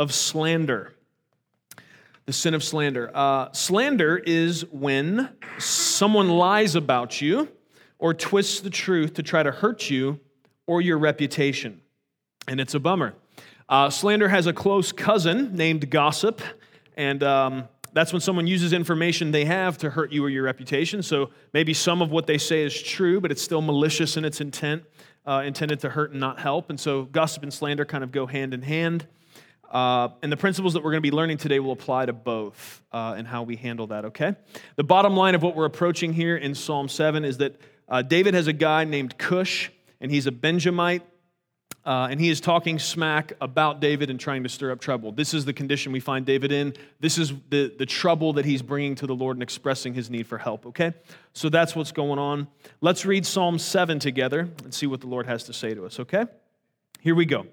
of 0.00 0.14
slander. 0.14 0.94
The 2.24 2.32
sin 2.32 2.54
of 2.54 2.64
slander. 2.64 3.10
Uh, 3.14 3.52
slander 3.52 4.16
is 4.16 4.64
when 4.72 5.28
someone 5.58 6.30
lies 6.30 6.74
about 6.74 7.20
you 7.20 7.48
or 7.98 8.14
twists 8.14 8.60
the 8.60 8.70
truth 8.70 9.12
to 9.14 9.22
try 9.22 9.42
to 9.42 9.50
hurt 9.50 9.90
you 9.90 10.18
or 10.66 10.80
your 10.80 10.96
reputation. 10.96 11.82
And 12.48 12.60
it's 12.60 12.72
a 12.72 12.80
bummer. 12.80 13.12
Uh, 13.68 13.90
slander 13.90 14.30
has 14.30 14.46
a 14.46 14.54
close 14.54 14.90
cousin 14.90 15.54
named 15.54 15.90
gossip, 15.90 16.40
and 16.96 17.22
um, 17.22 17.68
that's 17.92 18.10
when 18.10 18.20
someone 18.20 18.46
uses 18.46 18.72
information 18.72 19.32
they 19.32 19.44
have 19.44 19.76
to 19.78 19.90
hurt 19.90 20.12
you 20.12 20.24
or 20.24 20.30
your 20.30 20.44
reputation. 20.44 21.02
So 21.02 21.28
maybe 21.52 21.74
some 21.74 22.00
of 22.00 22.10
what 22.10 22.26
they 22.26 22.38
say 22.38 22.62
is 22.62 22.82
true, 22.82 23.20
but 23.20 23.30
it's 23.30 23.42
still 23.42 23.60
malicious 23.60 24.16
in 24.16 24.24
its 24.24 24.40
intent, 24.40 24.82
uh, 25.26 25.42
intended 25.44 25.80
to 25.80 25.90
hurt 25.90 26.12
and 26.12 26.20
not 26.20 26.40
help. 26.40 26.70
And 26.70 26.80
so 26.80 27.02
gossip 27.04 27.42
and 27.42 27.52
slander 27.52 27.84
kind 27.84 28.02
of 28.02 28.12
go 28.12 28.24
hand 28.24 28.54
in 28.54 28.62
hand. 28.62 29.06
Uh, 29.70 30.08
and 30.22 30.32
the 30.32 30.36
principles 30.36 30.72
that 30.74 30.82
we're 30.82 30.90
going 30.90 31.02
to 31.02 31.08
be 31.08 31.14
learning 31.14 31.36
today 31.36 31.60
will 31.60 31.72
apply 31.72 32.06
to 32.06 32.12
both 32.12 32.82
uh, 32.92 33.14
and 33.16 33.26
how 33.26 33.44
we 33.44 33.54
handle 33.54 33.86
that, 33.86 34.04
okay? 34.06 34.34
The 34.76 34.84
bottom 34.84 35.16
line 35.16 35.34
of 35.34 35.42
what 35.42 35.54
we're 35.54 35.64
approaching 35.64 36.12
here 36.12 36.36
in 36.36 36.54
Psalm 36.54 36.88
7 36.88 37.24
is 37.24 37.38
that 37.38 37.60
uh, 37.88 38.02
David 38.02 38.34
has 38.34 38.48
a 38.48 38.52
guy 38.52 38.84
named 38.84 39.16
Cush, 39.16 39.70
and 40.00 40.10
he's 40.10 40.26
a 40.26 40.32
Benjamite. 40.32 41.02
Uh, 41.82 42.08
and 42.10 42.20
he 42.20 42.28
is 42.28 42.42
talking 42.42 42.78
smack 42.78 43.32
about 43.40 43.80
David 43.80 44.10
and 44.10 44.20
trying 44.20 44.42
to 44.42 44.50
stir 44.50 44.70
up 44.70 44.80
trouble. 44.80 45.12
This 45.12 45.32
is 45.32 45.46
the 45.46 45.54
condition 45.54 45.92
we 45.92 46.00
find 46.00 46.26
David 46.26 46.52
in. 46.52 46.74
This 47.00 47.16
is 47.16 47.32
the, 47.48 47.74
the 47.78 47.86
trouble 47.86 48.34
that 48.34 48.44
he's 48.44 48.60
bringing 48.60 48.94
to 48.96 49.06
the 49.06 49.14
Lord 49.14 49.36
and 49.36 49.42
expressing 49.42 49.94
his 49.94 50.10
need 50.10 50.26
for 50.26 50.36
help, 50.36 50.66
okay? 50.66 50.92
So 51.32 51.48
that's 51.48 51.74
what's 51.74 51.90
going 51.90 52.18
on. 52.18 52.48
Let's 52.82 53.06
read 53.06 53.24
Psalm 53.24 53.58
7 53.58 53.98
together 53.98 54.50
and 54.62 54.74
see 54.74 54.86
what 54.86 55.00
the 55.00 55.06
Lord 55.06 55.24
has 55.24 55.44
to 55.44 55.54
say 55.54 55.72
to 55.72 55.86
us, 55.86 55.98
okay? 56.00 56.26
Here 57.00 57.14
we 57.14 57.24
go. 57.24 57.46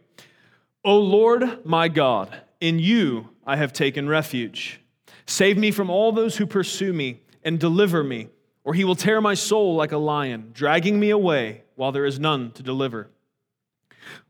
O 0.88 1.00
Lord 1.00 1.66
my 1.66 1.90
God, 1.90 2.44
in 2.62 2.80
you 2.80 3.28
I 3.46 3.58
have 3.58 3.74
taken 3.74 4.08
refuge. 4.08 4.80
Save 5.26 5.58
me 5.58 5.70
from 5.70 5.90
all 5.90 6.14
those 6.14 6.38
who 6.38 6.46
pursue 6.46 6.94
me 6.94 7.20
and 7.44 7.60
deliver 7.60 8.06
me, 8.06 8.30
or 8.64 8.74
he 8.74 8.86
will 8.86 8.96
tear 8.96 9.20
my 9.20 9.34
soul 9.34 9.76
like 9.76 9.92
a 9.92 9.98
lion, 9.98 10.52
dragging 10.54 10.98
me 10.98 11.10
away 11.10 11.64
while 11.76 11.92
there 11.92 12.06
is 12.06 12.22
none 12.22 12.52
to 12.52 12.64
deliver. 12.64 13.10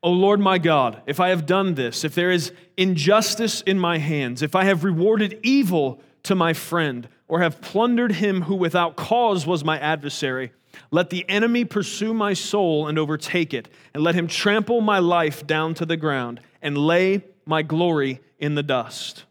O 0.01 0.11
Lord 0.11 0.39
my 0.39 0.57
God, 0.57 1.03
if 1.05 1.19
I 1.19 1.29
have 1.29 1.45
done 1.45 1.75
this, 1.75 2.03
if 2.03 2.15
there 2.15 2.31
is 2.31 2.51
injustice 2.75 3.61
in 3.61 3.77
my 3.77 3.99
hands, 3.99 4.41
if 4.41 4.55
I 4.55 4.63
have 4.63 4.83
rewarded 4.83 5.39
evil 5.43 6.01
to 6.27 6.35
my 6.35 6.53
friend, 6.53 7.09
or 7.27 7.41
have 7.41 7.61
plundered 7.61 8.13
him 8.13 8.43
who 8.43 8.55
without 8.55 8.95
cause 8.95 9.45
was 9.45 9.63
my 9.63 9.79
adversary, 9.79 10.51
let 10.91 11.09
the 11.09 11.27
enemy 11.29 11.65
pursue 11.65 12.13
my 12.13 12.33
soul 12.33 12.87
and 12.87 12.99
overtake 12.99 13.53
it, 13.53 13.67
and 13.93 14.03
let 14.03 14.15
him 14.15 14.27
trample 14.27 14.81
my 14.81 14.99
life 14.99 15.45
down 15.47 15.73
to 15.73 15.85
the 15.85 15.97
ground, 15.97 16.39
and 16.61 16.77
lay 16.77 17.23
my 17.45 17.61
glory 17.61 18.21
in 18.39 18.55
the 18.55 18.63
dust. 18.63 19.25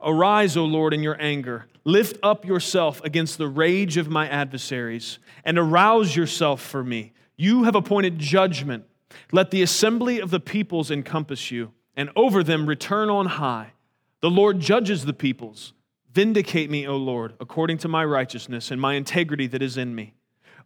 Arise, 0.00 0.56
O 0.56 0.64
Lord, 0.64 0.94
in 0.94 1.02
your 1.02 1.20
anger. 1.20 1.66
Lift 1.84 2.18
up 2.22 2.44
yourself 2.44 3.02
against 3.04 3.38
the 3.38 3.48
rage 3.48 3.96
of 3.96 4.08
my 4.08 4.28
adversaries, 4.28 5.18
and 5.44 5.58
arouse 5.58 6.14
yourself 6.16 6.60
for 6.60 6.84
me. 6.84 7.12
You 7.36 7.64
have 7.64 7.74
appointed 7.74 8.18
judgment. 8.18 8.84
Let 9.32 9.50
the 9.50 9.62
assembly 9.62 10.20
of 10.20 10.30
the 10.30 10.40
peoples 10.40 10.90
encompass 10.90 11.50
you, 11.50 11.72
and 11.96 12.10
over 12.14 12.42
them 12.42 12.66
return 12.66 13.08
on 13.08 13.26
high. 13.26 13.72
The 14.20 14.30
Lord 14.30 14.60
judges 14.60 15.04
the 15.04 15.12
peoples. 15.12 15.72
Vindicate 16.16 16.70
me, 16.70 16.86
O 16.88 16.96
Lord, 16.96 17.34
according 17.40 17.76
to 17.76 17.88
my 17.88 18.02
righteousness 18.02 18.70
and 18.70 18.80
my 18.80 18.94
integrity 18.94 19.46
that 19.48 19.60
is 19.60 19.76
in 19.76 19.94
me. 19.94 20.14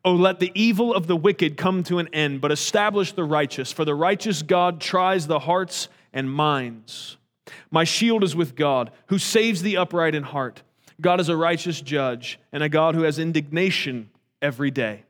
O 0.04 0.14
let 0.14 0.38
the 0.38 0.52
evil 0.54 0.94
of 0.94 1.08
the 1.08 1.16
wicked 1.16 1.56
come 1.56 1.82
to 1.82 1.98
an 1.98 2.06
end, 2.12 2.40
but 2.40 2.52
establish 2.52 3.10
the 3.10 3.24
righteous, 3.24 3.72
for 3.72 3.84
the 3.84 3.96
righteous 3.96 4.42
God 4.42 4.80
tries 4.80 5.26
the 5.26 5.40
hearts 5.40 5.88
and 6.12 6.32
minds. 6.32 7.16
My 7.68 7.82
shield 7.82 8.22
is 8.22 8.36
with 8.36 8.54
God, 8.54 8.92
who 9.06 9.18
saves 9.18 9.62
the 9.62 9.76
upright 9.76 10.14
in 10.14 10.22
heart. 10.22 10.62
God 11.00 11.18
is 11.18 11.28
a 11.28 11.36
righteous 11.36 11.80
judge 11.80 12.38
and 12.52 12.62
a 12.62 12.68
God 12.68 12.94
who 12.94 13.02
has 13.02 13.18
indignation 13.18 14.08
every 14.40 14.70
day. 14.70 15.02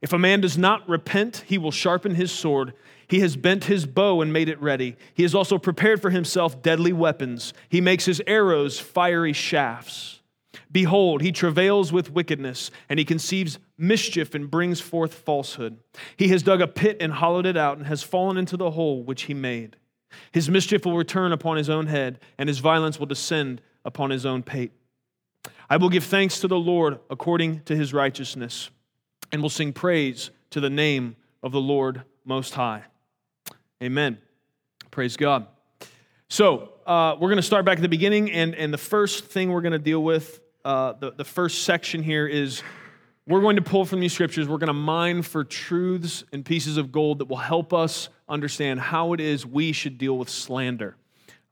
If 0.00 0.12
a 0.12 0.20
man 0.20 0.40
does 0.40 0.56
not 0.56 0.88
repent, 0.88 1.42
he 1.48 1.58
will 1.58 1.72
sharpen 1.72 2.14
his 2.14 2.30
sword. 2.30 2.74
He 3.14 3.20
has 3.20 3.36
bent 3.36 3.66
his 3.66 3.86
bow 3.86 4.22
and 4.22 4.32
made 4.32 4.48
it 4.48 4.60
ready. 4.60 4.96
He 5.14 5.22
has 5.22 5.36
also 5.36 5.56
prepared 5.56 6.02
for 6.02 6.10
himself 6.10 6.60
deadly 6.62 6.92
weapons. 6.92 7.54
He 7.68 7.80
makes 7.80 8.06
his 8.06 8.20
arrows 8.26 8.80
fiery 8.80 9.32
shafts. 9.32 10.20
Behold, 10.72 11.22
he 11.22 11.30
travails 11.30 11.92
with 11.92 12.10
wickedness, 12.10 12.72
and 12.88 12.98
he 12.98 13.04
conceives 13.04 13.60
mischief 13.78 14.34
and 14.34 14.50
brings 14.50 14.80
forth 14.80 15.14
falsehood. 15.14 15.78
He 16.16 16.26
has 16.30 16.42
dug 16.42 16.60
a 16.60 16.66
pit 16.66 16.96
and 16.98 17.12
hollowed 17.12 17.46
it 17.46 17.56
out, 17.56 17.78
and 17.78 17.86
has 17.86 18.02
fallen 18.02 18.36
into 18.36 18.56
the 18.56 18.72
hole 18.72 19.04
which 19.04 19.22
he 19.22 19.32
made. 19.32 19.76
His 20.32 20.50
mischief 20.50 20.84
will 20.84 20.96
return 20.96 21.30
upon 21.30 21.56
his 21.56 21.70
own 21.70 21.86
head, 21.86 22.18
and 22.36 22.48
his 22.48 22.58
violence 22.58 22.98
will 22.98 23.06
descend 23.06 23.62
upon 23.84 24.10
his 24.10 24.26
own 24.26 24.42
pate. 24.42 24.72
I 25.70 25.76
will 25.76 25.88
give 25.88 26.02
thanks 26.02 26.40
to 26.40 26.48
the 26.48 26.58
Lord 26.58 26.98
according 27.08 27.60
to 27.66 27.76
his 27.76 27.94
righteousness 27.94 28.70
and 29.30 29.40
will 29.40 29.50
sing 29.50 29.72
praise 29.72 30.32
to 30.50 30.58
the 30.58 30.68
name 30.68 31.14
of 31.44 31.52
the 31.52 31.60
Lord 31.60 32.02
Most 32.24 32.54
High. 32.54 32.82
Amen. 33.82 34.18
Praise 34.90 35.16
God. 35.16 35.46
So, 36.28 36.70
uh, 36.86 37.16
we're 37.18 37.28
going 37.28 37.36
to 37.36 37.42
start 37.42 37.64
back 37.64 37.78
at 37.78 37.82
the 37.82 37.88
beginning, 37.88 38.30
and, 38.30 38.54
and 38.54 38.72
the 38.72 38.78
first 38.78 39.24
thing 39.24 39.50
we're 39.50 39.62
going 39.62 39.72
to 39.72 39.78
deal 39.78 40.02
with, 40.02 40.40
uh, 40.64 40.92
the, 40.92 41.12
the 41.12 41.24
first 41.24 41.64
section 41.64 42.02
here 42.02 42.26
is 42.26 42.62
we're 43.26 43.40
going 43.40 43.56
to 43.56 43.62
pull 43.62 43.84
from 43.84 44.00
these 44.00 44.12
scriptures, 44.12 44.48
we're 44.48 44.58
going 44.58 44.68
to 44.68 44.72
mine 44.72 45.22
for 45.22 45.44
truths 45.44 46.24
and 46.32 46.44
pieces 46.44 46.76
of 46.76 46.92
gold 46.92 47.18
that 47.18 47.26
will 47.26 47.36
help 47.36 47.72
us 47.72 48.08
understand 48.28 48.80
how 48.80 49.12
it 49.12 49.20
is 49.20 49.46
we 49.46 49.72
should 49.72 49.98
deal 49.98 50.18
with 50.18 50.28
slander. 50.28 50.96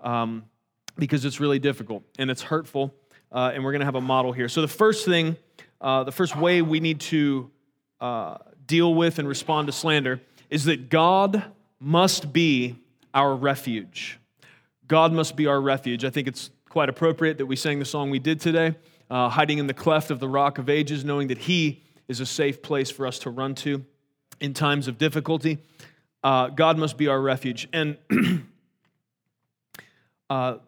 Um, 0.00 0.44
because 0.96 1.24
it's 1.24 1.40
really 1.40 1.58
difficult 1.58 2.04
and 2.18 2.30
it's 2.30 2.42
hurtful, 2.42 2.94
uh, 3.30 3.52
and 3.54 3.64
we're 3.64 3.72
going 3.72 3.80
to 3.80 3.86
have 3.86 3.94
a 3.94 4.00
model 4.00 4.32
here. 4.32 4.48
So, 4.48 4.60
the 4.60 4.68
first 4.68 5.04
thing, 5.04 5.36
uh, 5.80 6.04
the 6.04 6.12
first 6.12 6.36
way 6.36 6.62
we 6.62 6.80
need 6.80 7.00
to 7.00 7.50
uh, 8.00 8.38
deal 8.66 8.94
with 8.94 9.18
and 9.18 9.26
respond 9.26 9.66
to 9.68 9.72
slander 9.72 10.20
is 10.50 10.64
that 10.64 10.90
God 10.90 11.42
must 11.82 12.32
be 12.32 12.76
our 13.12 13.34
refuge. 13.34 14.20
God 14.86 15.12
must 15.12 15.34
be 15.36 15.46
our 15.46 15.60
refuge. 15.60 16.04
I 16.04 16.10
think 16.10 16.28
it's 16.28 16.50
quite 16.68 16.88
appropriate 16.88 17.38
that 17.38 17.46
we 17.46 17.56
sang 17.56 17.80
the 17.80 17.84
song 17.84 18.08
we 18.08 18.20
did 18.20 18.40
today, 18.40 18.76
uh, 19.10 19.28
hiding 19.28 19.58
in 19.58 19.66
the 19.66 19.74
cleft 19.74 20.10
of 20.10 20.20
the 20.20 20.28
rock 20.28 20.58
of 20.58 20.70
ages, 20.70 21.04
knowing 21.04 21.28
that 21.28 21.38
He 21.38 21.82
is 22.06 22.20
a 22.20 22.26
safe 22.26 22.62
place 22.62 22.90
for 22.90 23.06
us 23.06 23.18
to 23.20 23.30
run 23.30 23.54
to 23.56 23.84
in 24.40 24.54
times 24.54 24.86
of 24.86 24.96
difficulty. 24.96 25.58
Uh, 26.22 26.48
God 26.48 26.78
must 26.78 26.96
be 26.96 27.08
our 27.08 27.20
refuge. 27.20 27.68
And 27.72 27.98
uh, 30.30 30.58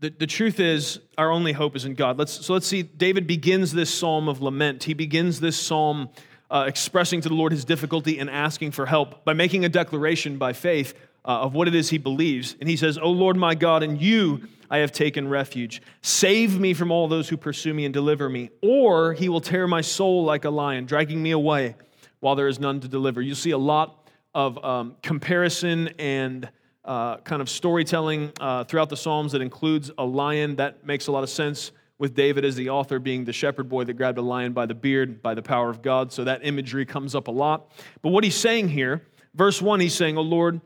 the, 0.00 0.10
the 0.10 0.26
truth 0.26 0.60
is, 0.60 1.00
our 1.16 1.30
only 1.30 1.52
hope 1.52 1.76
is 1.76 1.86
in 1.86 1.94
God. 1.94 2.18
Let's, 2.18 2.44
so 2.44 2.52
let's 2.52 2.66
see, 2.66 2.82
David 2.82 3.26
begins 3.26 3.72
this 3.72 3.92
psalm 3.92 4.28
of 4.28 4.42
lament. 4.42 4.84
He 4.84 4.92
begins 4.94 5.40
this 5.40 5.58
psalm 5.58 6.10
uh, 6.50 6.64
expressing 6.66 7.20
to 7.20 7.28
the 7.28 7.34
Lord 7.34 7.52
his 7.52 7.64
difficulty 7.64 8.18
and 8.18 8.30
asking 8.30 8.72
for 8.72 8.86
help 8.86 9.24
by 9.24 9.32
making 9.32 9.64
a 9.64 9.68
declaration 9.68 10.38
by 10.38 10.52
faith 10.52 10.94
uh, 11.24 11.40
of 11.40 11.54
what 11.54 11.68
it 11.68 11.74
is 11.74 11.90
he 11.90 11.98
believes. 11.98 12.56
And 12.60 12.68
he 12.68 12.76
says, 12.76 12.98
O 12.98 13.10
Lord 13.10 13.36
my 13.36 13.54
God, 13.54 13.82
in 13.82 13.98
you 13.98 14.48
I 14.70 14.78
have 14.78 14.92
taken 14.92 15.28
refuge. 15.28 15.82
Save 16.02 16.58
me 16.60 16.74
from 16.74 16.90
all 16.90 17.08
those 17.08 17.28
who 17.28 17.36
pursue 17.36 17.72
me 17.72 17.84
and 17.84 17.94
deliver 17.94 18.28
me, 18.28 18.50
or 18.62 19.14
he 19.14 19.28
will 19.28 19.40
tear 19.40 19.66
my 19.66 19.80
soul 19.80 20.24
like 20.24 20.44
a 20.44 20.50
lion, 20.50 20.84
dragging 20.84 21.22
me 21.22 21.30
away 21.30 21.74
while 22.20 22.34
there 22.34 22.48
is 22.48 22.58
none 22.58 22.80
to 22.80 22.88
deliver. 22.88 23.22
You 23.22 23.34
see 23.34 23.52
a 23.52 23.58
lot 23.58 24.08
of 24.34 24.62
um, 24.64 24.96
comparison 25.02 25.88
and 25.98 26.48
uh, 26.84 27.18
kind 27.18 27.42
of 27.42 27.48
storytelling 27.48 28.32
uh, 28.40 28.64
throughout 28.64 28.88
the 28.88 28.96
Psalms 28.96 29.32
that 29.32 29.42
includes 29.42 29.90
a 29.98 30.04
lion. 30.04 30.56
That 30.56 30.86
makes 30.86 31.06
a 31.06 31.12
lot 31.12 31.22
of 31.22 31.30
sense 31.30 31.72
with 31.98 32.14
David 32.14 32.44
as 32.44 32.56
the 32.56 32.70
author 32.70 32.98
being 32.98 33.24
the 33.24 33.32
shepherd 33.32 33.68
boy 33.68 33.84
that 33.84 33.94
grabbed 33.94 34.18
a 34.18 34.22
lion 34.22 34.52
by 34.52 34.66
the 34.66 34.74
beard 34.74 35.22
by 35.22 35.34
the 35.34 35.42
power 35.42 35.68
of 35.68 35.82
God. 35.82 36.12
So 36.12 36.24
that 36.24 36.40
imagery 36.44 36.86
comes 36.86 37.14
up 37.14 37.28
a 37.28 37.32
lot. 37.32 37.72
But 38.02 38.10
what 38.10 38.24
he's 38.24 38.36
saying 38.36 38.68
here, 38.68 39.02
verse 39.34 39.60
1, 39.60 39.80
he's 39.80 39.94
saying, 39.94 40.16
Oh 40.16 40.22
Lord, 40.22 40.60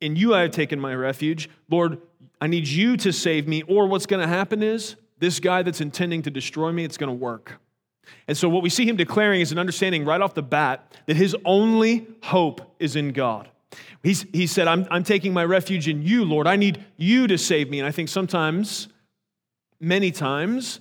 in 0.00 0.16
you 0.16 0.34
I 0.34 0.42
have 0.42 0.52
taken 0.52 0.78
my 0.78 0.94
refuge. 0.94 1.50
Lord, 1.68 2.00
I 2.40 2.46
need 2.46 2.68
you 2.68 2.96
to 2.98 3.12
save 3.12 3.48
me. 3.48 3.62
Or 3.62 3.86
what's 3.86 4.06
going 4.06 4.22
to 4.22 4.28
happen 4.28 4.62
is 4.62 4.96
this 5.18 5.40
guy 5.40 5.62
that's 5.62 5.80
intending 5.80 6.22
to 6.22 6.30
destroy 6.30 6.70
me, 6.70 6.84
it's 6.84 6.96
going 6.96 7.08
to 7.08 7.14
work. 7.14 7.60
And 8.26 8.36
so 8.36 8.48
what 8.48 8.62
we 8.62 8.70
see 8.70 8.88
him 8.88 8.96
declaring 8.96 9.40
is 9.40 9.52
an 9.52 9.58
understanding 9.58 10.04
right 10.04 10.20
off 10.20 10.34
the 10.34 10.42
bat 10.42 10.94
that 11.06 11.16
his 11.16 11.36
only 11.44 12.06
hope 12.22 12.76
is 12.78 12.96
in 12.96 13.12
God. 13.12 13.50
He's, 14.02 14.24
he 14.32 14.46
said, 14.46 14.68
I'm, 14.68 14.86
I'm 14.90 15.02
taking 15.02 15.32
my 15.32 15.44
refuge 15.44 15.88
in 15.88 16.02
you, 16.02 16.24
Lord. 16.24 16.46
I 16.46 16.56
need 16.56 16.84
you 16.96 17.26
to 17.26 17.36
save 17.36 17.68
me. 17.68 17.80
And 17.80 17.86
I 17.86 17.90
think 17.90 18.08
sometimes, 18.08 18.88
many 19.80 20.10
times, 20.10 20.80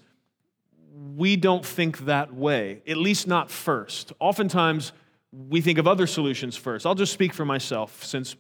we 1.16 1.36
don't 1.36 1.66
think 1.66 2.00
that 2.06 2.34
way, 2.34 2.82
at 2.88 2.98
least 2.98 3.28
not 3.28 3.50
first. 3.50 4.14
Oftentimes, 4.20 4.94
we 5.32 5.62
think 5.62 5.78
of 5.78 5.88
other 5.88 6.08
solutions 6.08 6.56
first. 6.56 6.86
I'll 6.86 6.96
just 6.96 7.14
speak 7.14 7.34
for 7.34 7.46
myself 7.46 8.04
since 8.04 8.36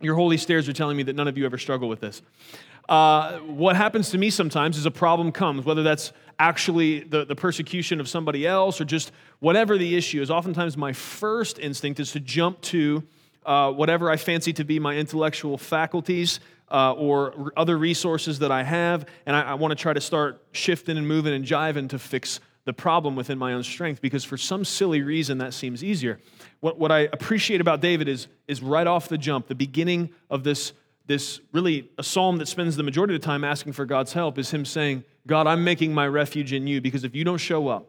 your 0.00 0.14
holy 0.14 0.36
stares 0.36 0.68
are 0.68 0.72
telling 0.72 0.96
me 0.96 1.02
that 1.04 1.16
none 1.16 1.28
of 1.28 1.38
you 1.38 1.46
ever 1.46 1.58
struggle 1.58 1.88
with 1.88 2.00
this. 2.00 2.22
Uh, 2.88 3.38
what 3.38 3.74
happens 3.76 4.10
to 4.10 4.18
me 4.18 4.30
sometimes 4.30 4.76
is 4.76 4.86
a 4.86 4.90
problem 4.90 5.32
comes, 5.32 5.64
whether 5.64 5.82
that's 5.82 6.12
actually 6.38 7.00
the, 7.00 7.24
the 7.24 7.34
persecution 7.34 7.98
of 8.00 8.08
somebody 8.08 8.46
else 8.46 8.80
or 8.80 8.84
just 8.84 9.10
whatever 9.40 9.78
the 9.78 9.96
issue 9.96 10.20
is. 10.20 10.30
Oftentimes, 10.30 10.76
my 10.76 10.92
first 10.92 11.58
instinct 11.58 11.98
is 11.98 12.12
to 12.12 12.20
jump 12.20 12.60
to 12.60 13.02
uh, 13.44 13.72
whatever 13.72 14.10
I 14.10 14.16
fancy 14.16 14.52
to 14.52 14.64
be 14.64 14.78
my 14.78 14.96
intellectual 14.96 15.56
faculties 15.56 16.40
uh, 16.70 16.92
or 16.92 17.52
other 17.56 17.78
resources 17.78 18.40
that 18.40 18.50
I 18.50 18.62
have, 18.62 19.06
and 19.24 19.36
I, 19.36 19.42
I 19.42 19.54
want 19.54 19.72
to 19.72 19.76
try 19.76 19.92
to 19.92 20.00
start 20.00 20.42
shifting 20.52 20.96
and 20.96 21.06
moving 21.06 21.32
and 21.32 21.44
jiving 21.44 21.88
to 21.90 21.98
fix 21.98 22.40
the 22.64 22.72
problem 22.72 23.14
within 23.14 23.38
my 23.38 23.52
own 23.52 23.62
strength 23.62 24.02
because 24.02 24.24
for 24.24 24.36
some 24.36 24.64
silly 24.64 25.00
reason 25.00 25.38
that 25.38 25.54
seems 25.54 25.84
easier. 25.84 26.18
What, 26.60 26.78
what 26.78 26.90
I 26.90 27.00
appreciate 27.00 27.60
about 27.60 27.80
David 27.80 28.08
is, 28.08 28.26
is 28.48 28.60
right 28.60 28.86
off 28.86 29.08
the 29.08 29.16
jump, 29.16 29.46
the 29.46 29.54
beginning 29.54 30.10
of 30.28 30.42
this, 30.42 30.72
this 31.06 31.40
really 31.52 31.88
a 31.96 32.02
psalm 32.02 32.38
that 32.38 32.48
spends 32.48 32.76
the 32.76 32.82
majority 32.82 33.14
of 33.14 33.20
the 33.20 33.24
time 33.24 33.44
asking 33.44 33.72
for 33.72 33.86
God's 33.86 34.12
help 34.12 34.36
is 34.36 34.50
him 34.50 34.64
saying, 34.64 35.04
God, 35.28 35.46
I'm 35.46 35.62
making 35.62 35.94
my 35.94 36.08
refuge 36.08 36.52
in 36.52 36.66
you 36.66 36.80
because 36.80 37.04
if 37.04 37.14
you 37.14 37.22
don't 37.22 37.38
show 37.38 37.68
up, 37.68 37.88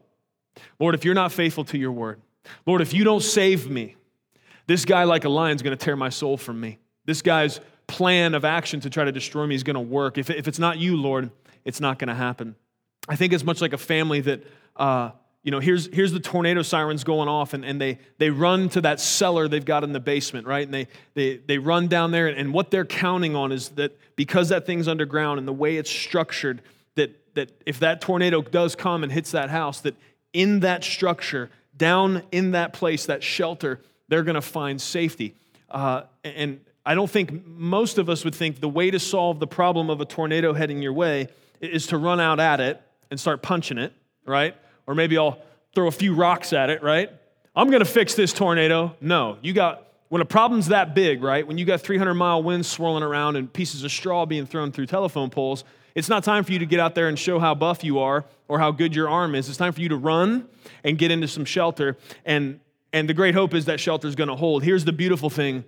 Lord, 0.79 0.93
if 0.93 1.03
you're 1.03 1.15
not 1.15 1.31
faithful 1.31 1.63
to 1.65 1.77
your 1.77 1.91
word, 1.91 2.21
Lord, 2.67 2.81
if 2.81 2.93
you 2.93 3.03
don't 3.03 3.23
save 3.23 3.69
me, 3.69 3.95
this 4.67 4.85
guy, 4.85 5.05
like 5.05 5.25
a 5.25 5.29
lion, 5.29 5.55
is 5.55 5.61
going 5.61 5.75
to 5.75 5.83
tear 5.83 5.95
my 5.95 6.09
soul 6.09 6.37
from 6.37 6.59
me. 6.59 6.77
This 7.05 7.21
guy's 7.21 7.59
plan 7.87 8.35
of 8.35 8.45
action 8.45 8.79
to 8.81 8.89
try 8.89 9.05
to 9.05 9.11
destroy 9.11 9.47
me 9.47 9.55
is 9.55 9.63
going 9.63 9.75
to 9.75 9.79
work. 9.79 10.17
If, 10.17 10.29
if 10.29 10.47
it's 10.47 10.59
not 10.59 10.77
you, 10.77 10.97
Lord, 10.97 11.31
it's 11.65 11.79
not 11.79 11.99
going 11.99 12.09
to 12.09 12.15
happen. 12.15 12.55
I 13.09 13.15
think 13.15 13.33
it's 13.33 13.43
much 13.43 13.61
like 13.61 13.73
a 13.73 13.77
family 13.77 14.21
that, 14.21 14.43
uh, 14.75 15.11
you 15.43 15.51
know, 15.51 15.59
here's, 15.59 15.87
here's 15.93 16.11
the 16.11 16.19
tornado 16.19 16.61
sirens 16.61 17.05
going 17.05 17.29
off, 17.29 17.53
and, 17.53 17.63
and 17.63 17.79
they, 17.79 17.99
they 18.17 18.29
run 18.29 18.67
to 18.69 18.81
that 18.81 18.99
cellar 18.99 19.47
they've 19.47 19.63
got 19.63 19.83
in 19.83 19.93
the 19.93 19.99
basement, 19.99 20.45
right? 20.45 20.65
And 20.65 20.73
they, 20.73 20.87
they, 21.13 21.37
they 21.37 21.57
run 21.57 21.87
down 21.87 22.11
there, 22.11 22.27
and 22.27 22.53
what 22.53 22.69
they're 22.69 22.85
counting 22.85 23.35
on 23.35 23.53
is 23.53 23.69
that 23.69 23.97
because 24.17 24.49
that 24.49 24.65
thing's 24.65 24.89
underground 24.89 25.39
and 25.39 25.47
the 25.47 25.53
way 25.53 25.77
it's 25.77 25.89
structured, 25.89 26.61
that, 26.95 27.35
that 27.35 27.49
if 27.65 27.79
that 27.79 28.01
tornado 28.01 28.41
does 28.41 28.75
come 28.75 29.03
and 29.03 29.11
hits 29.11 29.31
that 29.31 29.49
house, 29.49 29.79
that 29.81 29.95
in 30.33 30.59
that 30.59 30.83
structure, 30.83 31.49
down 31.77 32.23
in 32.31 32.51
that 32.51 32.73
place, 32.73 33.05
that 33.05 33.23
shelter, 33.23 33.79
they're 34.09 34.23
going 34.23 34.35
to 34.35 34.41
find 34.41 34.81
safety. 34.81 35.35
Uh, 35.69 36.03
and 36.23 36.59
I 36.87 36.95
don't 36.95 37.11
think 37.11 37.45
most 37.45 37.97
of 37.97 38.09
us 38.09 38.23
would 38.23 38.33
think 38.33 38.61
the 38.61 38.69
way 38.69 38.89
to 38.91 38.97
solve 38.97 39.41
the 39.41 39.45
problem 39.45 39.89
of 39.89 39.99
a 39.99 40.05
tornado 40.05 40.53
heading 40.53 40.81
your 40.81 40.93
way 40.93 41.27
is 41.59 41.87
to 41.87 41.97
run 41.97 42.21
out 42.21 42.39
at 42.39 42.61
it 42.61 42.81
and 43.11 43.19
start 43.19 43.41
punching 43.41 43.77
it, 43.77 43.91
right? 44.25 44.55
Or 44.87 44.95
maybe 44.95 45.17
I'll 45.17 45.37
throw 45.75 45.87
a 45.89 45.91
few 45.91 46.15
rocks 46.15 46.53
at 46.53 46.69
it, 46.69 46.81
right? 46.81 47.11
I'm 47.53 47.69
to 47.69 47.83
fix 47.83 48.15
this 48.15 48.31
tornado. 48.31 48.95
No, 49.01 49.37
you 49.41 49.51
got, 49.51 49.85
when 50.07 50.21
a 50.21 50.25
problem's 50.25 50.67
that 50.67 50.95
big, 50.95 51.21
right? 51.21 51.45
When 51.45 51.57
you 51.57 51.65
got 51.65 51.81
300 51.81 52.13
mile 52.13 52.41
winds 52.41 52.69
swirling 52.69 53.03
around 53.03 53.35
and 53.35 53.51
pieces 53.51 53.83
of 53.83 53.91
straw 53.91 54.25
being 54.25 54.45
thrown 54.45 54.71
through 54.71 54.85
telephone 54.85 55.29
poles, 55.29 55.65
it's 55.93 56.07
not 56.07 56.23
time 56.23 56.45
for 56.45 56.53
you 56.53 56.59
to 56.59 56.65
get 56.65 56.79
out 56.79 56.95
there 56.95 57.09
and 57.09 57.19
show 57.19 57.37
how 57.37 57.53
buff 57.53 57.83
you 57.83 57.99
are 57.99 58.23
or 58.47 58.59
how 58.59 58.71
good 58.71 58.95
your 58.95 59.09
arm 59.09 59.35
is. 59.35 59.49
It's 59.49 59.57
time 59.57 59.73
for 59.73 59.81
you 59.81 59.89
to 59.89 59.97
run 59.97 60.47
and 60.85 60.97
get 60.97 61.11
into 61.11 61.27
some 61.27 61.43
shelter 61.43 61.97
and 62.23 62.61
and 62.93 63.09
the 63.09 63.13
great 63.13 63.35
hope 63.35 63.53
is 63.53 63.65
that 63.65 63.81
shelter 63.81 64.07
is 64.07 64.15
to 64.29 64.35
hold. 64.35 64.63
Here's 64.63 64.85
the 64.85 64.93
beautiful 64.93 65.29
thing 65.29 65.65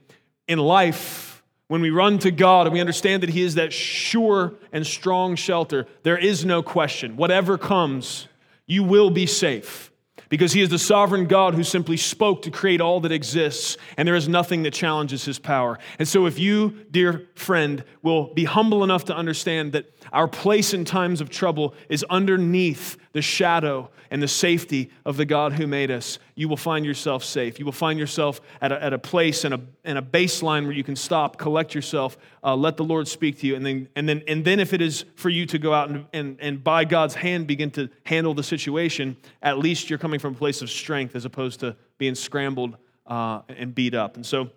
in 0.49 0.57
life, 0.59 1.43
when 1.67 1.81
we 1.81 1.91
run 1.91 2.17
to 2.19 2.31
God 2.31 2.65
and 2.65 2.73
we 2.73 2.81
understand 2.81 3.23
that 3.23 3.29
He 3.29 3.43
is 3.43 3.55
that 3.55 3.71
sure 3.71 4.55
and 4.73 4.85
strong 4.85 5.35
shelter, 5.35 5.85
there 6.03 6.17
is 6.17 6.43
no 6.43 6.63
question. 6.63 7.15
Whatever 7.15 7.57
comes, 7.57 8.27
you 8.65 8.83
will 8.83 9.11
be 9.11 9.27
safe 9.27 9.91
because 10.27 10.51
He 10.51 10.61
is 10.61 10.69
the 10.69 10.79
sovereign 10.79 11.27
God 11.27 11.53
who 11.53 11.63
simply 11.63 11.95
spoke 11.95 12.41
to 12.41 12.51
create 12.51 12.81
all 12.81 12.99
that 13.01 13.11
exists, 13.11 13.77
and 13.95 14.07
there 14.07 14.15
is 14.15 14.27
nothing 14.27 14.63
that 14.63 14.73
challenges 14.73 15.25
His 15.25 15.37
power. 15.37 15.77
And 15.99 16.07
so, 16.07 16.25
if 16.25 16.39
you, 16.39 16.85
dear 16.89 17.27
friend, 17.35 17.83
will 18.01 18.33
be 18.33 18.45
humble 18.45 18.83
enough 18.83 19.05
to 19.05 19.15
understand 19.15 19.73
that 19.73 19.85
our 20.11 20.27
place 20.27 20.73
in 20.73 20.85
times 20.85 21.21
of 21.21 21.29
trouble 21.29 21.73
is 21.89 22.05
underneath 22.09 22.97
the 23.11 23.21
shadow 23.21 23.89
and 24.11 24.21
the 24.21 24.27
safety 24.27 24.89
of 25.05 25.17
the 25.17 25.25
God 25.25 25.53
who 25.53 25.67
made 25.67 25.91
us, 25.91 26.19
you 26.35 26.49
will 26.49 26.57
find 26.57 26.85
yourself 26.85 27.23
safe. 27.23 27.59
You 27.59 27.65
will 27.65 27.71
find 27.71 27.99
yourself 27.99 28.41
at 28.61 28.71
a, 28.71 28.83
at 28.83 28.93
a 28.93 28.97
place 28.97 29.43
and 29.43 29.53
a, 29.53 29.61
and 29.83 29.97
a 29.97 30.01
baseline 30.01 30.63
where 30.63 30.73
you 30.73 30.83
can 30.83 30.95
stop, 30.95 31.37
collect 31.37 31.75
yourself, 31.75 32.17
uh, 32.43 32.55
let 32.55 32.77
the 32.77 32.83
Lord 32.83 33.07
speak 33.07 33.39
to 33.39 33.47
you. 33.47 33.55
And 33.55 33.65
then, 33.65 33.89
and, 33.95 34.09
then, 34.09 34.23
and 34.27 34.43
then, 34.43 34.59
if 34.59 34.73
it 34.73 34.81
is 34.81 35.05
for 35.15 35.29
you 35.29 35.45
to 35.47 35.59
go 35.59 35.73
out 35.73 35.89
and, 35.89 36.05
and, 36.13 36.37
and 36.39 36.63
by 36.63 36.85
God's 36.85 37.15
hand 37.15 37.47
begin 37.47 37.71
to 37.71 37.89
handle 38.03 38.33
the 38.33 38.43
situation, 38.43 39.15
at 39.41 39.59
least 39.59 39.89
you're 39.89 39.99
coming 39.99 40.19
from 40.19 40.33
a 40.33 40.37
place 40.37 40.61
of 40.61 40.69
strength 40.69 41.15
as 41.15 41.25
opposed 41.25 41.59
to 41.59 41.75
being 41.97 42.15
scrambled 42.15 42.77
uh, 43.05 43.41
and 43.49 43.75
beat 43.75 43.93
up. 43.93 44.15
And 44.15 44.25
so 44.25 44.49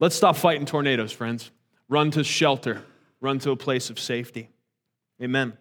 let's 0.00 0.16
stop 0.16 0.36
fighting 0.36 0.66
tornadoes, 0.66 1.12
friends. 1.12 1.50
Run 1.88 2.10
to 2.12 2.24
shelter, 2.24 2.82
run 3.20 3.38
to 3.40 3.52
a 3.52 3.56
place 3.56 3.90
of 3.90 3.98
safety. 3.98 4.50
Amen. 5.22 5.54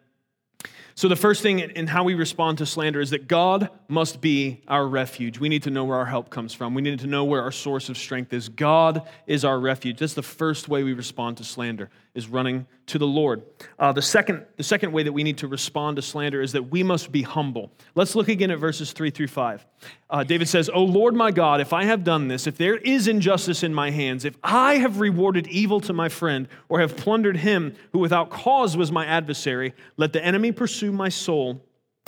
So, 0.98 1.10
the 1.10 1.16
first 1.18 1.44
thing 1.44 1.60
in 1.60 1.88
how 1.88 2.06
we 2.06 2.13
respond 2.13 2.57
to 2.60 2.66
slander 2.66 3.02
is 3.02 3.10
that 3.10 3.28
God 3.28 3.69
must 3.90 4.22
be 4.22 4.63
our 4.68 4.88
refuge. 4.88 5.40
We 5.40 5.50
need 5.50 5.63
to 5.63 5.69
know 5.69 5.84
where 5.84 5.98
our 5.98 6.06
help 6.06 6.30
comes 6.30 6.54
from. 6.54 6.74
We 6.74 6.81
need 6.81 7.00
to 7.00 7.07
know 7.07 7.25
where 7.25 7.42
our 7.42 7.52
source 7.52 7.90
of 7.90 7.98
strength 7.98 8.31
is. 8.31 8.48
God 8.48 9.06
is 9.28 9.44
our 9.44 9.60
refuge. 9.60 10.00
That's 10.00 10.13
the 10.13 10.24
first 10.24 10.69
way 10.69 10.84
we 10.84 10.94
respond 10.94 11.36
to 11.38 11.44
slander, 11.44 11.90
is 12.15 12.29
running 12.29 12.65
to 12.88 12.97
the 12.97 13.06
Lord. 13.06 13.44
Uh, 13.77 13.91
the, 13.91 14.01
second, 14.01 14.45
the 14.56 14.63
second 14.63 14.94
way 14.94 15.03
that 15.03 15.12
we 15.12 15.21
need 15.21 15.38
to 15.39 15.47
respond 15.47 15.97
to 15.97 16.01
slander 16.01 16.41
is 16.41 16.53
that 16.53 16.71
we 16.71 16.81
must 16.81 17.12
be 17.12 17.21
humble. 17.21 17.71
Let's 17.94 18.15
look 18.15 18.29
again 18.29 18.51
at 18.51 18.57
verses 18.57 18.94
3 18.94 19.09
through 19.09 19.27
5. 19.27 19.65
Uh, 20.09 20.23
David 20.23 20.47
says, 20.47 20.69
O 20.73 20.83
Lord 20.83 21.13
my 21.13 21.31
God, 21.31 21.59
if 21.59 21.73
I 21.73 21.83
have 21.83 22.03
done 22.06 22.29
this, 22.29 22.47
if 22.47 22.57
there 22.57 22.77
is 22.77 23.07
injustice 23.07 23.63
in 23.63 23.73
my 23.73 23.91
hands, 23.91 24.23
if 24.23 24.38
I 24.44 24.77
have 24.77 25.00
rewarded 25.00 25.47
evil 25.47 25.81
to 25.81 25.94
my 25.94 26.07
friend, 26.07 26.47
or 26.69 26.79
have 26.79 26.95
plundered 26.95 27.38
him 27.38 27.75
who 27.91 28.00
without 28.00 28.29
cause 28.29 28.77
was 28.77 28.91
my 28.91 29.06
adversary, 29.06 29.73
let 29.97 30.13
the 30.13 30.23
enemy 30.23 30.53
pursue 30.53 30.91
my 30.91 31.09
soul 31.09 31.62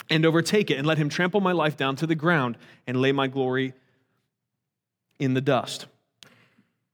and 0.10 0.26
overtake 0.26 0.72
it, 0.72 0.78
and 0.78 0.88
let 0.88 0.98
him 0.98 1.10
trample 1.10 1.42
my 1.42 1.52
life 1.52 1.76
down 1.76 1.96
to 1.98 2.08
the 2.08 2.16
ground 2.16 2.58
and 2.86 3.02
lay 3.02 3.12
my 3.12 3.28
glory 3.28 3.74
in 5.20 5.34
the 5.34 5.42
dust. 5.42 5.88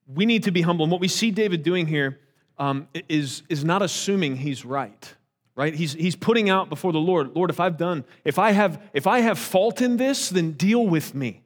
We 0.08 0.26
need 0.26 0.44
to 0.44 0.52
be 0.52 0.62
humble. 0.62 0.86
And 0.86 0.92
what 0.92 1.02
we 1.02 1.08
see 1.08 1.30
David 1.30 1.62
doing 1.62 1.86
here 1.86 2.20
um, 2.58 2.88
is, 3.10 3.44
is 3.50 3.64
not 3.64 3.82
assuming 3.82 4.38
he's 4.38 4.66
right 4.66 5.16
right 5.56 5.74
he's, 5.74 5.94
he's 5.94 6.16
putting 6.16 6.50
out 6.50 6.70
before 6.70 6.92
the 6.92 7.00
lord 7.00 7.36
lord 7.36 7.50
if 7.50 7.60
i've 7.60 7.78
done 7.78 8.04
if 8.24 8.40
i 8.40 8.52
have 8.52 8.82
if 8.94 9.08
i 9.08 9.20
have 9.20 9.38
fault 9.38 9.82
in 9.82 9.98
this 9.98 10.30
then 10.30 10.52
deal 10.52 10.86
with 10.86 11.14
me 11.14 11.42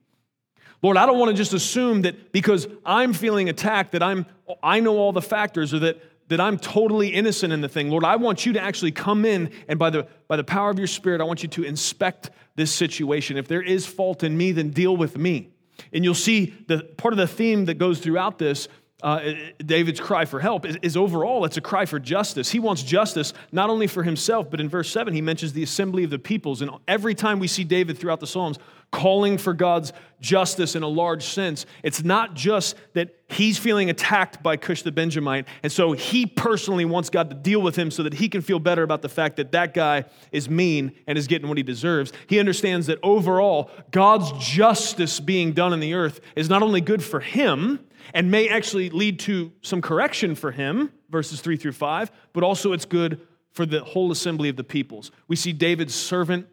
lord 0.81 0.97
i 0.97 1.05
don't 1.05 1.19
want 1.19 1.29
to 1.29 1.35
just 1.35 1.53
assume 1.53 2.03
that 2.03 2.31
because 2.31 2.67
i'm 2.85 3.13
feeling 3.13 3.49
attacked 3.49 3.91
that 3.91 4.01
i'm 4.01 4.25
i 4.63 4.79
know 4.79 4.97
all 4.97 5.11
the 5.11 5.21
factors 5.21 5.73
or 5.73 5.79
that 5.79 6.01
that 6.29 6.41
I'm 6.41 6.57
totally 6.57 7.09
innocent 7.09 7.53
in 7.53 7.61
the 7.61 7.69
thing. 7.69 7.89
Lord, 7.89 8.03
I 8.03 8.17
want 8.17 8.45
you 8.45 8.53
to 8.53 8.61
actually 8.61 8.91
come 8.91 9.25
in 9.25 9.51
and 9.67 9.79
by 9.79 9.89
the, 9.89 10.07
by 10.27 10.35
the 10.35 10.43
power 10.43 10.69
of 10.69 10.77
your 10.77 10.87
Spirit, 10.87 11.21
I 11.21 11.23
want 11.23 11.41
you 11.41 11.49
to 11.49 11.63
inspect 11.63 12.31
this 12.55 12.73
situation. 12.73 13.37
If 13.37 13.47
there 13.47 13.61
is 13.61 13.85
fault 13.85 14.23
in 14.23 14.37
me, 14.37 14.51
then 14.51 14.71
deal 14.71 14.97
with 14.97 15.17
me. 15.17 15.51
And 15.93 16.03
you'll 16.03 16.15
see 16.15 16.53
the 16.67 16.79
part 16.97 17.13
of 17.13 17.17
the 17.17 17.27
theme 17.27 17.65
that 17.65 17.75
goes 17.75 17.99
throughout 17.99 18.39
this 18.39 18.67
uh, 19.03 19.33
David's 19.63 19.99
cry 19.99 20.25
for 20.25 20.39
help 20.39 20.65
is, 20.65 20.75
is, 20.81 20.97
overall 20.97 21.45
it's 21.45 21.57
a 21.57 21.61
cry 21.61 21.85
for 21.85 21.99
justice. 21.99 22.49
He 22.49 22.59
wants 22.59 22.81
justice 22.81 23.31
not 23.51 23.69
only 23.69 23.85
for 23.85 24.01
himself, 24.01 24.49
but 24.49 24.59
in 24.59 24.69
verse 24.69 24.91
7, 24.91 25.13
he 25.13 25.21
mentions 25.21 25.53
the 25.53 25.61
assembly 25.61 26.03
of 26.03 26.09
the 26.09 26.17
peoples. 26.17 26.63
And 26.63 26.71
every 26.87 27.13
time 27.13 27.37
we 27.39 27.47
see 27.47 27.63
David 27.63 27.99
throughout 27.99 28.19
the 28.19 28.27
Psalms 28.27 28.57
calling 28.91 29.37
for 29.37 29.53
God's 29.53 29.93
justice 30.19 30.75
in 30.75 30.83
a 30.83 30.87
large 30.87 31.23
sense, 31.23 31.65
it's 31.83 32.03
not 32.03 32.33
just 32.33 32.75
that 32.93 33.15
he's 33.29 33.57
feeling 33.57 33.89
attacked 33.89 34.41
by 34.41 34.57
Cush 34.57 34.81
the 34.81 34.91
Benjamite. 34.91 35.47
And 35.63 35.71
so 35.71 35.91
he 35.91 36.25
personally 36.25 36.85
wants 36.85 37.09
God 37.09 37.29
to 37.29 37.35
deal 37.35 37.61
with 37.61 37.75
him 37.75 37.91
so 37.91 38.03
that 38.03 38.15
he 38.15 38.29
can 38.29 38.41
feel 38.41 38.59
better 38.59 38.83
about 38.83 39.01
the 39.01 39.09
fact 39.09 39.35
that 39.37 39.51
that 39.51 39.73
guy 39.73 40.05
is 40.31 40.49
mean 40.49 40.93
and 41.05 41.17
is 41.17 41.27
getting 41.27 41.47
what 41.47 41.57
he 41.57 41.63
deserves. 41.63 42.13
He 42.27 42.39
understands 42.39 42.87
that 42.87 42.99
overall, 43.03 43.69
God's 43.91 44.31
justice 44.43 45.19
being 45.19 45.53
done 45.53 45.73
in 45.73 45.79
the 45.79 45.93
earth 45.93 46.19
is 46.35 46.49
not 46.49 46.63
only 46.63 46.81
good 46.81 47.03
for 47.03 47.19
him 47.19 47.79
and 48.13 48.31
may 48.31 48.47
actually 48.47 48.89
lead 48.89 49.19
to 49.19 49.51
some 49.61 49.81
correction 49.81 50.35
for 50.35 50.51
him, 50.51 50.91
verses 51.09 51.41
3 51.41 51.57
through 51.57 51.73
5, 51.73 52.11
but 52.33 52.43
also 52.43 52.71
it's 52.71 52.85
good 52.85 53.21
for 53.51 53.65
the 53.65 53.83
whole 53.83 54.11
assembly 54.11 54.49
of 54.49 54.55
the 54.55 54.63
peoples. 54.63 55.11
We 55.27 55.35
see 55.35 55.51
David's 55.51 55.95
servant 55.95 56.47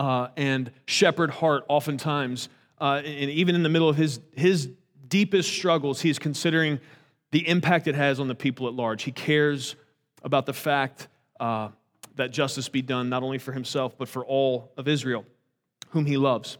uh, 0.00 0.28
and 0.34 0.72
shepherd 0.86 1.30
heart 1.30 1.62
oftentimes, 1.68 2.48
uh, 2.80 3.02
and 3.04 3.30
even 3.30 3.54
in 3.54 3.62
the 3.62 3.68
middle 3.68 3.90
of 3.90 3.96
his, 3.96 4.18
his 4.34 4.70
deepest 5.08 5.52
struggles, 5.52 6.00
he's 6.00 6.18
considering 6.18 6.80
the 7.32 7.46
impact 7.46 7.86
it 7.86 7.94
has 7.94 8.18
on 8.18 8.26
the 8.26 8.34
people 8.34 8.66
at 8.66 8.72
large. 8.72 9.02
He 9.02 9.12
cares 9.12 9.76
about 10.24 10.46
the 10.46 10.54
fact 10.54 11.08
uh, 11.38 11.68
that 12.16 12.30
justice 12.30 12.66
be 12.70 12.80
done 12.80 13.10
not 13.10 13.22
only 13.22 13.36
for 13.36 13.52
himself, 13.52 13.98
but 13.98 14.08
for 14.08 14.24
all 14.24 14.72
of 14.78 14.88
Israel, 14.88 15.26
whom 15.90 16.06
he 16.06 16.16
loves. 16.16 16.56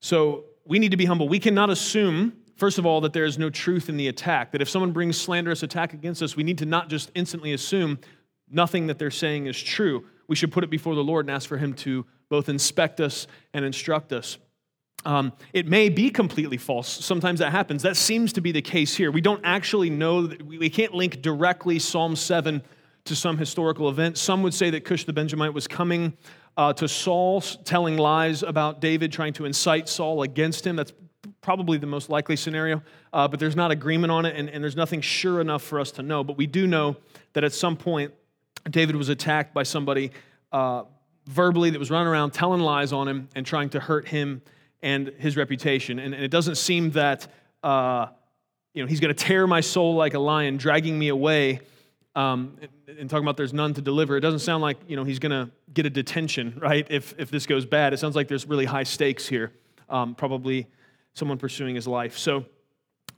So 0.00 0.46
we 0.64 0.80
need 0.80 0.90
to 0.90 0.96
be 0.96 1.04
humble. 1.04 1.28
We 1.28 1.38
cannot 1.38 1.70
assume 1.70 2.32
first 2.56 2.78
of 2.78 2.86
all, 2.86 3.00
that 3.00 3.12
there 3.12 3.24
is 3.24 3.38
no 3.38 3.50
truth 3.50 3.88
in 3.88 3.96
the 3.96 4.06
attack. 4.06 4.52
That 4.52 4.62
if 4.62 4.68
someone 4.68 4.92
brings 4.92 5.20
slanderous 5.20 5.64
attack 5.64 5.94
against 5.94 6.22
us, 6.22 6.36
we 6.36 6.44
need 6.44 6.58
to 6.58 6.66
not 6.66 6.88
just 6.88 7.10
instantly 7.12 7.54
assume 7.54 7.98
nothing 8.48 8.86
that 8.86 9.00
they're 9.00 9.10
saying 9.10 9.46
is 9.46 9.60
true. 9.60 10.04
We 10.28 10.36
should 10.36 10.52
put 10.52 10.62
it 10.62 10.70
before 10.70 10.94
the 10.94 11.02
Lord 11.02 11.26
and 11.26 11.34
ask 11.34 11.48
for 11.48 11.56
Him 11.56 11.74
to 11.74 12.06
both 12.32 12.48
inspect 12.48 12.98
us 12.98 13.26
and 13.52 13.62
instruct 13.62 14.10
us. 14.10 14.38
Um, 15.04 15.34
it 15.52 15.68
may 15.68 15.90
be 15.90 16.08
completely 16.08 16.56
false. 16.56 16.88
Sometimes 16.88 17.40
that 17.40 17.50
happens. 17.52 17.82
That 17.82 17.94
seems 17.94 18.32
to 18.32 18.40
be 18.40 18.52
the 18.52 18.62
case 18.62 18.96
here. 18.96 19.10
We 19.10 19.20
don't 19.20 19.42
actually 19.44 19.90
know, 19.90 20.32
we 20.42 20.70
can't 20.70 20.94
link 20.94 21.20
directly 21.20 21.78
Psalm 21.78 22.16
7 22.16 22.62
to 23.04 23.14
some 23.14 23.36
historical 23.36 23.90
event. 23.90 24.16
Some 24.16 24.42
would 24.44 24.54
say 24.54 24.70
that 24.70 24.82
Cush 24.82 25.04
the 25.04 25.12
Benjamite 25.12 25.52
was 25.52 25.68
coming 25.68 26.16
uh, 26.56 26.72
to 26.72 26.88
Saul, 26.88 27.42
telling 27.42 27.98
lies 27.98 28.42
about 28.42 28.80
David, 28.80 29.12
trying 29.12 29.34
to 29.34 29.44
incite 29.44 29.86
Saul 29.86 30.22
against 30.22 30.66
him. 30.66 30.74
That's 30.74 30.94
probably 31.42 31.76
the 31.76 31.86
most 31.86 32.08
likely 32.08 32.36
scenario, 32.36 32.82
uh, 33.12 33.28
but 33.28 33.40
there's 33.40 33.56
not 33.56 33.70
agreement 33.72 34.10
on 34.10 34.24
it, 34.24 34.34
and, 34.36 34.48
and 34.48 34.64
there's 34.64 34.74
nothing 34.74 35.02
sure 35.02 35.42
enough 35.42 35.62
for 35.62 35.78
us 35.78 35.90
to 35.92 36.02
know. 36.02 36.24
But 36.24 36.38
we 36.38 36.46
do 36.46 36.66
know 36.66 36.96
that 37.34 37.44
at 37.44 37.52
some 37.52 37.76
point, 37.76 38.14
David 38.70 38.96
was 38.96 39.10
attacked 39.10 39.52
by 39.52 39.64
somebody 39.64 40.12
uh, 40.50 40.84
verbally 41.26 41.70
that 41.70 41.78
was 41.78 41.90
running 41.90 42.08
around 42.08 42.32
telling 42.32 42.60
lies 42.60 42.92
on 42.92 43.08
him 43.08 43.28
and 43.34 43.46
trying 43.46 43.70
to 43.70 43.80
hurt 43.80 44.08
him 44.08 44.42
and 44.82 45.08
his 45.18 45.36
reputation. 45.36 45.98
And, 45.98 46.14
and 46.14 46.24
it 46.24 46.30
doesn't 46.30 46.56
seem 46.56 46.90
that 46.92 47.28
uh, 47.62 48.06
you 48.74 48.82
know, 48.82 48.88
he's 48.88 49.00
going 49.00 49.14
to 49.14 49.24
tear 49.24 49.46
my 49.46 49.60
soul 49.60 49.94
like 49.94 50.14
a 50.14 50.18
lion, 50.18 50.56
dragging 50.56 50.98
me 50.98 51.08
away. 51.08 51.60
Um, 52.14 52.56
and, 52.60 52.98
and 52.98 53.10
talking 53.10 53.24
about 53.24 53.36
there's 53.36 53.52
none 53.54 53.74
to 53.74 53.82
deliver, 53.82 54.16
it 54.16 54.20
doesn't 54.20 54.40
sound 54.40 54.62
like 54.62 54.76
you 54.86 54.96
know 54.96 55.04
he's 55.04 55.18
going 55.18 55.32
to 55.32 55.50
get 55.72 55.86
a 55.86 55.90
detention, 55.90 56.58
right? 56.62 56.86
If 56.90 57.14
if 57.18 57.30
this 57.30 57.46
goes 57.46 57.64
bad, 57.64 57.92
it 57.92 57.98
sounds 57.98 58.16
like 58.16 58.28
there's 58.28 58.46
really 58.46 58.66
high 58.66 58.82
stakes 58.82 59.26
here. 59.26 59.52
Um, 59.88 60.14
probably 60.14 60.66
someone 61.14 61.38
pursuing 61.38 61.74
his 61.74 61.86
life. 61.86 62.16
So 62.16 62.44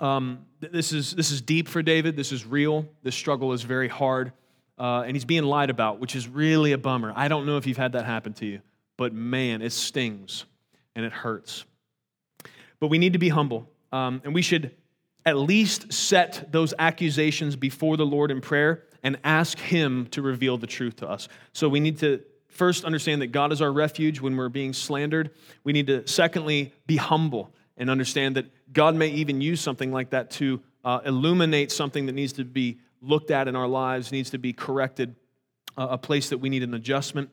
um, 0.00 0.44
this 0.60 0.92
is 0.92 1.14
this 1.14 1.30
is 1.30 1.40
deep 1.40 1.68
for 1.68 1.82
David. 1.82 2.16
This 2.16 2.32
is 2.32 2.44
real. 2.46 2.86
This 3.02 3.14
struggle 3.14 3.52
is 3.52 3.62
very 3.62 3.88
hard, 3.88 4.32
uh, 4.78 5.02
and 5.06 5.14
he's 5.14 5.24
being 5.24 5.44
lied 5.44 5.70
about, 5.70 6.00
which 6.00 6.16
is 6.16 6.28
really 6.28 6.72
a 6.72 6.78
bummer. 6.78 7.12
I 7.14 7.28
don't 7.28 7.46
know 7.46 7.56
if 7.56 7.66
you've 7.66 7.76
had 7.76 7.92
that 7.92 8.04
happen 8.04 8.32
to 8.34 8.46
you, 8.46 8.60
but 8.96 9.12
man, 9.12 9.62
it 9.62 9.72
stings 9.72 10.44
and 10.94 11.04
it 11.04 11.12
hurts. 11.12 11.64
But 12.80 12.88
we 12.88 12.98
need 12.98 13.12
to 13.12 13.18
be 13.18 13.28
humble, 13.28 13.70
um, 13.92 14.20
and 14.24 14.34
we 14.34 14.42
should 14.42 14.72
at 15.26 15.36
least 15.36 15.92
set 15.92 16.52
those 16.52 16.74
accusations 16.78 17.56
before 17.56 17.96
the 17.96 18.04
Lord 18.04 18.30
in 18.30 18.40
prayer 18.40 18.84
and 19.02 19.18
ask 19.24 19.58
Him 19.58 20.06
to 20.08 20.22
reveal 20.22 20.58
the 20.58 20.66
truth 20.66 20.96
to 20.96 21.08
us. 21.08 21.28
So 21.52 21.68
we 21.68 21.80
need 21.80 21.98
to 21.98 22.22
first 22.48 22.84
understand 22.84 23.22
that 23.22 23.28
God 23.28 23.52
is 23.52 23.60
our 23.60 23.72
refuge 23.72 24.20
when 24.20 24.36
we're 24.36 24.48
being 24.48 24.72
slandered. 24.72 25.30
We 25.64 25.72
need 25.72 25.86
to, 25.88 26.06
secondly, 26.06 26.72
be 26.86 26.96
humble 26.96 27.54
and 27.76 27.90
understand 27.90 28.36
that 28.36 28.46
God 28.72 28.94
may 28.94 29.08
even 29.08 29.40
use 29.40 29.60
something 29.60 29.92
like 29.92 30.10
that 30.10 30.30
to 30.32 30.60
uh, 30.84 31.00
illuminate 31.04 31.72
something 31.72 32.06
that 32.06 32.12
needs 32.12 32.34
to 32.34 32.44
be 32.44 32.78
looked 33.06 33.30
at 33.30 33.48
in 33.48 33.56
our 33.56 33.68
lives, 33.68 34.12
needs 34.12 34.30
to 34.30 34.38
be 34.38 34.52
corrected, 34.52 35.14
a 35.76 35.98
place 35.98 36.30
that 36.30 36.38
we 36.38 36.48
need 36.48 36.62
an 36.62 36.74
adjustment. 36.74 37.30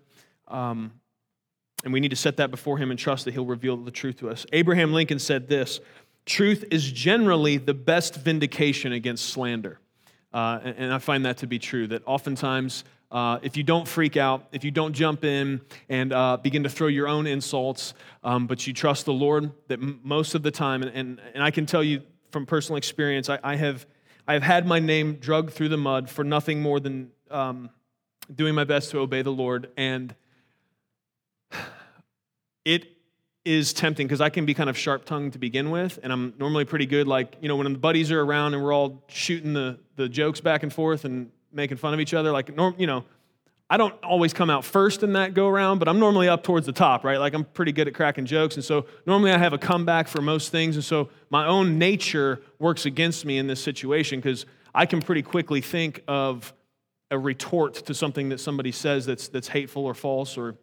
Um, 0.47 0.91
and 1.83 1.93
we 1.93 1.99
need 1.99 2.09
to 2.09 2.15
set 2.15 2.37
that 2.37 2.51
before 2.51 2.77
him 2.77 2.91
and 2.91 2.99
trust 2.99 3.25
that 3.25 3.33
he'll 3.33 3.45
reveal 3.45 3.77
the 3.77 3.91
truth 3.91 4.17
to 4.17 4.29
us. 4.29 4.45
Abraham 4.53 4.93
Lincoln 4.93 5.19
said 5.19 5.47
this 5.47 5.79
Truth 6.25 6.65
is 6.71 6.91
generally 6.91 7.57
the 7.57 7.73
best 7.73 8.15
vindication 8.15 8.93
against 8.93 9.29
slander. 9.29 9.79
Uh, 10.33 10.59
and, 10.63 10.75
and, 10.77 10.93
I 10.93 10.99
find 10.99 11.25
that 11.25 11.37
to 11.37 11.47
be 11.47 11.59
true, 11.59 11.87
that 11.87 12.03
oftentimes, 12.05 12.85
uh, 13.11 13.39
if 13.41 13.57
you 13.57 13.63
don't 13.63 13.85
freak 13.85 14.15
out, 14.15 14.47
if 14.53 14.63
you 14.63 14.71
don't 14.71 14.93
jump 14.93 15.25
in 15.25 15.59
and 15.89 16.13
uh, 16.13 16.37
begin 16.37 16.63
to 16.63 16.69
throw 16.69 16.87
your 16.87 17.09
own 17.09 17.27
insults, 17.27 17.93
um, 18.23 18.47
but 18.47 18.65
you 18.65 18.71
trust 18.71 19.05
the 19.05 19.13
Lord, 19.13 19.51
that 19.67 19.79
m- 19.81 19.99
most 20.03 20.33
of 20.33 20.41
the 20.41 20.51
time, 20.51 20.83
and, 20.83 20.91
and, 20.95 21.21
and, 21.33 21.43
I 21.43 21.51
can 21.51 21.65
tell 21.65 21.83
you 21.83 22.03
from 22.29 22.45
personal 22.45 22.77
experience, 22.77 23.29
I, 23.29 23.39
I, 23.43 23.55
have, 23.57 23.85
I 24.27 24.33
have 24.33 24.43
had 24.43 24.65
my 24.65 24.79
name 24.79 25.15
drugged 25.15 25.53
through 25.53 25.69
the 25.69 25.77
mud 25.77 26.09
for 26.09 26.23
nothing 26.23 26.61
more 26.61 26.79
than 26.79 27.11
um, 27.29 27.69
doing 28.33 28.55
my 28.55 28.63
best 28.63 28.91
to 28.91 28.99
obey 28.99 29.21
the 29.21 29.31
Lord. 29.31 29.69
And 29.77 30.15
it 32.63 32.87
is 33.43 33.73
tempting 33.73 34.07
because 34.07 34.21
I 34.21 34.29
can 34.29 34.45
be 34.45 34.53
kind 34.53 34.69
of 34.69 34.77
sharp 34.77 35.05
tongued 35.05 35.33
to 35.33 35.39
begin 35.39 35.71
with, 35.71 35.99
and 36.03 36.13
I'm 36.13 36.33
normally 36.37 36.65
pretty 36.65 36.85
good. 36.85 37.07
Like, 37.07 37.35
you 37.41 37.47
know, 37.47 37.55
when 37.55 37.71
the 37.71 37.79
buddies 37.79 38.11
are 38.11 38.21
around 38.21 38.53
and 38.53 38.63
we're 38.63 38.73
all 38.73 39.03
shooting 39.07 39.53
the, 39.53 39.79
the 39.95 40.07
jokes 40.07 40.41
back 40.41 40.61
and 40.63 40.71
forth 40.71 41.05
and 41.05 41.31
making 41.51 41.77
fun 41.77 41.93
of 41.93 41.99
each 41.99 42.13
other, 42.13 42.31
like, 42.31 42.55
norm, 42.55 42.75
you 42.77 42.87
know, 42.87 43.03
I 43.71 43.77
don't 43.77 43.95
always 44.03 44.33
come 44.33 44.49
out 44.49 44.65
first 44.65 45.01
in 45.01 45.13
that 45.13 45.33
go 45.33 45.47
around, 45.47 45.79
but 45.79 45.87
I'm 45.87 45.97
normally 45.97 46.27
up 46.27 46.43
towards 46.43 46.65
the 46.65 46.73
top, 46.73 47.05
right? 47.05 47.17
Like, 47.17 47.33
I'm 47.33 47.45
pretty 47.45 47.71
good 47.71 47.87
at 47.87 47.93
cracking 47.93 48.25
jokes. 48.25 48.55
And 48.55 48.65
so 48.65 48.85
normally 49.05 49.31
I 49.31 49.37
have 49.37 49.53
a 49.53 49.57
comeback 49.57 50.09
for 50.09 50.21
most 50.21 50.51
things. 50.51 50.75
And 50.75 50.83
so 50.83 51.09
my 51.29 51.47
own 51.47 51.79
nature 51.79 52.41
works 52.59 52.85
against 52.85 53.25
me 53.25 53.37
in 53.37 53.47
this 53.47 53.63
situation 53.63 54.19
because 54.19 54.45
I 54.75 54.85
can 54.85 55.01
pretty 55.01 55.21
quickly 55.21 55.61
think 55.61 56.03
of 56.05 56.51
a 57.11 57.17
retort 57.17 57.75
to 57.75 57.93
something 57.93 58.27
that 58.27 58.41
somebody 58.41 58.73
says 58.73 59.05
that's, 59.05 59.29
that's 59.29 59.47
hateful 59.47 59.85
or 59.85 59.93
false 59.93 60.37
or 60.37 60.57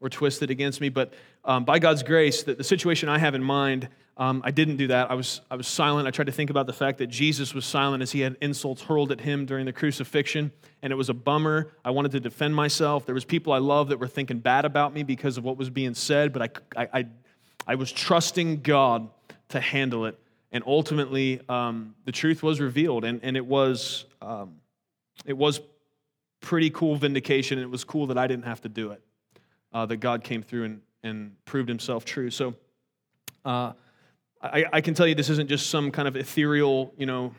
or 0.00 0.08
twisted 0.08 0.50
against 0.50 0.80
me. 0.80 0.88
But 0.88 1.14
um, 1.44 1.64
by 1.64 1.78
God's 1.78 2.02
grace, 2.02 2.42
the, 2.42 2.54
the, 2.54 2.64
situation 2.64 3.08
I 3.08 3.18
have 3.18 3.34
in 3.34 3.42
mind, 3.42 3.88
um, 4.18 4.40
I 4.44 4.50
didn't 4.50 4.76
do 4.76 4.86
that. 4.86 5.10
I 5.10 5.14
was, 5.14 5.42
I 5.50 5.56
was 5.56 5.68
silent. 5.68 6.08
I 6.08 6.10
tried 6.10 6.26
to 6.26 6.32
think 6.32 6.48
about 6.48 6.66
the 6.66 6.72
fact 6.72 6.98
that 6.98 7.08
Jesus 7.08 7.52
was 7.52 7.66
silent 7.66 8.02
as 8.02 8.12
he 8.12 8.20
had 8.20 8.36
insults 8.40 8.82
hurled 8.82 9.12
at 9.12 9.20
him 9.20 9.44
during 9.44 9.66
the 9.66 9.72
crucifixion, 9.72 10.52
and 10.82 10.92
it 10.92 10.96
was 10.96 11.10
a 11.10 11.14
bummer. 11.14 11.72
I 11.84 11.90
wanted 11.90 12.12
to 12.12 12.20
defend 12.20 12.54
myself. 12.54 13.04
There 13.04 13.14
was 13.14 13.26
people 13.26 13.52
I 13.52 13.58
love 13.58 13.88
that 13.88 13.98
were 13.98 14.08
thinking 14.08 14.38
bad 14.38 14.64
about 14.64 14.94
me 14.94 15.02
because 15.02 15.36
of 15.36 15.44
what 15.44 15.58
was 15.58 15.68
being 15.68 15.94
said, 15.94 16.32
but 16.32 16.42
I, 16.76 16.82
I, 16.82 16.88
I, 17.00 17.06
I 17.66 17.74
was 17.74 17.92
trusting 17.92 18.62
God 18.62 19.08
to 19.50 19.60
handle 19.60 20.06
it. 20.06 20.18
And 20.50 20.64
ultimately, 20.66 21.40
um, 21.48 21.94
the 22.06 22.12
truth 22.12 22.42
was 22.42 22.60
revealed, 22.60 23.04
and, 23.04 23.20
and 23.22 23.36
it 23.36 23.44
was 23.44 24.06
um, 24.22 24.54
it 25.26 25.36
was 25.36 25.60
pretty 26.40 26.70
cool 26.70 26.96
vindication. 26.96 27.58
It 27.58 27.68
was 27.68 27.84
cool 27.84 28.06
that 28.06 28.16
I 28.16 28.26
didn't 28.26 28.44
have 28.44 28.60
to 28.62 28.68
do 28.68 28.92
it 28.92 29.02
uh, 29.72 29.86
that 29.86 29.98
God 29.98 30.24
came 30.24 30.42
through 30.42 30.64
and, 30.64 30.80
and 31.02 31.44
proved 31.44 31.68
himself 31.68 32.04
true. 32.04 32.30
So 32.30 32.54
uh, 33.44 33.72
I, 34.42 34.64
I, 34.72 34.80
can 34.80 34.94
tell 34.94 35.06
you 35.06 35.14
this 35.14 35.30
isn't 35.30 35.48
just 35.48 35.70
some 35.70 35.90
kind 35.90 36.06
of 36.06 36.16
ethereal, 36.16 36.92
you 36.96 37.06
know, 37.06 37.34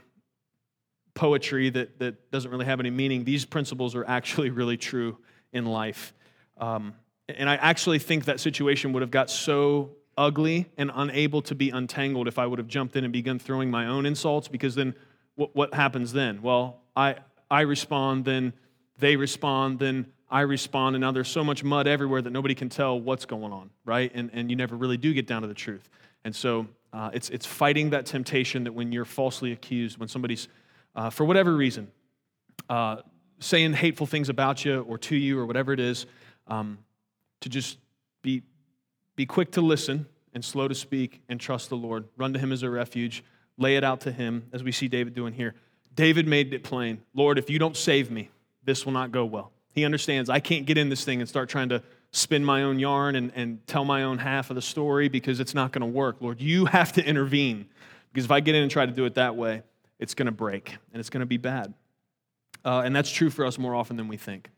poetry 1.13 1.69
that, 1.69 1.99
that 1.99 2.31
doesn't 2.31 2.49
really 2.51 2.65
have 2.65 2.79
any 2.79 2.89
meaning. 2.89 3.23
These 3.23 3.45
principles 3.45 3.95
are 3.95 4.05
actually 4.05 4.49
really 4.49 4.77
true 4.77 5.17
in 5.51 5.65
life. 5.65 6.13
Um, 6.57 6.93
and 7.29 7.49
I 7.49 7.55
actually 7.55 7.99
think 7.99 8.25
that 8.25 8.39
situation 8.39 8.93
would 8.93 9.01
have 9.01 9.11
got 9.11 9.29
so 9.29 9.91
ugly 10.17 10.69
and 10.77 10.91
unable 10.93 11.41
to 11.43 11.55
be 11.55 11.69
untangled 11.69 12.27
if 12.27 12.39
I 12.39 12.45
would 12.45 12.59
have 12.59 12.67
jumped 12.67 12.95
in 12.95 13.03
and 13.03 13.13
begun 13.13 13.37
throwing 13.37 13.69
my 13.69 13.85
own 13.85 14.05
insults, 14.05 14.47
because 14.47 14.75
then 14.75 14.95
what, 15.35 15.55
what 15.55 15.73
happens 15.73 16.13
then? 16.13 16.41
Well, 16.41 16.81
I, 16.95 17.17
I 17.49 17.61
respond, 17.61 18.25
then 18.25 18.53
they 18.97 19.15
respond, 19.15 19.79
then 19.79 20.07
I 20.29 20.41
respond, 20.41 20.95
and 20.95 21.01
now 21.01 21.11
there's 21.11 21.27
so 21.27 21.43
much 21.43 21.63
mud 21.63 21.87
everywhere 21.87 22.21
that 22.21 22.31
nobody 22.31 22.55
can 22.55 22.69
tell 22.69 22.99
what's 22.99 23.25
going 23.25 23.53
on, 23.53 23.69
right? 23.85 24.11
And, 24.13 24.31
and 24.33 24.49
you 24.49 24.55
never 24.55 24.75
really 24.75 24.97
do 24.97 25.13
get 25.13 25.27
down 25.27 25.43
to 25.43 25.47
the 25.47 25.53
truth. 25.53 25.89
And 26.23 26.35
so 26.35 26.67
uh, 26.97 27.11
it's, 27.13 27.29
it's 27.29 27.45
fighting 27.45 27.91
that 27.91 28.07
temptation 28.07 28.63
that 28.63 28.73
when 28.73 28.91
you're 28.91 29.05
falsely 29.05 29.51
accused, 29.51 29.99
when 29.99 30.09
somebody's, 30.09 30.47
uh, 30.95 31.11
for 31.11 31.25
whatever 31.25 31.55
reason, 31.55 31.91
uh, 32.69 32.97
saying 33.39 33.73
hateful 33.73 34.07
things 34.07 34.29
about 34.29 34.65
you 34.65 34.81
or 34.81 34.97
to 34.97 35.15
you 35.15 35.37
or 35.37 35.45
whatever 35.45 35.71
it 35.71 35.79
is, 35.79 36.07
um, 36.47 36.79
to 37.41 37.49
just 37.49 37.77
be, 38.23 38.41
be 39.15 39.27
quick 39.27 39.51
to 39.51 39.61
listen 39.61 40.07
and 40.33 40.43
slow 40.43 40.67
to 40.67 40.73
speak 40.73 41.21
and 41.29 41.39
trust 41.39 41.69
the 41.69 41.77
Lord. 41.77 42.05
Run 42.17 42.33
to 42.33 42.39
Him 42.39 42.51
as 42.51 42.63
a 42.63 42.69
refuge, 42.69 43.23
lay 43.59 43.75
it 43.75 43.83
out 43.83 44.01
to 44.01 44.11
Him, 44.11 44.47
as 44.51 44.63
we 44.63 44.71
see 44.71 44.87
David 44.87 45.13
doing 45.13 45.33
here. 45.33 45.53
David 45.93 46.27
made 46.27 46.51
it 46.51 46.63
plain 46.63 46.99
Lord, 47.13 47.37
if 47.37 47.47
you 47.47 47.59
don't 47.59 47.77
save 47.77 48.09
me, 48.09 48.31
this 48.63 48.87
will 48.87 48.93
not 48.93 49.11
go 49.11 49.23
well. 49.23 49.51
He 49.71 49.85
understands 49.85 50.31
I 50.31 50.39
can't 50.39 50.65
get 50.65 50.79
in 50.79 50.89
this 50.89 51.05
thing 51.05 51.19
and 51.19 51.29
start 51.29 51.47
trying 51.47 51.69
to 51.69 51.83
spin 52.11 52.43
my 52.43 52.63
own 52.63 52.79
yarn 52.79 53.15
and, 53.15 53.31
and 53.35 53.65
tell 53.67 53.85
my 53.85 54.03
own 54.03 54.17
half 54.17 54.49
of 54.49 54.55
the 54.55 54.61
story 54.61 55.07
because 55.09 55.39
it's 55.39 55.53
not 55.53 55.71
going 55.71 55.81
to 55.81 55.87
work. 55.87 56.17
Lord, 56.19 56.41
you 56.41 56.65
have 56.77 56.93
to 56.93 57.05
intervene 57.05 57.67
because 58.11 58.25
if 58.25 58.31
I 58.31 58.39
get 58.39 58.55
in 58.55 58.63
and 58.63 58.71
try 58.71 58.85
to 58.85 58.91
do 58.91 59.05
it 59.05 59.15
that 59.15 59.35
way, 59.35 59.63
it's 59.99 60.13
going 60.13 60.27
to 60.27 60.31
break 60.31 60.77
and 60.91 60.99
it's 60.99 61.09
going 61.09 61.21
to 61.21 61.27
be 61.27 61.37
bad. 61.37 61.73
Uh, 62.65 62.81
and 62.83 62.95
that's 62.95 63.09
true 63.09 63.29
for 63.29 63.45
us 63.45 63.57
more 63.57 63.75
often 63.75 63.97
than 63.97 64.07
we 64.07 64.17
think. 64.17 64.49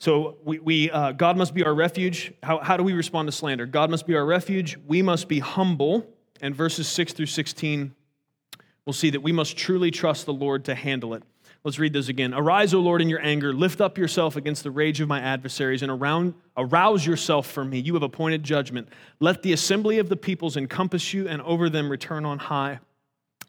So, 0.00 0.36
we, 0.44 0.58
we 0.58 0.90
uh, 0.90 1.12
God 1.12 1.36
must 1.36 1.54
be 1.54 1.64
our 1.64 1.74
refuge. 1.74 2.32
How, 2.42 2.58
how 2.58 2.76
do 2.76 2.82
we 2.82 2.92
respond 2.92 3.28
to 3.28 3.32
slander? 3.32 3.64
God 3.64 3.90
must 3.90 4.06
be 4.06 4.16
our 4.16 4.24
refuge. 4.26 4.76
We 4.86 5.00
must 5.00 5.28
be 5.28 5.38
humble. 5.38 6.06
And 6.40 6.54
verses 6.54 6.88
6 6.88 7.12
through 7.12 7.26
16, 7.26 7.94
we'll 8.84 8.92
see 8.92 9.10
that 9.10 9.22
we 9.22 9.32
must 9.32 9.56
truly 9.56 9.90
trust 9.90 10.26
the 10.26 10.32
Lord 10.32 10.64
to 10.64 10.74
handle 10.74 11.14
it. 11.14 11.22
Let's 11.64 11.78
read 11.78 11.94
this 11.94 12.10
again. 12.10 12.34
Arise, 12.34 12.74
O 12.74 12.80
Lord, 12.80 13.00
in 13.00 13.08
your 13.08 13.24
anger. 13.24 13.54
Lift 13.54 13.80
up 13.80 13.96
yourself 13.96 14.36
against 14.36 14.64
the 14.64 14.70
rage 14.70 15.00
of 15.00 15.08
my 15.08 15.20
adversaries 15.20 15.80
and 15.80 15.90
around, 15.90 16.34
arouse 16.58 17.06
yourself 17.06 17.50
for 17.50 17.64
me. 17.64 17.78
You 17.78 17.94
have 17.94 18.02
appointed 18.02 18.42
judgment. 18.42 18.88
Let 19.18 19.42
the 19.42 19.54
assembly 19.54 19.98
of 19.98 20.10
the 20.10 20.16
peoples 20.16 20.58
encompass 20.58 21.14
you 21.14 21.26
and 21.26 21.40
over 21.40 21.70
them 21.70 21.90
return 21.90 22.26
on 22.26 22.38
high. 22.38 22.80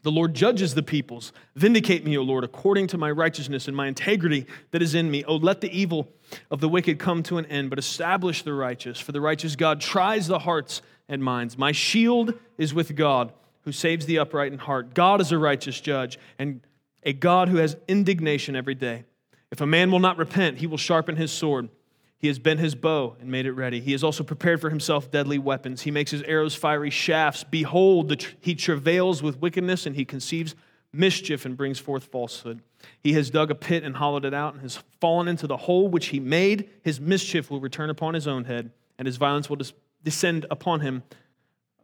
The 0.03 0.11
Lord 0.11 0.33
judges 0.33 0.75
the 0.75 0.83
peoples. 0.83 1.33
Vindicate 1.57 2.05
me, 2.05 2.17
O 2.17 2.21
Lord, 2.21 2.45
according 2.45 2.87
to 2.87 2.97
my 2.97 3.11
righteousness 3.11 3.67
and 3.67 3.75
my 3.75 3.87
integrity 3.87 4.45
that 4.71 4.81
is 4.81 4.95
in 4.95 5.11
me. 5.11 5.25
O 5.25 5.35
let 5.35 5.59
the 5.59 5.77
evil 5.77 6.07
of 6.49 6.61
the 6.61 6.69
wicked 6.69 6.99
come 6.99 7.21
to 7.23 7.37
an 7.37 7.45
end, 7.47 7.69
but 7.69 7.79
establish 7.79 8.43
the 8.43 8.53
righteous. 8.53 8.97
For 8.97 9.11
the 9.11 9.19
righteous 9.19 9.57
God 9.57 9.81
tries 9.81 10.27
the 10.27 10.39
hearts 10.39 10.81
and 11.09 11.21
minds. 11.21 11.57
My 11.57 11.73
shield 11.73 12.33
is 12.57 12.73
with 12.73 12.95
God, 12.95 13.33
who 13.63 13.73
saves 13.73 14.05
the 14.05 14.19
upright 14.19 14.53
in 14.53 14.59
heart. 14.59 14.93
God 14.93 15.19
is 15.19 15.33
a 15.33 15.37
righteous 15.37 15.81
judge, 15.81 16.17
and 16.39 16.61
a 17.05 17.13
God 17.13 17.49
who 17.49 17.57
has 17.57 17.77
indignation 17.87 18.55
every 18.55 18.75
day. 18.75 19.05
If 19.51 19.61
a 19.61 19.65
man 19.65 19.91
will 19.91 19.99
not 19.99 20.17
repent, 20.17 20.57
he 20.57 20.67
will 20.67 20.77
sharpen 20.77 21.15
his 21.15 21.31
sword. 21.31 21.69
He 22.17 22.27
has 22.27 22.39
bent 22.39 22.59
his 22.59 22.75
bow 22.75 23.15
and 23.19 23.29
made 23.29 23.45
it 23.45 23.51
ready. 23.51 23.79
He 23.79 23.91
has 23.91 24.03
also 24.03 24.23
prepared 24.23 24.59
for 24.59 24.69
himself 24.69 25.11
deadly 25.11 25.37
weapons. 25.37 25.83
He 25.83 25.91
makes 25.91 26.11
his 26.11 26.23
arrows 26.23 26.55
fiery 26.55 26.89
shafts. 26.89 27.43
Behold, 27.43 28.17
tr- 28.19 28.31
he 28.41 28.55
travails 28.55 29.21
with 29.21 29.39
wickedness, 29.39 29.85
and 29.85 29.95
he 29.95 30.05
conceives 30.05 30.55
mischief 30.91 31.45
and 31.45 31.55
brings 31.55 31.77
forth 31.77 32.05
falsehood. 32.05 32.61
He 33.01 33.13
has 33.13 33.29
dug 33.29 33.51
a 33.51 33.55
pit 33.55 33.83
and 33.83 33.97
hollowed 33.97 34.25
it 34.25 34.33
out, 34.33 34.53
and 34.53 34.63
has 34.63 34.79
fallen 34.99 35.27
into 35.27 35.45
the 35.45 35.57
hole 35.57 35.87
which 35.87 36.07
he 36.07 36.19
made. 36.19 36.69
His 36.81 36.99
mischief 36.99 37.51
will 37.51 37.59
return 37.59 37.89
upon 37.89 38.13
his 38.13 38.27
own 38.27 38.45
head, 38.45 38.71
and 38.97 39.05
his 39.05 39.17
violence 39.17 39.49
will 39.49 39.57
des- 39.57 39.73
descend 40.03 40.45
upon 40.49 40.79
him, 40.79 41.03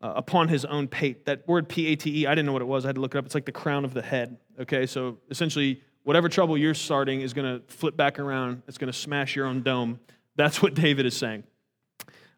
uh, 0.01 0.13
upon 0.15 0.47
his 0.47 0.65
own 0.65 0.87
pate. 0.87 1.25
That 1.25 1.47
word 1.47 1.69
P 1.69 1.87
A 1.87 1.95
T 1.95 2.21
E, 2.21 2.27
I 2.27 2.31
didn't 2.31 2.45
know 2.45 2.53
what 2.53 2.61
it 2.61 2.67
was. 2.67 2.85
I 2.85 2.89
had 2.89 2.95
to 2.95 3.01
look 3.01 3.15
it 3.15 3.17
up. 3.17 3.25
It's 3.25 3.35
like 3.35 3.45
the 3.45 3.51
crown 3.51 3.85
of 3.85 3.93
the 3.93 4.01
head. 4.01 4.37
Okay, 4.59 4.85
so 4.85 5.17
essentially, 5.29 5.81
whatever 6.03 6.29
trouble 6.29 6.57
you're 6.57 6.73
starting 6.73 7.21
is 7.21 7.33
going 7.33 7.59
to 7.59 7.65
flip 7.73 7.95
back 7.95 8.19
around, 8.19 8.63
it's 8.67 8.77
going 8.77 8.91
to 8.91 8.97
smash 8.97 9.35
your 9.35 9.45
own 9.45 9.61
dome. 9.63 9.99
That's 10.35 10.61
what 10.61 10.73
David 10.73 11.05
is 11.05 11.15
saying. 11.15 11.43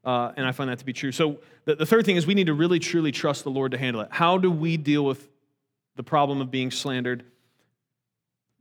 Uh, 0.04 0.34
and 0.36 0.46
I 0.46 0.52
find 0.52 0.70
that 0.70 0.80
to 0.80 0.86
be 0.86 0.92
true. 0.92 1.14
So 1.14 1.40
the, 1.64 1.76
the 1.76 1.86
third 1.86 2.06
thing 2.06 2.18
is 2.18 2.28
we 2.28 2.34
need 2.34 2.48
to 2.48 2.54
really 2.54 2.80
truly 2.80 3.12
trust 3.12 3.46
the 3.46 3.52
Lord 3.52 3.72
to 3.72 3.78
handle 3.78 4.02
it. 4.02 4.10
How 4.12 4.38
do 4.38 4.52
we 4.52 4.76
deal 4.76 5.06
with 5.06 5.30
the 5.96 6.04
problem 6.04 6.42
of 6.42 6.52
being 6.52 6.72
slandered? 6.72 7.24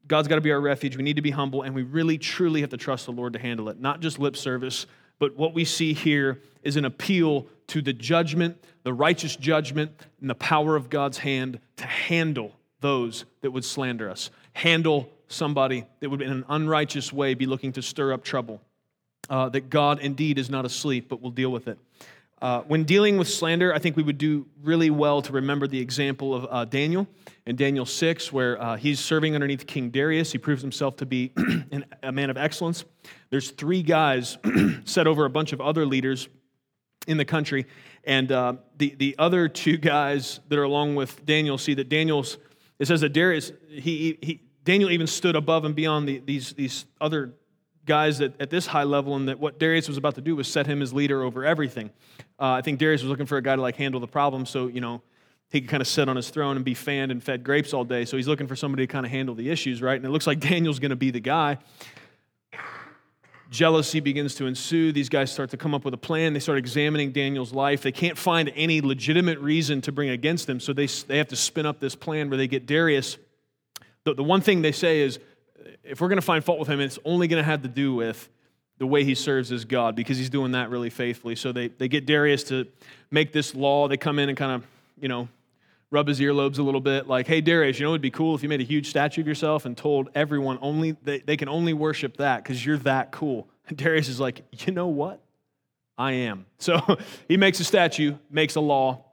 God's 0.06 0.28
got 0.28 0.36
to 0.36 0.40
be 0.40 0.52
our 0.52 0.60
refuge. 0.60 0.96
We 0.96 1.02
need 1.02 1.16
to 1.16 1.22
be 1.22 1.30
humble, 1.30 1.62
and 1.62 1.74
we 1.74 1.82
really 1.82 2.18
truly 2.18 2.60
have 2.60 2.70
to 2.70 2.76
trust 2.76 3.06
the 3.06 3.12
Lord 3.12 3.32
to 3.32 3.38
handle 3.38 3.68
it. 3.68 3.80
Not 3.80 4.00
just 4.00 4.18
lip 4.18 4.36
service, 4.36 4.86
but 5.22 5.36
what 5.36 5.54
we 5.54 5.64
see 5.64 5.92
here 5.92 6.40
is 6.64 6.74
an 6.74 6.84
appeal 6.84 7.46
to 7.68 7.80
the 7.80 7.92
judgment, 7.92 8.56
the 8.82 8.92
righteous 8.92 9.36
judgment, 9.36 9.92
and 10.20 10.28
the 10.28 10.34
power 10.34 10.74
of 10.74 10.90
God's 10.90 11.18
hand 11.18 11.60
to 11.76 11.86
handle 11.86 12.56
those 12.80 13.24
that 13.42 13.52
would 13.52 13.64
slander 13.64 14.10
us, 14.10 14.30
handle 14.52 15.08
somebody 15.28 15.86
that 16.00 16.10
would, 16.10 16.22
in 16.22 16.32
an 16.32 16.44
unrighteous 16.48 17.12
way, 17.12 17.34
be 17.34 17.46
looking 17.46 17.70
to 17.74 17.82
stir 17.82 18.12
up 18.12 18.24
trouble 18.24 18.60
uh, 19.30 19.48
that 19.50 19.70
God 19.70 20.00
indeed 20.00 20.38
is 20.40 20.50
not 20.50 20.64
asleep, 20.64 21.08
but 21.08 21.22
will 21.22 21.30
deal 21.30 21.52
with 21.52 21.68
it. 21.68 21.78
Uh, 22.42 22.60
when 22.62 22.82
dealing 22.82 23.18
with 23.18 23.28
slander, 23.28 23.72
I 23.72 23.78
think 23.78 23.96
we 23.96 24.02
would 24.02 24.18
do 24.18 24.46
really 24.64 24.90
well 24.90 25.22
to 25.22 25.32
remember 25.32 25.68
the 25.68 25.78
example 25.78 26.34
of 26.34 26.44
uh, 26.50 26.64
Daniel 26.64 27.06
in 27.46 27.54
Daniel 27.54 27.86
6, 27.86 28.32
where 28.32 28.60
uh, 28.60 28.76
he's 28.76 28.98
serving 28.98 29.36
underneath 29.36 29.64
King 29.64 29.90
Darius. 29.90 30.32
He 30.32 30.38
proves 30.38 30.60
himself 30.60 30.96
to 30.96 31.06
be 31.06 31.32
a 32.02 32.10
man 32.10 32.30
of 32.30 32.36
excellence. 32.36 32.84
There's 33.30 33.52
three 33.52 33.84
guys 33.84 34.38
set 34.84 35.06
over 35.06 35.24
a 35.24 35.30
bunch 35.30 35.52
of 35.52 35.60
other 35.60 35.86
leaders 35.86 36.28
in 37.06 37.16
the 37.16 37.24
country, 37.24 37.64
and 38.02 38.32
uh, 38.32 38.54
the, 38.76 38.96
the 38.96 39.14
other 39.20 39.48
two 39.48 39.76
guys 39.76 40.40
that 40.48 40.58
are 40.58 40.64
along 40.64 40.96
with 40.96 41.24
Daniel 41.24 41.56
see 41.58 41.74
that 41.74 41.88
Daniel's, 41.88 42.38
it 42.80 42.88
says 42.88 43.02
that 43.02 43.12
Darius, 43.12 43.52
he, 43.68 44.18
he, 44.20 44.40
Daniel 44.64 44.90
even 44.90 45.06
stood 45.06 45.36
above 45.36 45.64
and 45.64 45.76
beyond 45.76 46.08
the, 46.08 46.18
these, 46.18 46.54
these 46.54 46.86
other 47.00 47.34
guys 47.84 48.20
at, 48.20 48.34
at 48.40 48.50
this 48.50 48.66
high 48.66 48.84
level, 48.84 49.16
and 49.16 49.28
that 49.28 49.38
what 49.38 49.58
Darius 49.58 49.88
was 49.88 49.96
about 49.96 50.14
to 50.16 50.20
do 50.20 50.36
was 50.36 50.48
set 50.48 50.66
him 50.66 50.82
as 50.82 50.92
leader 50.92 51.22
over 51.22 51.44
everything. 51.44 51.90
Uh, 52.38 52.52
I 52.52 52.62
think 52.62 52.78
Darius 52.78 53.02
was 53.02 53.10
looking 53.10 53.26
for 53.26 53.36
a 53.36 53.42
guy 53.42 53.56
to 53.56 53.62
like 53.62 53.76
handle 53.76 54.00
the 54.00 54.06
problem, 54.06 54.46
so 54.46 54.68
you 54.68 54.80
know 54.80 55.02
he 55.50 55.60
could 55.60 55.68
kind 55.68 55.80
of 55.82 55.86
sit 55.86 56.08
on 56.08 56.16
his 56.16 56.30
throne 56.30 56.56
and 56.56 56.64
be 56.64 56.74
fanned 56.74 57.12
and 57.12 57.22
fed 57.22 57.44
grapes 57.44 57.74
all 57.74 57.84
day. 57.84 58.06
So 58.06 58.16
he's 58.16 58.26
looking 58.26 58.46
for 58.46 58.56
somebody 58.56 58.86
to 58.86 58.90
kind 58.90 59.04
of 59.04 59.12
handle 59.12 59.34
the 59.34 59.50
issues, 59.50 59.82
right? 59.82 59.96
And 59.96 60.04
it 60.04 60.08
looks 60.08 60.26
like 60.26 60.40
Daniel's 60.40 60.78
going 60.78 60.90
to 60.90 60.96
be 60.96 61.10
the 61.10 61.20
guy. 61.20 61.58
Jealousy 63.50 64.00
begins 64.00 64.34
to 64.36 64.46
ensue. 64.46 64.92
These 64.92 65.10
guys 65.10 65.30
start 65.30 65.50
to 65.50 65.58
come 65.58 65.74
up 65.74 65.84
with 65.84 65.92
a 65.92 65.98
plan. 65.98 66.32
They 66.32 66.40
start 66.40 66.56
examining 66.56 67.12
Daniel's 67.12 67.52
life. 67.52 67.82
They 67.82 67.92
can't 67.92 68.16
find 68.16 68.50
any 68.56 68.80
legitimate 68.80 69.38
reason 69.40 69.82
to 69.82 69.92
bring 69.92 70.08
against 70.08 70.48
him, 70.48 70.58
so 70.58 70.72
they, 70.72 70.86
they 70.86 71.18
have 71.18 71.28
to 71.28 71.36
spin 71.36 71.66
up 71.66 71.78
this 71.78 71.94
plan 71.94 72.30
where 72.30 72.38
they 72.38 72.48
get 72.48 72.64
Darius. 72.64 73.18
The, 74.04 74.14
the 74.14 74.24
one 74.24 74.40
thing 74.40 74.62
they 74.62 74.72
say 74.72 75.00
is 75.00 75.18
if 75.84 76.00
we're 76.00 76.08
going 76.08 76.18
to 76.18 76.22
find 76.22 76.44
fault 76.44 76.58
with 76.58 76.68
him, 76.68 76.80
it's 76.80 76.98
only 77.04 77.28
going 77.28 77.42
to 77.42 77.48
have 77.48 77.62
to 77.62 77.68
do 77.68 77.94
with 77.94 78.28
the 78.78 78.86
way 78.86 79.04
he 79.04 79.14
serves 79.14 79.52
as 79.52 79.64
God 79.64 79.94
because 79.94 80.18
he's 80.18 80.30
doing 80.30 80.52
that 80.52 80.70
really 80.70 80.90
faithfully. 80.90 81.36
So 81.36 81.52
they, 81.52 81.68
they 81.68 81.88
get 81.88 82.06
Darius 82.06 82.42
to 82.44 82.66
make 83.10 83.32
this 83.32 83.54
law. 83.54 83.88
They 83.88 83.96
come 83.96 84.18
in 84.18 84.28
and 84.28 84.36
kind 84.36 84.52
of, 84.52 84.66
you 85.00 85.08
know, 85.08 85.28
rub 85.90 86.08
his 86.08 86.20
earlobes 86.20 86.58
a 86.58 86.62
little 86.62 86.80
bit 86.80 87.06
like, 87.06 87.26
hey, 87.26 87.40
Darius, 87.40 87.78
you 87.78 87.84
know, 87.84 87.90
it 87.90 87.92
would 87.92 88.00
be 88.00 88.10
cool 88.10 88.34
if 88.34 88.42
you 88.42 88.48
made 88.48 88.60
a 88.60 88.64
huge 88.64 88.88
statue 88.88 89.20
of 89.20 89.26
yourself 89.26 89.66
and 89.66 89.76
told 89.76 90.08
everyone 90.14 90.58
only 90.62 90.96
they, 91.02 91.18
they 91.18 91.36
can 91.36 91.48
only 91.48 91.74
worship 91.74 92.16
that 92.16 92.42
because 92.42 92.64
you're 92.64 92.78
that 92.78 93.12
cool. 93.12 93.46
And 93.68 93.76
Darius 93.76 94.08
is 94.08 94.18
like, 94.18 94.42
you 94.66 94.72
know 94.72 94.88
what? 94.88 95.20
I 95.96 96.12
am. 96.12 96.46
So 96.58 96.80
he 97.28 97.36
makes 97.36 97.60
a 97.60 97.64
statue, 97.64 98.16
makes 98.30 98.54
a 98.54 98.60
law. 98.60 99.04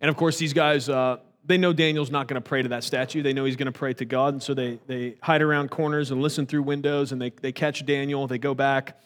And 0.00 0.08
of 0.08 0.16
course, 0.16 0.38
these 0.38 0.52
guys, 0.52 0.88
uh, 0.88 1.18
they 1.44 1.58
know 1.58 1.72
Daniel's 1.72 2.10
not 2.10 2.28
going 2.28 2.40
to 2.40 2.48
pray 2.48 2.62
to 2.62 2.68
that 2.68 2.84
statue. 2.84 3.22
They 3.22 3.32
know 3.32 3.44
he's 3.44 3.56
going 3.56 3.66
to 3.66 3.78
pray 3.78 3.94
to 3.94 4.04
God. 4.04 4.34
And 4.34 4.42
so 4.42 4.54
they, 4.54 4.78
they 4.86 5.16
hide 5.20 5.42
around 5.42 5.70
corners 5.70 6.10
and 6.10 6.22
listen 6.22 6.46
through 6.46 6.62
windows 6.62 7.12
and 7.12 7.20
they, 7.20 7.30
they 7.30 7.52
catch 7.52 7.84
Daniel. 7.84 8.26
They 8.26 8.38
go 8.38 8.54
back. 8.54 9.00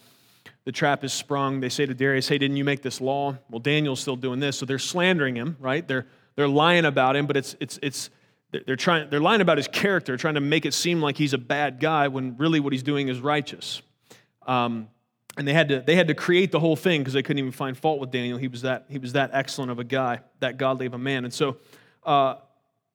The 0.64 0.72
trap 0.72 1.04
is 1.04 1.12
sprung. 1.12 1.60
They 1.60 1.68
say 1.68 1.86
to 1.86 1.94
Darius, 1.94 2.28
Hey, 2.28 2.38
didn't 2.38 2.56
you 2.56 2.64
make 2.64 2.82
this 2.82 3.00
law? 3.00 3.38
Well, 3.50 3.60
Daniel's 3.60 4.00
still 4.00 4.16
doing 4.16 4.40
this. 4.40 4.58
So 4.58 4.66
they're 4.66 4.78
slandering 4.78 5.34
him, 5.34 5.56
right? 5.60 5.86
They're, 5.86 6.06
they're 6.34 6.48
lying 6.48 6.84
about 6.84 7.16
him, 7.16 7.26
but 7.26 7.36
it's, 7.36 7.56
it's, 7.60 7.78
it's, 7.82 8.10
they're, 8.66 8.76
trying, 8.76 9.08
they're 9.08 9.20
lying 9.20 9.40
about 9.40 9.56
his 9.56 9.68
character, 9.68 10.16
trying 10.16 10.34
to 10.34 10.40
make 10.40 10.66
it 10.66 10.74
seem 10.74 11.00
like 11.00 11.16
he's 11.16 11.32
a 11.32 11.38
bad 11.38 11.80
guy 11.80 12.08
when 12.08 12.36
really 12.36 12.60
what 12.60 12.72
he's 12.72 12.82
doing 12.82 13.08
is 13.08 13.20
righteous. 13.20 13.80
Um, 14.46 14.88
and 15.38 15.46
they 15.46 15.52
had 15.52 15.68
to, 15.68 15.80
they 15.80 15.96
had 15.96 16.08
to 16.08 16.14
create 16.14 16.52
the 16.52 16.60
whole 16.60 16.76
thing 16.76 17.00
because 17.00 17.12
they 17.12 17.22
couldn't 17.22 17.38
even 17.38 17.52
find 17.52 17.76
fault 17.76 18.00
with 18.00 18.10
Daniel. 18.10 18.38
He 18.38 18.48
was, 18.48 18.62
that, 18.62 18.86
he 18.88 18.98
was 18.98 19.12
that 19.12 19.30
excellent 19.32 19.70
of 19.70 19.78
a 19.78 19.84
guy, 19.84 20.20
that 20.40 20.56
godly 20.58 20.86
of 20.86 20.94
a 20.94 20.98
man. 20.98 21.24
And 21.24 21.34
so 21.34 21.58
uh, 22.06 22.36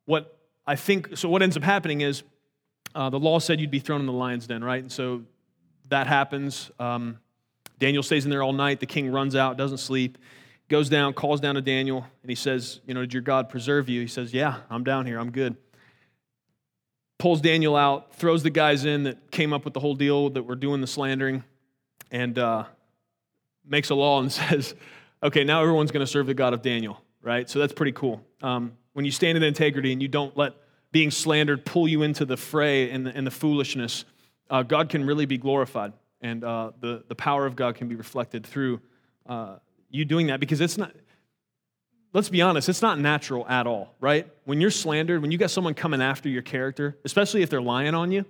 what 0.05 0.37
I 0.65 0.75
think, 0.75 1.17
so 1.17 1.29
what 1.29 1.41
ends 1.41 1.57
up 1.57 1.63
happening 1.63 2.01
is 2.01 2.23
uh, 2.95 3.09
the 3.09 3.19
law 3.19 3.39
said 3.39 3.59
you'd 3.59 3.71
be 3.71 3.79
thrown 3.79 3.99
in 3.99 4.07
the 4.07 4.13
lion's 4.13 4.47
den, 4.47 4.63
right? 4.63 4.81
And 4.81 4.91
so 4.91 5.23
that 5.89 6.07
happens. 6.07 6.71
Um, 6.79 7.19
Daniel 7.79 8.03
stays 8.03 8.25
in 8.25 8.31
there 8.31 8.43
all 8.43 8.53
night. 8.53 8.79
The 8.79 8.85
king 8.85 9.11
runs 9.11 9.35
out, 9.35 9.57
doesn't 9.57 9.79
sleep, 9.79 10.17
goes 10.69 10.89
down, 10.89 11.13
calls 11.13 11.39
down 11.39 11.55
to 11.55 11.61
Daniel, 11.61 12.05
and 12.21 12.29
he 12.29 12.35
says, 12.35 12.79
You 12.85 12.93
know, 12.93 13.01
did 13.01 13.13
your 13.13 13.21
God 13.21 13.49
preserve 13.49 13.89
you? 13.89 14.01
He 14.01 14.07
says, 14.07 14.33
Yeah, 14.33 14.57
I'm 14.69 14.83
down 14.83 15.05
here. 15.05 15.19
I'm 15.19 15.31
good. 15.31 15.55
Pulls 17.17 17.41
Daniel 17.41 17.75
out, 17.75 18.15
throws 18.15 18.41
the 18.43 18.49
guys 18.49 18.85
in 18.85 19.03
that 19.03 19.31
came 19.31 19.53
up 19.53 19.63
with 19.63 19.73
the 19.73 19.79
whole 19.79 19.95
deal 19.95 20.29
that 20.31 20.43
were 20.43 20.55
doing 20.55 20.81
the 20.81 20.87
slandering, 20.87 21.43
and 22.11 22.37
uh, 22.37 22.65
makes 23.65 23.89
a 23.89 23.95
law 23.95 24.19
and 24.19 24.31
says, 24.31 24.75
Okay, 25.23 25.43
now 25.43 25.61
everyone's 25.61 25.91
going 25.91 26.05
to 26.05 26.11
serve 26.11 26.27
the 26.27 26.33
God 26.33 26.53
of 26.53 26.61
Daniel, 26.61 27.01
right? 27.21 27.49
So 27.49 27.59
that's 27.59 27.73
pretty 27.73 27.91
cool. 27.91 28.23
Um, 28.41 28.73
when 28.93 29.05
you 29.05 29.11
stand 29.11 29.37
in 29.37 29.43
integrity 29.43 29.91
and 29.91 30.01
you 30.01 30.07
don't 30.07 30.35
let 30.37 30.53
being 30.91 31.11
slandered 31.11 31.65
pull 31.65 31.87
you 31.87 32.03
into 32.03 32.25
the 32.25 32.37
fray 32.37 32.91
and 32.91 33.05
the, 33.05 33.15
and 33.15 33.25
the 33.25 33.31
foolishness, 33.31 34.05
uh, 34.49 34.63
God 34.63 34.89
can 34.89 35.05
really 35.05 35.25
be 35.25 35.37
glorified. 35.37 35.93
And 36.21 36.43
uh, 36.43 36.71
the, 36.79 37.03
the 37.07 37.15
power 37.15 37.45
of 37.45 37.55
God 37.55 37.75
can 37.75 37.87
be 37.87 37.95
reflected 37.95 38.45
through 38.45 38.81
uh, 39.25 39.57
you 39.89 40.05
doing 40.05 40.27
that 40.27 40.39
because 40.39 40.61
it's 40.61 40.77
not, 40.77 40.91
let's 42.13 42.29
be 42.29 42.41
honest, 42.41 42.69
it's 42.69 42.81
not 42.81 42.99
natural 42.99 43.47
at 43.47 43.65
all, 43.65 43.95
right? 43.99 44.27
When 44.43 44.61
you're 44.61 44.71
slandered, 44.71 45.21
when 45.21 45.31
you 45.31 45.37
got 45.37 45.51
someone 45.51 45.73
coming 45.73 46.01
after 46.01 46.29
your 46.29 46.41
character, 46.41 46.97
especially 47.05 47.41
if 47.41 47.49
they're 47.49 47.61
lying 47.61 47.95
on 47.95 48.11
you, 48.11 48.25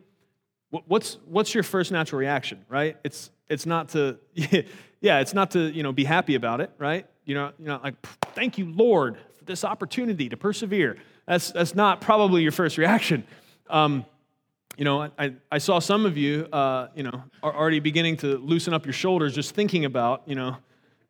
what's, 0.70 1.18
what's 1.26 1.54
your 1.54 1.64
first 1.64 1.92
natural 1.92 2.20
reaction, 2.20 2.66
right? 2.70 2.98
It's, 3.04 3.32
it's 3.50 3.66
not 3.66 3.90
to, 3.90 4.18
yeah, 5.02 5.20
it's 5.20 5.34
not 5.34 5.52
to, 5.52 5.70
you 5.72 5.84
know, 5.84 5.92
be 5.92 6.04
happy 6.04 6.36
about 6.36 6.62
it, 6.62 6.72
right? 6.78 7.06
You 7.26 7.36
know, 7.36 7.52
you 7.60 7.66
know, 7.66 7.80
like, 7.84 7.96
thank 8.34 8.58
you, 8.58 8.72
Lord, 8.72 9.18
this 9.46 9.64
opportunity 9.64 10.30
to 10.30 10.38
persevere. 10.38 10.98
That's, 11.28 11.52
that's 11.52 11.76
not 11.76 12.02
probably 12.02 12.42
your 12.44 12.52
first 12.52 12.78
reaction. 12.78 13.24
Um, 13.70 14.06
you 14.78 14.86
know, 14.86 15.10
I, 15.18 15.34
I 15.52 15.58
saw 15.58 15.80
some 15.80 16.06
of 16.06 16.18
you, 16.18 16.48
uh, 16.52 16.88
you 16.96 17.04
know, 17.04 17.24
are 17.44 17.56
already 17.56 17.80
beginning 17.80 18.18
to 18.18 18.38
loosen 18.38 18.74
up 18.74 18.86
your 18.86 18.94
shoulders 18.94 19.36
just 19.36 19.54
thinking 19.54 19.86
about, 19.86 20.24
you 20.26 20.36
know, 20.36 20.58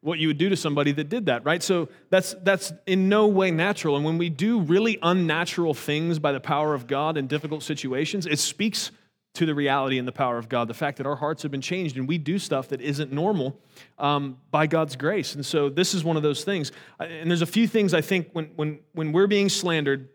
what 0.01 0.17
you 0.17 0.27
would 0.27 0.39
do 0.39 0.49
to 0.49 0.57
somebody 0.57 0.91
that 0.93 1.09
did 1.09 1.27
that, 1.27 1.45
right? 1.45 1.61
So 1.61 1.87
that's, 2.09 2.33
that's 2.41 2.73
in 2.87 3.07
no 3.07 3.27
way 3.27 3.51
natural. 3.51 3.95
And 3.95 4.03
when 4.03 4.17
we 4.17 4.29
do 4.29 4.59
really 4.59 4.97
unnatural 5.03 5.75
things 5.75 6.17
by 6.17 6.31
the 6.31 6.39
power 6.39 6.73
of 6.73 6.87
God 6.87 7.17
in 7.17 7.27
difficult 7.27 7.61
situations, 7.61 8.25
it 8.25 8.39
speaks 8.39 8.89
to 9.33 9.45
the 9.45 9.55
reality 9.55 9.97
and 9.97 10.07
the 10.07 10.11
power 10.11 10.37
of 10.37 10.49
God, 10.49 10.67
the 10.67 10.73
fact 10.73 10.97
that 10.97 11.07
our 11.07 11.15
hearts 11.15 11.43
have 11.43 11.51
been 11.51 11.61
changed 11.61 11.97
and 11.97 12.07
we 12.07 12.17
do 12.17 12.37
stuff 12.37 12.67
that 12.69 12.81
isn't 12.81 13.11
normal 13.13 13.57
um, 13.97 14.37
by 14.51 14.67
God's 14.67 14.95
grace. 14.95 15.35
And 15.35 15.45
so 15.45 15.69
this 15.69 15.93
is 15.93 16.03
one 16.03 16.17
of 16.17 16.23
those 16.23 16.43
things. 16.43 16.71
And 16.99 17.29
there's 17.31 17.41
a 17.41 17.47
few 17.47 17.67
things 17.67 17.93
I 17.93 18.01
think 18.01 18.29
when, 18.33 18.45
when, 18.55 18.79
when 18.93 19.13
we're 19.13 19.27
being 19.27 19.47
slandered 19.47 20.09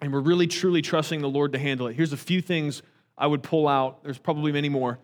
and 0.00 0.12
we're 0.12 0.20
really 0.20 0.46
truly 0.46 0.80
trusting 0.80 1.20
the 1.20 1.28
Lord 1.28 1.52
to 1.52 1.58
handle 1.58 1.86
it, 1.88 1.94
here's 1.94 2.14
a 2.14 2.18
few 2.18 2.40
things 2.40 2.82
I 3.18 3.26
would 3.26 3.42
pull 3.42 3.68
out. 3.68 4.02
There's 4.02 4.18
probably 4.18 4.50
many 4.50 4.70
more 4.70 4.98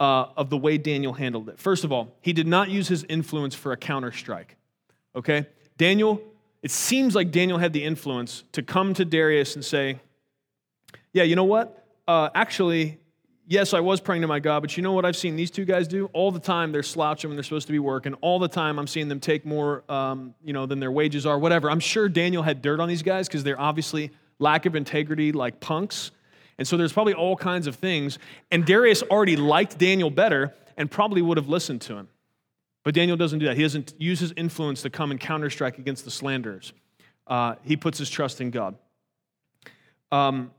uh, 0.00 0.26
of 0.36 0.48
the 0.48 0.56
way 0.56 0.78
Daniel 0.78 1.12
handled 1.12 1.50
it. 1.50 1.58
First 1.58 1.84
of 1.84 1.92
all, 1.92 2.16
he 2.22 2.32
did 2.32 2.46
not 2.46 2.70
use 2.70 2.88
his 2.88 3.04
influence 3.04 3.54
for 3.54 3.72
a 3.72 3.76
counter 3.76 4.12
strike. 4.12 4.56
Okay? 5.14 5.46
Daniel, 5.76 6.22
it 6.62 6.70
seems 6.70 7.14
like 7.14 7.30
Daniel 7.30 7.58
had 7.58 7.74
the 7.74 7.84
influence 7.84 8.44
to 8.52 8.62
come 8.62 8.94
to 8.94 9.04
Darius 9.04 9.54
and 9.54 9.64
say, 9.64 10.00
Yeah, 11.12 11.24
you 11.24 11.36
know 11.36 11.44
what? 11.44 11.83
Uh, 12.06 12.30
actually, 12.34 12.98
yes, 13.46 13.74
I 13.74 13.80
was 13.80 14.00
praying 14.00 14.22
to 14.22 14.28
my 14.28 14.40
God, 14.40 14.60
but 14.60 14.76
you 14.76 14.82
know 14.82 14.92
what 14.92 15.04
I've 15.04 15.16
seen 15.16 15.36
these 15.36 15.50
two 15.50 15.64
guys 15.64 15.88
do? 15.88 16.06
All 16.12 16.30
the 16.30 16.40
time 16.40 16.72
they're 16.72 16.82
slouching 16.82 17.30
when 17.30 17.36
they're 17.36 17.44
supposed 17.44 17.66
to 17.66 17.72
be 17.72 17.78
working. 17.78 18.14
All 18.14 18.38
the 18.38 18.48
time 18.48 18.78
I'm 18.78 18.86
seeing 18.86 19.08
them 19.08 19.20
take 19.20 19.44
more, 19.46 19.84
um, 19.90 20.34
you 20.44 20.52
know, 20.52 20.66
than 20.66 20.80
their 20.80 20.92
wages 20.92 21.26
are, 21.26 21.38
whatever. 21.38 21.70
I'm 21.70 21.80
sure 21.80 22.08
Daniel 22.08 22.42
had 22.42 22.62
dirt 22.62 22.80
on 22.80 22.88
these 22.88 23.02
guys 23.02 23.28
because 23.28 23.44
they're 23.44 23.60
obviously 23.60 24.10
lack 24.38 24.66
of 24.66 24.74
integrity 24.74 25.32
like 25.32 25.60
punks. 25.60 26.10
And 26.58 26.66
so 26.66 26.76
there's 26.76 26.92
probably 26.92 27.14
all 27.14 27.36
kinds 27.36 27.66
of 27.66 27.76
things. 27.76 28.18
And 28.50 28.64
Darius 28.64 29.02
already 29.02 29.36
liked 29.36 29.78
Daniel 29.78 30.10
better 30.10 30.54
and 30.76 30.90
probably 30.90 31.22
would 31.22 31.36
have 31.36 31.48
listened 31.48 31.80
to 31.82 31.96
him. 31.96 32.08
But 32.84 32.94
Daniel 32.94 33.16
doesn't 33.16 33.38
do 33.38 33.46
that. 33.46 33.56
He 33.56 33.62
doesn't 33.62 33.94
use 33.98 34.20
his 34.20 34.32
influence 34.36 34.82
to 34.82 34.90
come 34.90 35.10
and 35.10 35.18
counterstrike 35.18 35.78
against 35.78 36.04
the 36.04 36.10
slanderers. 36.10 36.72
Uh, 37.26 37.54
he 37.62 37.76
puts 37.76 37.98
his 37.98 38.10
trust 38.10 38.40
in 38.40 38.50
God. 38.50 38.76
Um, 40.12 40.50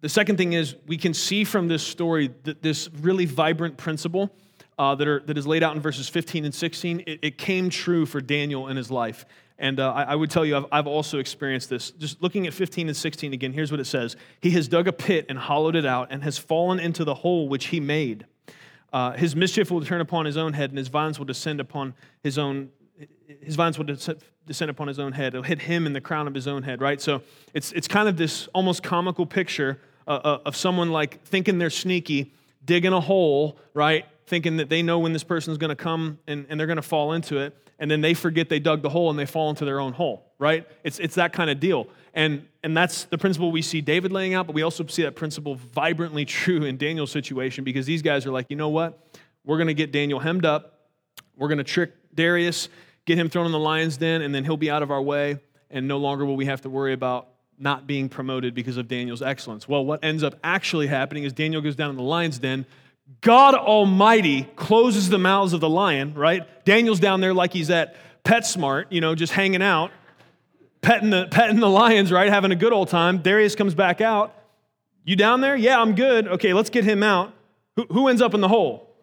the 0.00 0.08
second 0.08 0.36
thing 0.36 0.52
is 0.52 0.76
we 0.86 0.96
can 0.96 1.12
see 1.12 1.44
from 1.44 1.68
this 1.68 1.82
story 1.82 2.30
that 2.44 2.62
this 2.62 2.88
really 3.00 3.26
vibrant 3.26 3.76
principle 3.76 4.30
uh, 4.78 4.94
that, 4.94 5.08
are, 5.08 5.20
that 5.20 5.36
is 5.36 5.46
laid 5.46 5.62
out 5.62 5.74
in 5.74 5.82
verses 5.82 6.08
15 6.08 6.44
and 6.44 6.54
16, 6.54 7.00
it, 7.00 7.18
it 7.22 7.38
came 7.38 7.68
true 7.68 8.06
for 8.06 8.20
Daniel 8.20 8.68
in 8.68 8.76
his 8.76 8.90
life. 8.90 9.26
And 9.58 9.80
uh, 9.80 9.92
I, 9.92 10.02
I, 10.04 10.14
would 10.14 10.30
tell 10.30 10.46
you, 10.46 10.56
I've, 10.56 10.66
I've 10.70 10.86
also 10.86 11.18
experienced 11.18 11.68
this. 11.68 11.90
Just 11.90 12.22
looking 12.22 12.46
at 12.46 12.54
15 12.54 12.86
and 12.86 12.96
16 12.96 13.32
again, 13.32 13.52
here's 13.52 13.72
what 13.72 13.80
it 13.80 13.86
says 13.86 14.16
He 14.40 14.50
has 14.52 14.68
dug 14.68 14.86
a 14.86 14.92
pit 14.92 15.26
and 15.28 15.36
hollowed 15.36 15.74
it 15.74 15.84
out, 15.84 16.08
and 16.10 16.22
has 16.22 16.38
fallen 16.38 16.78
into 16.78 17.04
the 17.04 17.14
hole 17.14 17.48
which 17.48 17.66
he 17.66 17.80
made. 17.80 18.26
Uh, 18.92 19.12
his 19.12 19.34
mischief 19.36 19.70
will 19.70 19.84
turn 19.84 20.00
upon 20.00 20.26
his 20.26 20.36
own 20.36 20.52
head, 20.52 20.70
and 20.70 20.78
his 20.78 20.88
violence 20.88 21.18
will 21.18 21.26
descend 21.26 21.60
upon 21.60 21.94
his 22.22 22.38
own. 22.38 22.70
His 23.40 23.56
violence 23.56 23.78
will 23.78 23.84
descend 23.84 24.70
upon 24.70 24.88
his 24.88 24.98
own 24.98 25.12
head. 25.12 25.34
It'll 25.34 25.42
hit 25.42 25.62
him 25.62 25.86
in 25.86 25.92
the 25.92 26.00
crown 26.00 26.26
of 26.26 26.34
his 26.34 26.48
own 26.48 26.62
head, 26.62 26.80
right? 26.80 27.00
So 27.00 27.22
it's, 27.54 27.72
it's 27.72 27.88
kind 27.88 28.08
of 28.08 28.16
this 28.16 28.48
almost 28.54 28.82
comical 28.82 29.26
picture 29.26 29.78
uh, 30.06 30.20
uh, 30.24 30.38
of 30.46 30.56
someone 30.56 30.90
like 30.90 31.22
thinking 31.24 31.58
they're 31.58 31.70
sneaky, 31.70 32.32
digging 32.64 32.92
a 32.92 33.00
hole, 33.00 33.58
right? 33.74 34.06
Thinking 34.26 34.56
that 34.56 34.68
they 34.68 34.82
know 34.82 34.98
when 34.98 35.12
this 35.12 35.24
person's 35.24 35.58
going 35.58 35.68
to 35.68 35.76
come 35.76 36.18
and, 36.26 36.46
and 36.48 36.58
they're 36.58 36.66
going 36.66 36.76
to 36.76 36.82
fall 36.82 37.12
into 37.12 37.38
it. 37.38 37.56
And 37.78 37.90
then 37.90 38.00
they 38.00 38.14
forget 38.14 38.48
they 38.48 38.58
dug 38.58 38.82
the 38.82 38.88
hole 38.88 39.10
and 39.10 39.18
they 39.18 39.26
fall 39.26 39.50
into 39.50 39.64
their 39.64 39.80
own 39.80 39.92
hole, 39.92 40.32
right? 40.38 40.66
It's, 40.82 40.98
it's 40.98 41.14
that 41.14 41.32
kind 41.32 41.50
of 41.50 41.60
deal. 41.60 41.86
And, 42.14 42.46
and 42.64 42.76
that's 42.76 43.04
the 43.04 43.18
principle 43.18 43.52
we 43.52 43.62
see 43.62 43.80
David 43.80 44.10
laying 44.10 44.34
out, 44.34 44.46
but 44.46 44.54
we 44.54 44.62
also 44.62 44.84
see 44.86 45.02
that 45.02 45.14
principle 45.14 45.54
vibrantly 45.54 46.24
true 46.24 46.64
in 46.64 46.76
Daniel's 46.76 47.12
situation 47.12 47.62
because 47.62 47.86
these 47.86 48.02
guys 48.02 48.26
are 48.26 48.32
like, 48.32 48.46
you 48.48 48.56
know 48.56 48.70
what? 48.70 48.98
We're 49.44 49.58
going 49.58 49.68
to 49.68 49.74
get 49.74 49.92
Daniel 49.92 50.18
hemmed 50.18 50.44
up. 50.44 50.80
We're 51.36 51.48
going 51.48 51.58
to 51.58 51.64
trick 51.64 51.92
Darius, 52.14 52.68
get 53.08 53.18
him 53.18 53.28
thrown 53.28 53.46
in 53.46 53.52
the 53.52 53.58
lion's 53.58 53.96
den, 53.96 54.22
and 54.22 54.34
then 54.34 54.44
he'll 54.44 54.56
be 54.56 54.70
out 54.70 54.82
of 54.82 54.90
our 54.92 55.02
way. 55.02 55.40
And 55.70 55.88
no 55.88 55.96
longer 55.96 56.24
will 56.24 56.36
we 56.36 56.46
have 56.46 56.60
to 56.62 56.70
worry 56.70 56.92
about 56.92 57.28
not 57.58 57.86
being 57.86 58.08
promoted 58.08 58.54
because 58.54 58.76
of 58.76 58.86
Daniel's 58.86 59.22
excellence. 59.22 59.66
Well, 59.66 59.84
what 59.84 60.04
ends 60.04 60.22
up 60.22 60.38
actually 60.44 60.86
happening 60.86 61.24
is 61.24 61.32
Daniel 61.32 61.60
goes 61.60 61.74
down 61.74 61.90
in 61.90 61.96
the 61.96 62.02
lion's 62.02 62.38
den. 62.38 62.66
God 63.22 63.54
Almighty 63.54 64.42
closes 64.54 65.08
the 65.08 65.18
mouths 65.18 65.54
of 65.54 65.60
the 65.60 65.68
lion, 65.68 66.14
right? 66.14 66.46
Daniel's 66.64 67.00
down 67.00 67.20
there 67.20 67.34
like 67.34 67.52
he's 67.52 67.70
at 67.70 67.96
PetSmart, 68.24 68.86
you 68.90 69.00
know, 69.00 69.14
just 69.14 69.32
hanging 69.32 69.62
out, 69.62 69.90
petting 70.82 71.10
the, 71.10 71.26
petting 71.30 71.58
the 71.58 71.68
lions, 71.68 72.12
right? 72.12 72.28
Having 72.28 72.52
a 72.52 72.56
good 72.56 72.72
old 72.72 72.88
time. 72.88 73.18
Darius 73.18 73.56
comes 73.56 73.74
back 73.74 74.00
out. 74.00 74.34
You 75.04 75.16
down 75.16 75.40
there? 75.40 75.56
Yeah, 75.56 75.80
I'm 75.80 75.94
good. 75.94 76.28
Okay, 76.28 76.52
let's 76.52 76.70
get 76.70 76.84
him 76.84 77.02
out. 77.02 77.32
Who, 77.76 77.86
who 77.90 78.08
ends 78.08 78.20
up 78.20 78.34
in 78.34 78.42
the 78.42 78.48
hole? 78.48 78.94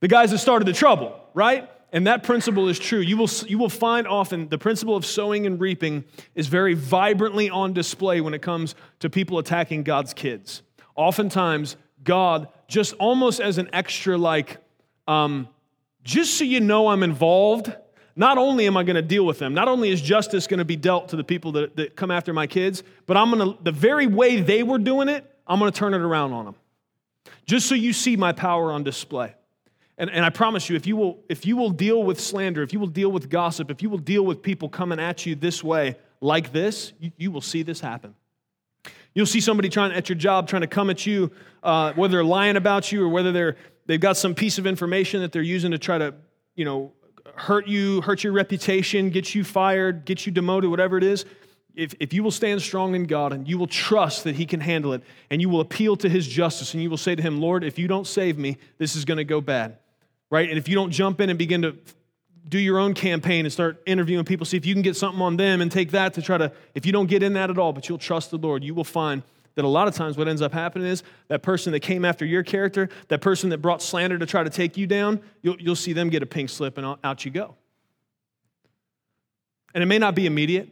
The 0.00 0.08
guys 0.08 0.30
that 0.30 0.38
started 0.38 0.68
the 0.68 0.72
trouble, 0.74 1.18
right? 1.32 1.68
And 1.92 2.06
that 2.06 2.22
principle 2.22 2.68
is 2.68 2.78
true. 2.78 3.00
You 3.00 3.16
will, 3.16 3.30
you 3.46 3.58
will 3.58 3.68
find 3.68 4.06
often 4.06 4.48
the 4.48 4.58
principle 4.58 4.96
of 4.96 5.04
sowing 5.04 5.46
and 5.46 5.60
reaping 5.60 6.04
is 6.34 6.46
very 6.46 6.74
vibrantly 6.74 7.50
on 7.50 7.72
display 7.72 8.20
when 8.20 8.32
it 8.32 8.42
comes 8.42 8.74
to 9.00 9.10
people 9.10 9.38
attacking 9.38 9.82
God's 9.82 10.14
kids. 10.14 10.62
Oftentimes, 10.94 11.76
God, 12.04 12.48
just 12.68 12.94
almost 12.94 13.40
as 13.40 13.58
an 13.58 13.68
extra, 13.72 14.16
like, 14.16 14.58
um, 15.08 15.48
just 16.04 16.34
so 16.38 16.44
you 16.44 16.60
know 16.60 16.88
I'm 16.88 17.02
involved, 17.02 17.74
not 18.14 18.38
only 18.38 18.66
am 18.66 18.76
I 18.76 18.84
going 18.84 18.96
to 18.96 19.02
deal 19.02 19.26
with 19.26 19.38
them, 19.38 19.54
not 19.54 19.66
only 19.66 19.90
is 19.90 20.00
justice 20.00 20.46
going 20.46 20.58
to 20.58 20.64
be 20.64 20.76
dealt 20.76 21.08
to 21.08 21.16
the 21.16 21.24
people 21.24 21.52
that, 21.52 21.76
that 21.76 21.96
come 21.96 22.10
after 22.10 22.32
my 22.32 22.46
kids, 22.46 22.82
but 23.06 23.16
I'm 23.16 23.30
going 23.30 23.56
to, 23.56 23.62
the 23.62 23.72
very 23.72 24.06
way 24.06 24.40
they 24.40 24.62
were 24.62 24.78
doing 24.78 25.08
it, 25.08 25.24
I'm 25.46 25.58
going 25.58 25.72
to 25.72 25.76
turn 25.76 25.94
it 25.94 26.00
around 26.00 26.32
on 26.32 26.44
them. 26.44 26.54
Just 27.46 27.68
so 27.68 27.74
you 27.74 27.92
see 27.92 28.16
my 28.16 28.32
power 28.32 28.70
on 28.70 28.84
display. 28.84 29.34
And, 30.00 30.08
and 30.08 30.24
I 30.24 30.30
promise 30.30 30.70
you, 30.70 30.76
if 30.76 30.86
you, 30.86 30.96
will, 30.96 31.18
if 31.28 31.44
you 31.44 31.58
will 31.58 31.68
deal 31.68 32.02
with 32.02 32.18
slander, 32.18 32.62
if 32.62 32.72
you 32.72 32.80
will 32.80 32.86
deal 32.86 33.12
with 33.12 33.28
gossip, 33.28 33.70
if 33.70 33.82
you 33.82 33.90
will 33.90 33.98
deal 33.98 34.24
with 34.24 34.40
people 34.40 34.70
coming 34.70 34.98
at 34.98 35.26
you 35.26 35.34
this 35.34 35.62
way, 35.62 35.94
like 36.22 36.52
this, 36.52 36.94
you, 36.98 37.12
you 37.18 37.30
will 37.30 37.42
see 37.42 37.62
this 37.62 37.80
happen. 37.80 38.14
You'll 39.12 39.26
see 39.26 39.42
somebody 39.42 39.68
trying 39.68 39.92
at 39.92 40.08
your 40.08 40.16
job 40.16 40.48
trying 40.48 40.62
to 40.62 40.68
come 40.68 40.88
at 40.88 41.04
you, 41.04 41.30
uh, 41.62 41.92
whether 41.92 42.12
they're 42.12 42.24
lying 42.24 42.56
about 42.56 42.90
you 42.90 43.04
or 43.04 43.10
whether 43.10 43.30
they're 43.30 43.56
they've 43.84 44.00
got 44.00 44.16
some 44.16 44.34
piece 44.34 44.56
of 44.56 44.66
information 44.66 45.20
that 45.20 45.32
they're 45.32 45.42
using 45.42 45.70
to 45.72 45.78
try 45.78 45.98
to, 45.98 46.14
you 46.54 46.64
know, 46.64 46.92
hurt 47.34 47.68
you, 47.68 48.00
hurt 48.00 48.24
your 48.24 48.32
reputation, 48.32 49.10
get 49.10 49.34
you 49.34 49.44
fired, 49.44 50.06
get 50.06 50.24
you 50.24 50.32
demoted, 50.32 50.70
whatever 50.70 50.96
it 50.96 51.04
is. 51.04 51.26
If, 51.74 51.94
if 52.00 52.14
you 52.14 52.22
will 52.22 52.30
stand 52.30 52.62
strong 52.62 52.94
in 52.94 53.04
God 53.04 53.34
and 53.34 53.46
you 53.46 53.58
will 53.58 53.66
trust 53.66 54.24
that 54.24 54.34
He 54.34 54.46
can 54.46 54.60
handle 54.60 54.94
it, 54.94 55.02
and 55.28 55.42
you 55.42 55.50
will 55.50 55.60
appeal 55.60 55.94
to 55.96 56.08
His 56.08 56.26
justice, 56.26 56.72
and 56.72 56.82
you 56.82 56.88
will 56.88 56.96
say 56.96 57.14
to 57.14 57.20
Him, 57.20 57.38
Lord, 57.38 57.64
if 57.64 57.78
you 57.78 57.86
don't 57.86 58.06
save 58.06 58.38
me, 58.38 58.56
this 58.78 58.96
is 58.96 59.04
going 59.04 59.18
to 59.18 59.24
go 59.24 59.42
bad 59.42 59.76
right? 60.30 60.48
And 60.48 60.56
if 60.56 60.68
you 60.68 60.74
don't 60.74 60.90
jump 60.90 61.20
in 61.20 61.28
and 61.28 61.38
begin 61.38 61.62
to 61.62 61.76
do 62.48 62.58
your 62.58 62.78
own 62.78 62.94
campaign 62.94 63.44
and 63.44 63.52
start 63.52 63.82
interviewing 63.86 64.24
people, 64.24 64.46
see 64.46 64.56
if 64.56 64.64
you 64.64 64.74
can 64.74 64.82
get 64.82 64.96
something 64.96 65.20
on 65.20 65.36
them 65.36 65.60
and 65.60 65.70
take 65.70 65.90
that 65.90 66.14
to 66.14 66.22
try 66.22 66.38
to, 66.38 66.52
if 66.74 66.86
you 66.86 66.92
don't 66.92 67.06
get 67.06 67.22
in 67.22 67.34
that 67.34 67.50
at 67.50 67.58
all, 67.58 67.72
but 67.72 67.88
you'll 67.88 67.98
trust 67.98 68.30
the 68.30 68.38
Lord, 68.38 68.64
you 68.64 68.74
will 68.74 68.84
find 68.84 69.22
that 69.56 69.64
a 69.64 69.68
lot 69.68 69.88
of 69.88 69.94
times 69.94 70.16
what 70.16 70.28
ends 70.28 70.42
up 70.42 70.52
happening 70.52 70.86
is 70.86 71.02
that 71.28 71.42
person 71.42 71.72
that 71.72 71.80
came 71.80 72.04
after 72.04 72.24
your 72.24 72.42
character, 72.42 72.88
that 73.08 73.20
person 73.20 73.50
that 73.50 73.58
brought 73.58 73.82
slander 73.82 74.18
to 74.18 74.26
try 74.26 74.42
to 74.42 74.50
take 74.50 74.76
you 74.76 74.86
down, 74.86 75.20
you'll, 75.42 75.60
you'll 75.60 75.76
see 75.76 75.92
them 75.92 76.08
get 76.08 76.22
a 76.22 76.26
pink 76.26 76.48
slip 76.48 76.78
and 76.78 76.96
out 77.04 77.24
you 77.24 77.30
go. 77.30 77.54
And 79.74 79.82
it 79.82 79.86
may 79.86 79.98
not 79.98 80.14
be 80.14 80.26
immediate, 80.26 80.68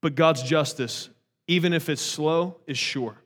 but 0.00 0.14
God's 0.14 0.42
justice, 0.42 1.08
even 1.46 1.72
if 1.72 1.88
it's 1.88 2.02
slow, 2.02 2.56
is 2.66 2.78
sure. 2.78 3.16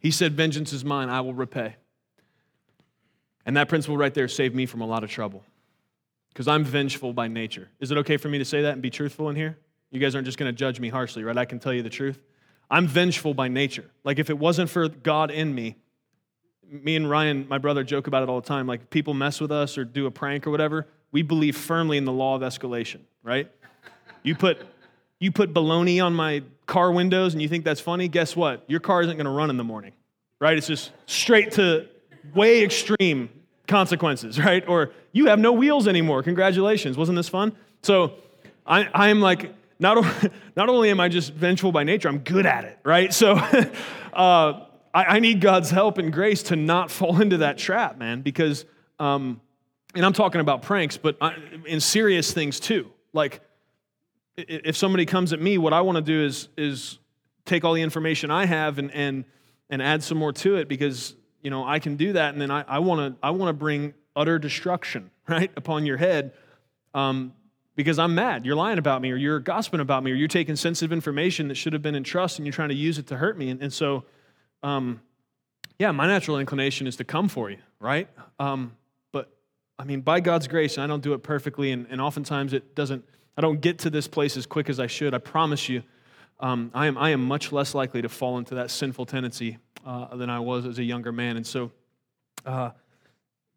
He 0.00 0.10
said, 0.10 0.34
Vengeance 0.34 0.72
is 0.72 0.84
mine, 0.84 1.08
I 1.08 1.20
will 1.20 1.34
repay. 1.34 1.76
And 3.46 3.56
that 3.56 3.68
principle 3.68 3.96
right 3.96 4.12
there 4.12 4.28
saved 4.28 4.54
me 4.54 4.66
from 4.66 4.82
a 4.82 4.86
lot 4.86 5.04
of 5.04 5.10
trouble 5.10 5.44
because 6.30 6.48
I'm 6.48 6.64
vengeful 6.64 7.14
by 7.14 7.28
nature. 7.28 7.70
Is 7.80 7.90
it 7.90 7.98
okay 7.98 8.18
for 8.18 8.28
me 8.28 8.38
to 8.38 8.44
say 8.44 8.62
that 8.62 8.74
and 8.74 8.82
be 8.82 8.90
truthful 8.90 9.30
in 9.30 9.36
here? 9.36 9.56
You 9.90 10.00
guys 10.00 10.14
aren't 10.14 10.26
just 10.26 10.36
going 10.36 10.52
to 10.52 10.56
judge 10.56 10.80
me 10.80 10.88
harshly, 10.88 11.22
right? 11.24 11.38
I 11.38 11.44
can 11.44 11.60
tell 11.60 11.72
you 11.72 11.82
the 11.82 11.88
truth. 11.88 12.20
I'm 12.68 12.88
vengeful 12.88 13.32
by 13.32 13.48
nature. 13.48 13.88
Like, 14.04 14.18
if 14.18 14.28
it 14.28 14.38
wasn't 14.38 14.68
for 14.68 14.88
God 14.88 15.30
in 15.30 15.54
me, 15.54 15.76
me 16.68 16.96
and 16.96 17.08
Ryan, 17.08 17.46
my 17.48 17.58
brother, 17.58 17.84
joke 17.84 18.08
about 18.08 18.24
it 18.24 18.28
all 18.28 18.40
the 18.40 18.46
time. 18.46 18.66
Like, 18.66 18.90
people 18.90 19.14
mess 19.14 19.40
with 19.40 19.52
us 19.52 19.78
or 19.78 19.84
do 19.84 20.06
a 20.06 20.10
prank 20.10 20.46
or 20.46 20.50
whatever. 20.50 20.86
We 21.12 21.22
believe 21.22 21.56
firmly 21.56 21.96
in 21.96 22.04
the 22.04 22.12
law 22.12 22.34
of 22.34 22.42
escalation, 22.42 23.02
right? 23.22 23.50
You 24.24 24.34
put, 24.34 24.60
you 25.20 25.30
put 25.30 25.54
baloney 25.54 26.04
on 26.04 26.12
my 26.12 26.42
car 26.66 26.90
windows 26.90 27.32
and 27.32 27.40
you 27.40 27.48
think 27.48 27.64
that's 27.64 27.80
funny. 27.80 28.08
Guess 28.08 28.34
what? 28.34 28.64
Your 28.66 28.80
car 28.80 29.02
isn't 29.02 29.16
going 29.16 29.26
to 29.26 29.30
run 29.30 29.48
in 29.48 29.56
the 29.56 29.64
morning, 29.64 29.92
right? 30.40 30.58
It's 30.58 30.66
just 30.66 30.90
straight 31.06 31.52
to 31.52 31.86
way 32.34 32.62
extreme 32.62 33.30
consequences, 33.66 34.38
right? 34.44 34.66
Or 34.68 34.92
you 35.12 35.26
have 35.26 35.38
no 35.38 35.52
wheels 35.52 35.88
anymore. 35.88 36.22
Congratulations. 36.22 36.96
Wasn't 36.96 37.16
this 37.16 37.28
fun? 37.28 37.52
So 37.82 38.14
I, 38.66 38.88
I'm 38.92 39.20
like, 39.20 39.54
not, 39.78 40.04
not 40.56 40.68
only 40.68 40.90
am 40.90 41.00
I 41.00 41.08
just 41.08 41.32
vengeful 41.32 41.72
by 41.72 41.84
nature, 41.84 42.08
I'm 42.08 42.18
good 42.18 42.46
at 42.46 42.64
it, 42.64 42.78
right? 42.84 43.12
So 43.12 43.32
uh, 44.12 44.64
I, 44.94 45.04
I, 45.04 45.18
need 45.20 45.40
God's 45.40 45.70
help 45.70 45.98
and 45.98 46.12
grace 46.12 46.44
to 46.44 46.56
not 46.56 46.90
fall 46.90 47.20
into 47.20 47.38
that 47.38 47.58
trap, 47.58 47.98
man, 47.98 48.22
because, 48.22 48.64
um, 48.98 49.40
and 49.94 50.04
I'm 50.04 50.12
talking 50.12 50.40
about 50.40 50.62
pranks, 50.62 50.96
but 50.96 51.16
I, 51.20 51.36
in 51.66 51.80
serious 51.80 52.32
things 52.32 52.60
too. 52.60 52.90
Like, 53.12 53.40
if 54.36 54.76
somebody 54.76 55.06
comes 55.06 55.32
at 55.32 55.40
me, 55.40 55.56
what 55.56 55.72
I 55.72 55.80
want 55.80 55.96
to 55.96 56.02
do 56.02 56.24
is, 56.24 56.48
is 56.58 56.98
take 57.46 57.64
all 57.64 57.72
the 57.72 57.80
information 57.80 58.30
I 58.30 58.44
have 58.44 58.78
and, 58.78 58.90
and, 58.92 59.24
and 59.70 59.80
add 59.80 60.02
some 60.02 60.18
more 60.18 60.32
to 60.34 60.56
it 60.56 60.68
because 60.68 61.14
you 61.46 61.50
know, 61.50 61.64
I 61.64 61.78
can 61.78 61.94
do 61.94 62.14
that, 62.14 62.32
and 62.32 62.42
then 62.42 62.50
I, 62.50 62.64
I 62.66 62.80
want 62.80 63.14
to 63.14 63.24
I 63.24 63.30
wanna 63.30 63.52
bring 63.52 63.94
utter 64.16 64.36
destruction, 64.36 65.12
right, 65.28 65.48
upon 65.56 65.86
your 65.86 65.96
head 65.96 66.32
um, 66.92 67.34
because 67.76 68.00
I'm 68.00 68.16
mad. 68.16 68.44
You're 68.44 68.56
lying 68.56 68.78
about 68.78 69.00
me, 69.00 69.12
or 69.12 69.16
you're 69.16 69.38
gossiping 69.38 69.78
about 69.78 70.02
me, 70.02 70.10
or 70.10 70.16
you're 70.16 70.26
taking 70.26 70.56
sensitive 70.56 70.92
information 70.92 71.46
that 71.46 71.54
should 71.54 71.72
have 71.72 71.82
been 71.82 71.94
in 71.94 72.02
trust 72.02 72.40
and 72.40 72.46
you're 72.46 72.52
trying 72.52 72.70
to 72.70 72.74
use 72.74 72.98
it 72.98 73.06
to 73.06 73.16
hurt 73.16 73.38
me. 73.38 73.50
And, 73.50 73.62
and 73.62 73.72
so, 73.72 74.02
um, 74.64 75.00
yeah, 75.78 75.92
my 75.92 76.08
natural 76.08 76.40
inclination 76.40 76.88
is 76.88 76.96
to 76.96 77.04
come 77.04 77.28
for 77.28 77.48
you, 77.48 77.58
right? 77.78 78.08
Um, 78.40 78.76
but 79.12 79.32
I 79.78 79.84
mean, 79.84 80.00
by 80.00 80.18
God's 80.18 80.48
grace, 80.48 80.76
and 80.76 80.82
I 80.82 80.88
don't 80.88 81.04
do 81.04 81.12
it 81.12 81.22
perfectly, 81.22 81.70
and, 81.70 81.86
and 81.90 82.00
oftentimes 82.00 82.54
it 82.54 82.74
doesn't, 82.74 83.04
I 83.36 83.40
don't 83.40 83.60
get 83.60 83.78
to 83.80 83.90
this 83.90 84.08
place 84.08 84.36
as 84.36 84.46
quick 84.46 84.68
as 84.68 84.80
I 84.80 84.88
should. 84.88 85.14
I 85.14 85.18
promise 85.18 85.68
you, 85.68 85.84
um, 86.40 86.72
I, 86.74 86.88
am, 86.88 86.98
I 86.98 87.10
am 87.10 87.24
much 87.24 87.52
less 87.52 87.72
likely 87.72 88.02
to 88.02 88.08
fall 88.08 88.36
into 88.36 88.56
that 88.56 88.72
sinful 88.72 89.06
tendency 89.06 89.58
uh, 89.86 90.16
than 90.16 90.28
I 90.28 90.40
was 90.40 90.66
as 90.66 90.78
a 90.78 90.84
younger 90.84 91.12
man. 91.12 91.36
And 91.36 91.46
so 91.46 91.70
uh, 92.44 92.70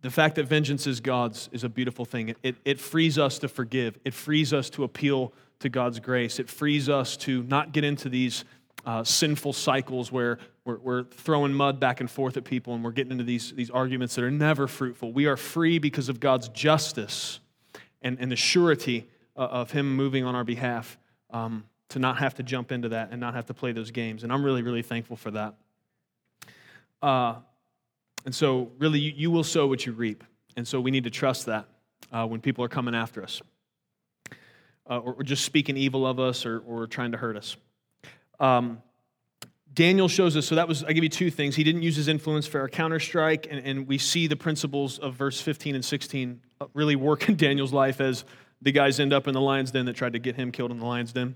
the 0.02 0.12
fact 0.12 0.36
that 0.36 0.48
vengeance 0.48 0.88
is 0.88 1.02
God's 1.02 1.50
is 1.52 1.64
a 1.64 1.70
beautiful 1.70 2.06
thing. 2.06 2.30
It, 2.30 2.38
it, 2.44 2.56
it 2.64 2.80
frees 2.80 3.18
us 3.18 3.40
to 3.40 3.50
forgive, 3.50 3.98
it 4.06 4.14
frees 4.14 4.54
us 4.54 4.70
to 4.72 4.84
appeal 4.84 5.34
to 5.60 5.70
God's 5.70 6.00
grace, 6.00 6.40
it 6.40 6.50
frees 6.50 6.88
us 6.88 7.18
to 7.18 7.44
not 7.44 7.74
get 7.74 7.84
into 7.84 8.08
these 8.08 8.46
uh, 8.86 9.04
sinful 9.04 9.52
cycles 9.52 10.10
where 10.10 10.40
we're, 10.64 10.78
we're, 10.78 11.04
throwing 11.04 11.52
mud 11.52 11.82
back 11.82 12.00
and 12.00 12.10
forth 12.10 12.38
at 12.38 12.46
people 12.46 12.74
and 12.74 12.84
we're 12.84 12.92
getting 12.92 13.12
into 13.12 13.26
these, 13.26 13.52
these 13.52 13.70
arguments 13.70 14.16
that 14.16 14.24
are 14.24 14.32
never 14.32 14.68
fruitful. 14.68 15.12
We 15.12 15.26
are 15.26 15.36
free 15.36 15.80
because 15.80 16.08
of 16.08 16.22
God's 16.22 16.48
justice 16.50 17.42
and, 18.02 18.18
and 18.22 18.32
the 18.32 18.38
surety 18.38 19.10
uh, 19.36 19.42
of 19.42 19.72
Him 19.72 19.96
moving 19.98 20.24
on 20.24 20.34
our 20.34 20.46
behalf 20.46 20.98
um, 21.32 21.66
to 21.90 22.00
not 22.00 22.20
have 22.20 22.36
to 22.36 22.44
jump 22.44 22.72
into 22.72 22.90
that 22.90 23.10
and 23.12 23.20
not 23.20 23.34
have 23.34 23.48
to 23.48 23.54
play 23.54 23.74
those 23.74 23.92
games. 23.92 24.24
And 24.24 24.32
I'm 24.32 24.46
really, 24.46 24.62
really 24.62 24.84
thankful 24.84 25.18
for 25.18 25.32
that. 25.32 25.56
Uh, 27.02 27.36
and 28.26 28.36
so, 28.36 28.72
really, 28.78 29.00
you, 29.00 29.14
you, 29.16 29.32
will 29.32 29.44
sow 29.44 29.68
what 29.68 29.86
you 29.86 29.94
reap. 29.94 30.24
And 30.58 30.68
so, 30.68 30.82
we 30.82 30.92
need 30.92 31.06
to 31.06 31.10
trust 31.10 31.46
that 31.46 31.66
uh, 32.12 32.26
when 32.28 32.42
people 32.42 32.64
are 32.64 32.70
coming 32.70 32.96
after 32.96 33.24
us 33.24 33.42
uh, 34.90 34.98
or, 34.98 35.14
or, 35.14 35.24
just 35.24 35.46
speaking 35.46 35.78
evil 35.78 36.06
of 36.06 36.20
us 36.20 36.46
or, 36.46 36.60
or 36.60 36.88
trying 36.88 37.12
to 37.12 37.18
hurt 37.18 37.38
us. 37.38 37.56
Um, 38.40 38.82
Daniel 39.74 40.08
shows 40.08 40.36
us, 40.36 40.48
so 40.48 40.56
that 40.56 40.68
was, 40.68 40.84
I 40.84 40.94
give 40.94 41.04
you 41.04 41.10
two 41.10 41.30
things. 41.30 41.56
He 41.56 41.64
didn't 41.64 41.84
use 41.84 41.96
his 41.96 42.08
influence 42.08 42.48
for 42.48 42.64
a 42.64 42.70
counterstrike, 42.70 43.48
and, 43.50 43.66
and 43.66 43.88
we 43.88 43.98
see 43.98 44.28
the 44.28 44.36
principles 44.36 44.98
of 44.98 45.14
verse 45.14 45.40
15 45.40 45.76
and 45.76 45.86
16 45.86 46.42
uh, 46.60 46.66
really 46.74 46.96
work 46.96 47.30
in 47.30 47.36
Daniel's 47.38 47.72
life 47.72 48.02
as 48.02 48.26
the 48.62 48.72
guys 48.72 49.00
end 49.00 49.14
up 49.14 49.28
in 49.28 49.34
the 49.34 49.42
lion's 49.42 49.72
den 49.72 49.86
that 49.86 49.96
tried 49.96 50.14
to 50.14 50.20
get 50.20 50.36
him 50.36 50.52
killed 50.52 50.72
in 50.72 50.80
the 50.80 50.86
lion's 50.86 51.14
den. 51.14 51.36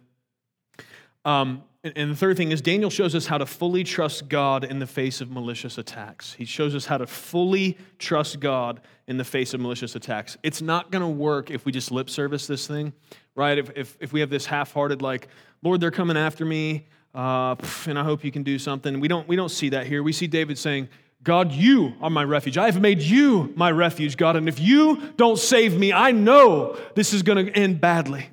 Um, 1.24 1.64
and, 1.84 2.12
the 2.12 2.16
third 2.16 2.38
thing 2.38 2.52
is 2.52 2.62
Daniel 2.62 2.90
shows 2.90 3.14
us 3.14 3.28
how 3.28 3.38
to 3.38 3.46
fully 3.46 3.84
trust 3.84 4.30
God 4.30 4.64
in 4.64 4.80
the 4.80 4.88
face 4.88 5.20
of 5.20 5.30
malicious 5.30 5.78
attacks. 5.78 6.34
He 6.34 6.46
shows 6.46 6.76
us 6.76 6.86
how 6.86 6.98
to 6.98 7.06
fully 7.06 7.78
trust 8.00 8.40
God 8.40 8.82
in 9.08 9.18
the 9.18 9.24
face 9.26 9.54
of 9.54 9.60
malicious 9.60 9.96
attacks. 9.96 10.38
It's 10.44 10.62
not 10.62 10.92
going 10.92 11.02
to 11.02 11.10
work 11.10 11.52
if 11.52 11.66
we 11.66 11.72
just 11.72 11.92
lip 11.92 12.10
service 12.10 12.48
this 12.48 12.68
thing, 12.68 12.94
right? 13.36 13.58
If, 13.58 13.72
if, 13.76 13.98
if 14.00 14.14
we 14.14 14.22
have 14.22 14.30
this 14.30 14.46
half 14.46 14.72
hearted, 14.72 15.02
like, 15.02 15.28
Lord, 15.62 15.82
they're 15.82 15.92
coming 15.92 16.16
after 16.16 16.46
me, 16.46 16.88
uh, 17.14 17.56
and 17.86 18.00
I 18.00 18.04
hope 18.04 18.24
you 18.24 18.32
can 18.32 18.44
do 18.44 18.58
something. 18.58 19.00
We 19.00 19.08
don't, 19.08 19.28
we 19.28 19.36
don't 19.36 19.50
see 19.50 19.70
that 19.70 19.86
here. 19.86 20.04
We 20.04 20.14
see 20.14 20.28
David 20.28 20.58
saying, 20.58 20.90
God, 21.22 21.52
you 21.52 21.94
are 22.02 22.10
my 22.10 22.24
refuge. 22.24 22.58
I 22.58 22.66
have 22.66 22.82
made 22.82 23.00
you 23.00 23.54
my 23.56 23.72
refuge, 23.72 24.18
God. 24.18 24.36
And 24.36 24.50
if 24.50 24.60
you 24.60 25.12
don't 25.16 25.38
save 25.38 25.78
me, 25.78 25.94
I 25.94 26.12
know 26.12 26.78
this 26.96 27.14
is 27.14 27.24
going 27.24 27.46
to 27.46 27.52
end 27.54 27.80
badly. 27.80 28.28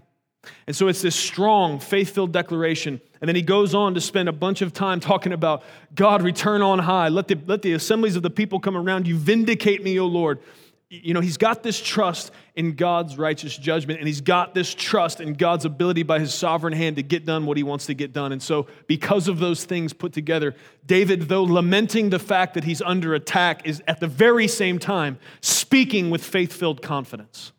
And 0.66 0.74
so 0.74 0.88
it's 0.88 1.03
this 1.03 1.16
strong, 1.16 1.79
faith 1.81 2.11
filled 2.14 2.33
declaration. 2.33 3.00
And 3.20 3.29
then 3.29 3.37
he 3.37 3.42
goes 3.42 3.74
on 3.74 3.94
to 3.94 4.00
spend 4.00 4.29
a 4.29 4.33
bunch 4.33 4.62
of 4.62 4.72
time 4.72 4.98
talking 4.98 5.33
about 5.33 5.62
God, 5.94 6.22
return 6.22 6.62
on 6.62 6.79
high. 6.79 7.09
Let 7.09 7.29
the, 7.29 7.38
let 7.46 7.62
the 7.62 7.74
assemblies 7.74 8.16
of 8.16 8.22
the 8.22 8.31
people 8.31 8.59
come 8.59 8.76
around 8.76 9.07
you. 9.07 9.16
Vindicate 9.16 9.83
me, 9.83 9.98
O 10.00 10.07
Lord 10.07 10.40
you 10.92 11.14
know, 11.14 11.20
he's 11.20 11.37
got 11.37 11.62
this 11.62 11.81
trust 11.81 12.33
in 12.57 12.74
God's 12.74 13.16
righteous 13.16 13.57
judgment, 13.57 14.00
and 14.00 14.09
he's 14.09 14.20
got 14.20 14.55
this 14.55 14.74
trust 14.74 15.20
in 15.20 15.35
God's 15.35 15.64
ability 15.64 16.03
by 16.03 16.18
his 16.18 16.35
sovereign 16.35 16.72
hand 16.72 16.96
to 16.96 17.05
get 17.05 17.24
done 17.24 17.46
what 17.46 17.57
he 17.57 17.62
wants 17.62 17.87
to 17.87 17.94
get 17.94 18.12
done. 18.12 18.33
And 18.33 18.42
so, 18.42 18.66
because 18.88 19.29
of 19.29 19.38
those 19.38 19.64
things 19.64 19.92
put 19.92 20.12
together, 20.12 20.57
David, 20.85 21.29
though 21.29 21.44
lamenting 21.44 22.11
the 22.11 22.18
fact 22.18 22.55
that 22.55 22.64
he's 22.64 22.83
under 22.83 23.14
attack, 23.14 23.64
is 23.66 23.81
at 23.87 24.00
the 24.00 24.09
very 24.09 24.48
same 24.48 24.81
time 24.81 25.18
speaking 25.40 26.11
with 26.11 26.24
faith 26.24 26.53
filled 26.53 26.83
confidence. 26.83 27.53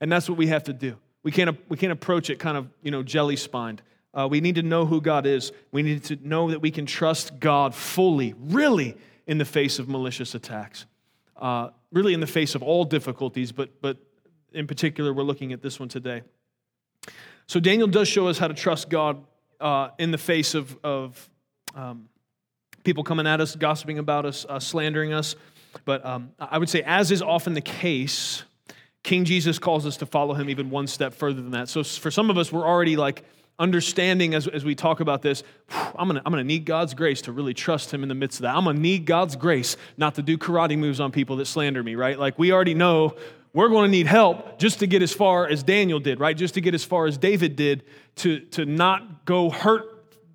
And 0.00 0.10
that's 0.10 0.28
what 0.28 0.36
we 0.36 0.48
have 0.48 0.64
to 0.64 0.72
do. 0.72 0.96
We 1.26 1.32
can't, 1.32 1.58
we 1.68 1.76
can't 1.76 1.92
approach 1.92 2.30
it 2.30 2.38
kind 2.38 2.56
of, 2.56 2.68
you 2.82 2.90
know, 2.90 3.02
jelly 3.02 3.36
spined. 3.36 3.82
Uh, 4.14 4.28
we 4.30 4.40
need 4.40 4.54
to 4.54 4.62
know 4.62 4.86
who 4.86 5.00
God 5.00 5.26
is. 5.26 5.52
We 5.72 5.82
need 5.82 6.04
to 6.04 6.16
know 6.22 6.50
that 6.50 6.60
we 6.60 6.70
can 6.70 6.86
trust 6.86 7.40
God 7.40 7.74
fully, 7.74 8.34
really, 8.38 8.96
in 9.26 9.38
the 9.38 9.44
face 9.44 9.80
of 9.80 9.88
malicious 9.88 10.34
attacks 10.34 10.86
uh, 11.38 11.70
really 11.92 12.14
in 12.14 12.20
the 12.20 12.26
face 12.26 12.54
of 12.54 12.62
all 12.62 12.84
difficulties, 12.84 13.52
but, 13.52 13.70
but 13.80 13.96
in 14.52 14.66
particular, 14.66 15.12
we're 15.12 15.22
looking 15.22 15.52
at 15.52 15.62
this 15.62 15.78
one 15.78 15.88
today. 15.88 16.22
So 17.46 17.60
Daniel 17.60 17.88
does 17.88 18.08
show 18.08 18.28
us 18.28 18.38
how 18.38 18.48
to 18.48 18.54
trust 18.54 18.88
God 18.88 19.24
uh, 19.60 19.90
in 19.98 20.10
the 20.10 20.18
face 20.18 20.54
of, 20.54 20.76
of 20.82 21.28
um, 21.74 22.08
people 22.84 23.04
coming 23.04 23.26
at 23.26 23.40
us, 23.40 23.54
gossiping 23.54 23.98
about 23.98 24.26
us, 24.26 24.44
uh, 24.48 24.58
slandering 24.58 25.12
us. 25.12 25.36
But 25.84 26.04
um, 26.04 26.32
I 26.38 26.58
would 26.58 26.68
say, 26.68 26.82
as 26.82 27.10
is 27.10 27.22
often 27.22 27.54
the 27.54 27.60
case, 27.60 28.44
King 29.06 29.24
Jesus 29.24 29.60
calls 29.60 29.86
us 29.86 29.96
to 29.98 30.06
follow 30.06 30.34
him 30.34 30.50
even 30.50 30.68
one 30.68 30.88
step 30.88 31.14
further 31.14 31.40
than 31.40 31.52
that. 31.52 31.68
So 31.68 31.84
for 31.84 32.10
some 32.10 32.28
of 32.28 32.36
us, 32.36 32.50
we're 32.50 32.66
already 32.66 32.96
like 32.96 33.22
understanding 33.56 34.34
as, 34.34 34.48
as 34.48 34.64
we 34.64 34.74
talk 34.74 34.98
about 34.98 35.22
this, 35.22 35.44
I'm 35.70 36.08
gonna, 36.08 36.20
I'm 36.26 36.32
gonna 36.32 36.42
need 36.42 36.64
God's 36.64 36.92
grace 36.92 37.22
to 37.22 37.32
really 37.32 37.54
trust 37.54 37.94
Him 37.94 38.02
in 38.02 38.08
the 38.08 38.16
midst 38.16 38.40
of 38.40 38.42
that. 38.42 38.56
I'm 38.56 38.64
gonna 38.64 38.80
need 38.80 39.06
God's 39.06 39.36
grace 39.36 39.76
not 39.96 40.16
to 40.16 40.22
do 40.22 40.36
karate 40.36 40.76
moves 40.76 40.98
on 40.98 41.12
people 41.12 41.36
that 41.36 41.46
slander 41.46 41.84
me, 41.84 41.94
right? 41.94 42.18
Like 42.18 42.36
we 42.36 42.50
already 42.50 42.74
know 42.74 43.14
we're 43.52 43.68
gonna 43.68 43.86
need 43.86 44.08
help 44.08 44.58
just 44.58 44.80
to 44.80 44.88
get 44.88 45.02
as 45.02 45.12
far 45.12 45.46
as 45.46 45.62
Daniel 45.62 46.00
did, 46.00 46.18
right? 46.18 46.36
Just 46.36 46.54
to 46.54 46.60
get 46.60 46.74
as 46.74 46.82
far 46.82 47.06
as 47.06 47.16
David 47.16 47.54
did 47.54 47.84
to, 48.16 48.40
to 48.40 48.66
not 48.66 49.24
go 49.24 49.50
hurt, 49.50 49.84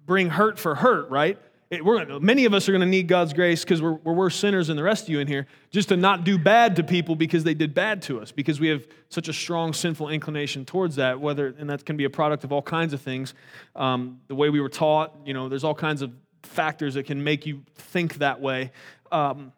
bring 0.05 0.29
hurt 0.29 0.57
for 0.57 0.75
hurt, 0.75 1.09
right? 1.09 1.37
It, 1.71 2.21
many 2.21 2.43
of 2.43 2.53
us 2.53 2.67
are 2.67 2.73
going 2.73 2.81
to 2.81 2.85
need 2.85 3.07
God's 3.07 3.31
grace 3.31 3.63
because 3.63 3.81
we're, 3.81 3.93
we're 3.93 4.11
worse 4.11 4.35
sinners 4.35 4.67
than 4.67 4.75
the 4.75 4.83
rest 4.83 5.03
of 5.03 5.09
you 5.09 5.21
in 5.21 5.27
here, 5.27 5.47
just 5.69 5.87
to 5.87 5.95
not 5.95 6.25
do 6.25 6.37
bad 6.37 6.75
to 6.75 6.83
people 6.83 7.15
because 7.15 7.45
they 7.45 7.53
did 7.53 7.73
bad 7.73 8.01
to 8.03 8.19
us, 8.19 8.29
because 8.33 8.59
we 8.59 8.67
have 8.67 8.85
such 9.07 9.29
a 9.29 9.33
strong 9.33 9.71
sinful 9.71 10.09
inclination 10.09 10.65
towards 10.65 10.97
that. 10.97 11.21
Whether 11.21 11.55
and 11.57 11.69
that 11.69 11.85
can 11.85 11.95
be 11.95 12.03
a 12.03 12.09
product 12.09 12.43
of 12.43 12.51
all 12.51 12.61
kinds 12.61 12.91
of 12.91 12.99
things, 12.99 13.33
um, 13.77 14.19
the 14.27 14.35
way 14.35 14.49
we 14.49 14.59
were 14.59 14.67
taught. 14.67 15.15
You 15.25 15.33
know, 15.33 15.47
there's 15.47 15.63
all 15.63 15.73
kinds 15.73 16.01
of 16.01 16.11
factors 16.43 16.95
that 16.95 17.05
can 17.05 17.23
make 17.23 17.45
you 17.45 17.61
think 17.75 18.15
that 18.15 18.41
way. 18.41 18.73
Um, 19.09 19.53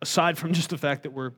aside 0.00 0.38
from 0.38 0.52
just 0.52 0.70
the 0.70 0.78
fact 0.78 1.02
that 1.02 1.10
we're 1.10 1.32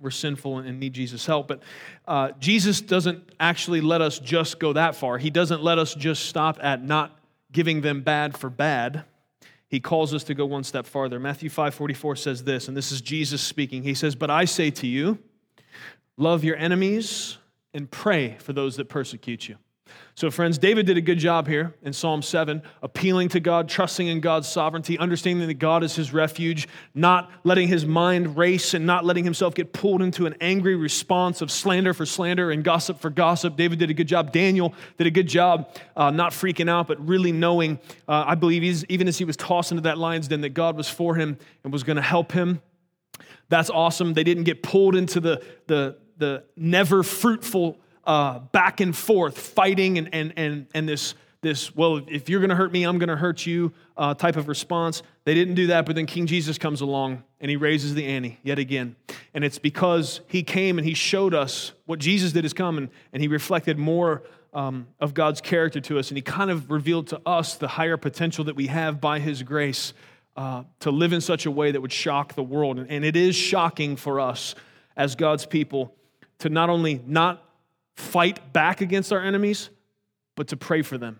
we're 0.00 0.10
sinful 0.12 0.58
and 0.58 0.78
need 0.78 0.92
Jesus' 0.92 1.26
help. 1.26 1.48
But 1.48 1.64
uh, 2.06 2.30
Jesus 2.38 2.80
doesn't 2.80 3.28
actually 3.40 3.80
let 3.80 4.00
us 4.02 4.20
just 4.20 4.60
go 4.60 4.72
that 4.74 4.94
far. 4.94 5.18
He 5.18 5.30
doesn't 5.30 5.64
let 5.64 5.80
us 5.80 5.96
just 5.96 6.26
stop 6.26 6.58
at 6.62 6.84
not 6.84 7.18
giving 7.50 7.80
them 7.80 8.02
bad 8.02 8.38
for 8.38 8.48
bad 8.48 9.02
he 9.68 9.80
calls 9.80 10.14
us 10.14 10.24
to 10.24 10.34
go 10.34 10.46
one 10.46 10.64
step 10.64 10.86
farther. 10.86 11.20
Matthew 11.20 11.50
5:44 11.50 12.16
says 12.16 12.44
this, 12.44 12.68
and 12.68 12.76
this 12.76 12.90
is 12.90 13.00
Jesus 13.00 13.42
speaking. 13.42 13.82
He 13.82 13.94
says, 13.94 14.14
"But 14.14 14.30
I 14.30 14.44
say 14.46 14.70
to 14.70 14.86
you, 14.86 15.18
love 16.16 16.42
your 16.42 16.56
enemies 16.56 17.38
and 17.74 17.90
pray 17.90 18.36
for 18.38 18.52
those 18.52 18.76
that 18.76 18.88
persecute 18.88 19.48
you." 19.48 19.56
So, 20.14 20.30
friends, 20.30 20.58
David 20.58 20.86
did 20.86 20.96
a 20.96 21.00
good 21.00 21.18
job 21.18 21.46
here 21.46 21.74
in 21.82 21.92
Psalm 21.92 22.22
7, 22.22 22.62
appealing 22.82 23.28
to 23.30 23.40
God, 23.40 23.68
trusting 23.68 24.06
in 24.06 24.20
God's 24.20 24.48
sovereignty, 24.48 24.98
understanding 24.98 25.46
that 25.46 25.54
God 25.54 25.84
is 25.84 25.94
his 25.94 26.12
refuge, 26.12 26.66
not 26.94 27.30
letting 27.44 27.68
his 27.68 27.86
mind 27.86 28.36
race 28.36 28.74
and 28.74 28.84
not 28.84 29.04
letting 29.04 29.24
himself 29.24 29.54
get 29.54 29.72
pulled 29.72 30.02
into 30.02 30.26
an 30.26 30.34
angry 30.40 30.74
response 30.74 31.40
of 31.40 31.50
slander 31.50 31.94
for 31.94 32.04
slander 32.04 32.50
and 32.50 32.64
gossip 32.64 32.98
for 33.00 33.10
gossip. 33.10 33.56
David 33.56 33.78
did 33.78 33.90
a 33.90 33.94
good 33.94 34.08
job. 34.08 34.32
Daniel 34.32 34.74
did 34.96 35.06
a 35.06 35.10
good 35.10 35.28
job, 35.28 35.72
uh, 35.96 36.10
not 36.10 36.32
freaking 36.32 36.68
out, 36.68 36.88
but 36.88 37.06
really 37.06 37.30
knowing, 37.30 37.78
uh, 38.08 38.24
I 38.26 38.34
believe, 38.34 38.84
even 38.88 39.06
as 39.06 39.18
he 39.18 39.24
was 39.24 39.36
tossed 39.36 39.70
into 39.70 39.82
that 39.82 39.98
lion's 39.98 40.28
den, 40.28 40.40
that 40.40 40.50
God 40.50 40.76
was 40.76 40.88
for 40.88 41.14
him 41.14 41.38
and 41.62 41.72
was 41.72 41.84
going 41.84 41.96
to 41.96 42.02
help 42.02 42.32
him. 42.32 42.60
That's 43.48 43.70
awesome. 43.70 44.14
They 44.14 44.24
didn't 44.24 44.44
get 44.44 44.62
pulled 44.62 44.94
into 44.94 45.20
the, 45.20 45.42
the, 45.66 45.96
the 46.18 46.44
never 46.56 47.02
fruitful 47.02 47.78
uh, 48.08 48.38
back 48.38 48.80
and 48.80 48.96
forth, 48.96 49.38
fighting 49.38 49.98
and, 49.98 50.08
and, 50.14 50.32
and, 50.36 50.66
and 50.74 50.88
this, 50.88 51.14
this, 51.42 51.76
well, 51.76 52.00
if 52.08 52.30
you're 52.30 52.40
going 52.40 52.48
to 52.48 52.56
hurt 52.56 52.72
me, 52.72 52.84
I'm 52.84 52.98
going 52.98 53.10
to 53.10 53.16
hurt 53.16 53.44
you 53.44 53.70
uh, 53.98 54.14
type 54.14 54.36
of 54.36 54.48
response. 54.48 55.02
They 55.24 55.34
didn't 55.34 55.56
do 55.56 55.66
that, 55.66 55.84
but 55.84 55.94
then 55.94 56.06
King 56.06 56.26
Jesus 56.26 56.56
comes 56.56 56.80
along 56.80 57.22
and 57.38 57.50
he 57.50 57.56
raises 57.56 57.94
the 57.94 58.06
ante 58.06 58.38
yet 58.42 58.58
again. 58.58 58.96
And 59.34 59.44
it's 59.44 59.58
because 59.58 60.22
he 60.26 60.42
came 60.42 60.78
and 60.78 60.86
he 60.86 60.94
showed 60.94 61.34
us 61.34 61.72
what 61.84 61.98
Jesus 61.98 62.32
did 62.32 62.46
is 62.46 62.54
come 62.54 62.78
and, 62.78 62.88
and 63.12 63.20
he 63.20 63.28
reflected 63.28 63.76
more 63.76 64.22
um, 64.54 64.86
of 64.98 65.12
God's 65.12 65.42
character 65.42 65.78
to 65.82 65.98
us. 65.98 66.08
And 66.08 66.16
he 66.16 66.22
kind 66.22 66.50
of 66.50 66.70
revealed 66.70 67.08
to 67.08 67.20
us 67.26 67.56
the 67.56 67.68
higher 67.68 67.98
potential 67.98 68.44
that 68.44 68.56
we 68.56 68.68
have 68.68 69.02
by 69.02 69.18
his 69.18 69.42
grace 69.42 69.92
uh, 70.34 70.64
to 70.80 70.90
live 70.90 71.12
in 71.12 71.20
such 71.20 71.44
a 71.44 71.50
way 71.50 71.72
that 71.72 71.80
would 71.82 71.92
shock 71.92 72.34
the 72.34 72.42
world. 72.42 72.78
And, 72.78 72.90
and 72.90 73.04
it 73.04 73.16
is 73.16 73.36
shocking 73.36 73.96
for 73.96 74.18
us 74.18 74.54
as 74.96 75.14
God's 75.14 75.44
people 75.44 75.94
to 76.38 76.48
not 76.48 76.70
only 76.70 77.02
not 77.06 77.44
fight 77.98 78.52
back 78.52 78.80
against 78.80 79.12
our 79.12 79.20
enemies, 79.20 79.70
but 80.36 80.48
to 80.48 80.56
pray 80.56 80.82
for 80.82 80.96
them, 80.96 81.18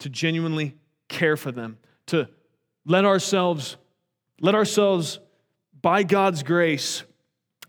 to 0.00 0.08
genuinely 0.08 0.74
care 1.08 1.36
for 1.36 1.52
them, 1.52 1.78
to 2.06 2.28
let 2.84 3.04
ourselves, 3.04 3.76
let 4.40 4.56
ourselves, 4.56 5.20
by 5.80 6.02
God's 6.02 6.42
grace, 6.42 7.04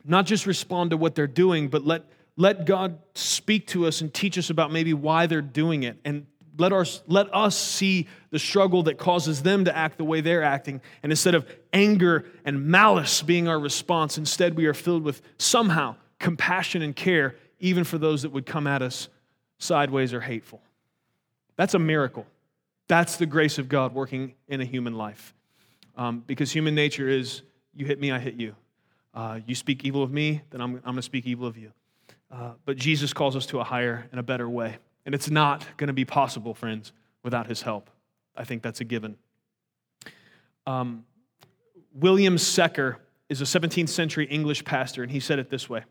not 0.04 0.26
just 0.26 0.48
respond 0.48 0.90
to 0.90 0.98
what 0.98 1.14
they're 1.14 1.28
doing, 1.28 1.68
but 1.68 1.86
let, 1.86 2.06
let 2.38 2.66
God 2.66 2.98
speak 3.14 3.68
to 3.68 3.86
us 3.86 4.02
and 4.02 4.12
teach 4.12 4.36
us 4.38 4.50
about 4.50 4.72
maybe 4.72 4.96
why 4.96 5.28
they're 5.28 5.42
doing 5.44 5.84
it. 5.84 6.00
And 6.04 6.26
let, 6.58 6.74
our, 6.74 6.86
let 7.06 7.32
us 7.34 7.56
see 7.56 8.08
the 8.32 8.40
struggle 8.40 8.84
that 8.84 8.98
causes 8.98 9.44
them 9.44 9.66
to 9.66 9.78
act 9.78 10.00
the 10.00 10.04
way 10.04 10.22
they're 10.22 10.44
acting. 10.44 10.82
And 11.04 11.12
instead 11.12 11.36
of 11.36 11.46
anger 11.72 12.26
and 12.44 12.66
malice 12.66 13.22
being 13.22 13.48
our 13.48 13.60
response, 13.60 14.18
instead 14.18 14.56
we 14.56 14.66
are 14.66 14.74
filled 14.74 15.04
with 15.04 15.22
somehow 15.38 15.98
compassion 16.18 16.82
and 16.82 16.96
care 16.96 17.36
even 17.60 17.84
for 17.84 17.98
those 17.98 18.22
that 18.22 18.32
would 18.32 18.46
come 18.46 18.68
at 18.68 18.82
us 18.82 19.10
sideways 19.58 20.14
or 20.14 20.22
hateful. 20.22 20.62
That's 21.56 21.74
a 21.74 21.80
miracle. 21.80 22.26
That's 22.88 23.18
the 23.18 23.26
grace 23.26 23.58
of 23.58 23.70
God 23.70 23.94
working 23.94 24.34
in 24.48 24.62
a 24.62 24.66
human 24.66 24.96
life. 24.96 25.34
Um, 25.96 26.24
because 26.26 26.52
human 26.52 26.74
nature 26.76 27.08
is 27.10 27.42
you 27.76 27.86
hit 27.86 28.00
me, 28.00 28.12
I 28.12 28.20
hit 28.20 28.36
you. 28.36 28.56
Uh, 29.14 29.40
you 29.46 29.56
speak 29.56 29.84
evil 29.84 30.02
of 30.02 30.12
me, 30.12 30.42
then 30.50 30.62
I'm, 30.62 30.76
I'm 30.76 30.82
going 30.82 30.96
to 30.96 31.02
speak 31.02 31.26
evil 31.26 31.46
of 31.46 31.58
you. 31.58 31.72
Uh, 32.32 32.52
but 32.66 32.78
Jesus 32.78 33.12
calls 33.12 33.36
us 33.36 33.46
to 33.48 33.60
a 33.60 33.64
higher 33.64 34.08
and 34.12 34.20
a 34.20 34.24
better 34.24 34.48
way. 34.48 34.78
And 35.06 35.16
it's 35.16 35.30
not 35.30 35.66
going 35.78 35.88
to 35.88 35.94
be 35.94 36.06
possible, 36.06 36.54
friends, 36.54 36.94
without 37.24 37.48
his 37.48 37.62
help. 37.62 37.90
I 38.36 38.44
think 38.44 38.62
that's 38.62 38.82
a 38.82 38.86
given. 38.86 39.18
Um, 40.66 41.06
William 41.94 42.38
Secker 42.38 43.00
is 43.28 43.42
a 43.42 43.46
17th 43.46 43.90
century 43.90 44.26
English 44.26 44.64
pastor, 44.64 45.04
and 45.04 45.12
he 45.12 45.20
said 45.20 45.40
it 45.40 45.50
this 45.50 45.70
way 45.70 45.84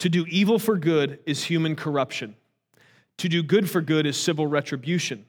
To 0.00 0.08
do 0.08 0.26
evil 0.28 0.58
for 0.58 0.76
good 0.76 1.20
is 1.26 1.44
human 1.44 1.76
corruption. 1.76 2.34
To 3.18 3.28
do 3.28 3.42
good 3.42 3.68
for 3.68 3.82
good 3.82 4.06
is 4.06 4.16
civil 4.16 4.46
retribution. 4.46 5.26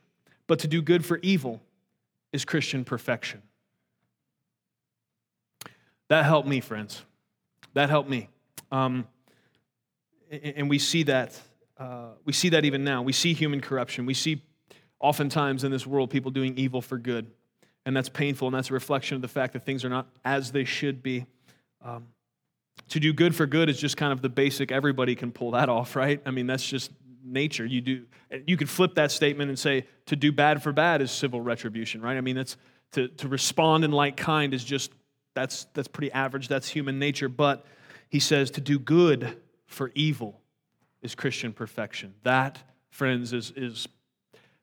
But 0.48 0.60
to 0.60 0.68
do 0.68 0.82
good 0.82 1.06
for 1.06 1.20
evil 1.22 1.62
is 2.32 2.46
Christian 2.46 2.86
perfection. 2.86 3.42
That 6.08 6.26
helped 6.26 6.48
me, 6.48 6.62
friends. 6.62 7.04
That 7.74 7.90
helped 7.90 8.10
me. 8.10 8.30
Um, 8.72 9.08
and 10.32 10.70
we 10.70 10.80
see 10.80 11.04
that. 11.04 11.40
Uh, 11.78 12.10
we 12.24 12.32
see 12.32 12.50
that 12.50 12.64
even 12.64 12.84
now. 12.84 13.02
We 13.02 13.14
see 13.14 13.34
human 13.34 13.60
corruption. 13.60 14.06
We 14.06 14.14
see 14.14 14.42
oftentimes 15.00 15.66
in 15.66 15.72
this 15.72 15.86
world 15.86 16.10
people 16.10 16.32
doing 16.32 16.58
evil 16.58 16.82
for 16.82 16.98
good. 16.98 17.30
And 17.86 17.96
that's 17.96 18.10
painful, 18.10 18.48
and 18.48 18.56
that's 18.56 18.70
a 18.70 18.74
reflection 18.74 19.16
of 19.16 19.22
the 19.22 19.28
fact 19.28 19.54
that 19.54 19.66
things 19.66 19.84
are 19.84 19.90
not 19.90 20.08
as 20.24 20.52
they 20.52 20.64
should 20.64 21.02
be. 21.02 21.26
Um, 21.84 22.08
to 22.92 23.00
do 23.00 23.12
good 23.12 23.36
for 23.36 23.46
good 23.46 23.70
is 23.70 23.80
just 23.80 23.98
kind 23.98 24.14
of 24.14 24.22
the 24.22 24.30
basic, 24.30 24.72
everybody 24.72 25.16
can 25.16 25.32
pull 25.32 25.52
that 25.52 25.68
off, 25.68 25.96
right? 25.96 26.22
I 26.26 26.32
mean, 26.32 26.48
that's 26.48 26.68
just 26.68 26.92
nature. 27.24 27.66
You 27.66 27.82
do 27.82 28.06
you 28.48 28.56
could 28.56 28.70
flip 28.70 28.96
that 28.96 29.12
statement 29.12 29.50
and 29.50 29.60
say 29.60 29.86
to 30.06 30.16
do 30.16 30.32
bad 30.32 30.64
for 30.64 30.72
bad 30.72 31.02
is 31.02 31.12
civil 31.12 31.42
retribution, 31.42 32.02
right? 32.02 32.18
I 32.18 32.22
mean, 32.22 32.36
that's 32.36 32.56
to, 32.94 33.08
to 33.10 33.28
respond 33.28 33.84
in 33.84 33.92
like 33.92 34.16
kind 34.16 34.54
is 34.54 34.64
just 34.64 34.92
that's, 35.34 35.66
that's 35.74 35.88
pretty 35.88 36.12
average. 36.12 36.48
That's 36.48 36.68
human 36.68 37.00
nature. 37.00 37.30
But 37.30 37.66
he 38.10 38.20
says 38.20 38.52
to 38.52 38.62
do 38.62 38.80
good 38.80 39.38
for 39.66 39.92
evil 39.96 40.42
is 41.02 41.16
Christian 41.16 41.54
perfection. 41.54 42.14
That, 42.24 42.60
friends, 42.90 43.34
is, 43.34 43.52
is, 43.56 43.88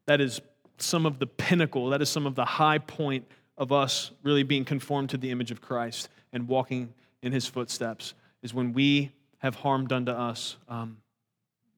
that 0.06 0.20
is 0.20 0.40
some 0.78 1.06
of 1.06 1.18
the 1.18 1.26
pinnacle, 1.26 1.88
that 1.90 2.02
is 2.02 2.08
some 2.08 2.26
of 2.26 2.34
the 2.34 2.44
high 2.44 2.78
point 2.78 3.26
of 3.56 3.72
us 3.72 4.12
really 4.22 4.42
being 4.42 4.64
conformed 4.64 5.10
to 5.10 5.16
the 5.16 5.30
image 5.30 5.50
of 5.50 5.60
Christ 5.60 6.08
and 6.32 6.46
walking 6.46 6.92
in 7.22 7.32
his 7.32 7.46
footsteps, 7.46 8.14
is 8.42 8.54
when 8.54 8.72
we 8.72 9.10
have 9.38 9.56
harm 9.56 9.86
done 9.86 10.06
to 10.06 10.12
us 10.12 10.56
um, 10.68 10.98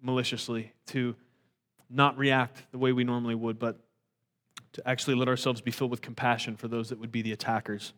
maliciously, 0.03 0.73
to 0.87 1.15
not 1.89 2.17
react 2.17 2.63
the 2.73 2.79
way 2.79 2.93
we 2.93 3.05
normally 3.05 3.35
would, 3.35 3.59
but 3.59 3.79
to 4.73 4.89
actually 4.89 5.15
let 5.15 5.29
ourselves 5.29 5.61
be 5.61 5.71
filled 5.71 5.91
with 5.91 6.01
compassion 6.01 6.57
for 6.57 6.69
those 6.69 6.89
that 6.91 6.99
would 6.99 7.13
be 7.13 7.23
the 7.23 7.33
attackers. 7.33 7.93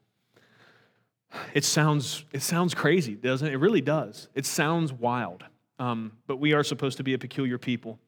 It 1.55 1.65
sounds, 1.65 2.25
it 2.33 2.43
sounds 2.43 2.75
crazy, 2.75 3.15
doesn't 3.15 3.47
it? 3.47 3.55
It 3.55 3.59
really 3.59 3.81
does. 3.81 4.29
It 4.35 4.47
sounds 4.47 4.93
wild. 4.93 5.45
Um, 5.79 6.13
but 6.27 6.37
we 6.37 6.53
are 6.53 6.65
supposed 6.65 6.99
to 6.99 7.03
be 7.03 7.15
a 7.15 7.19
peculiar 7.19 7.59
people, 7.59 7.99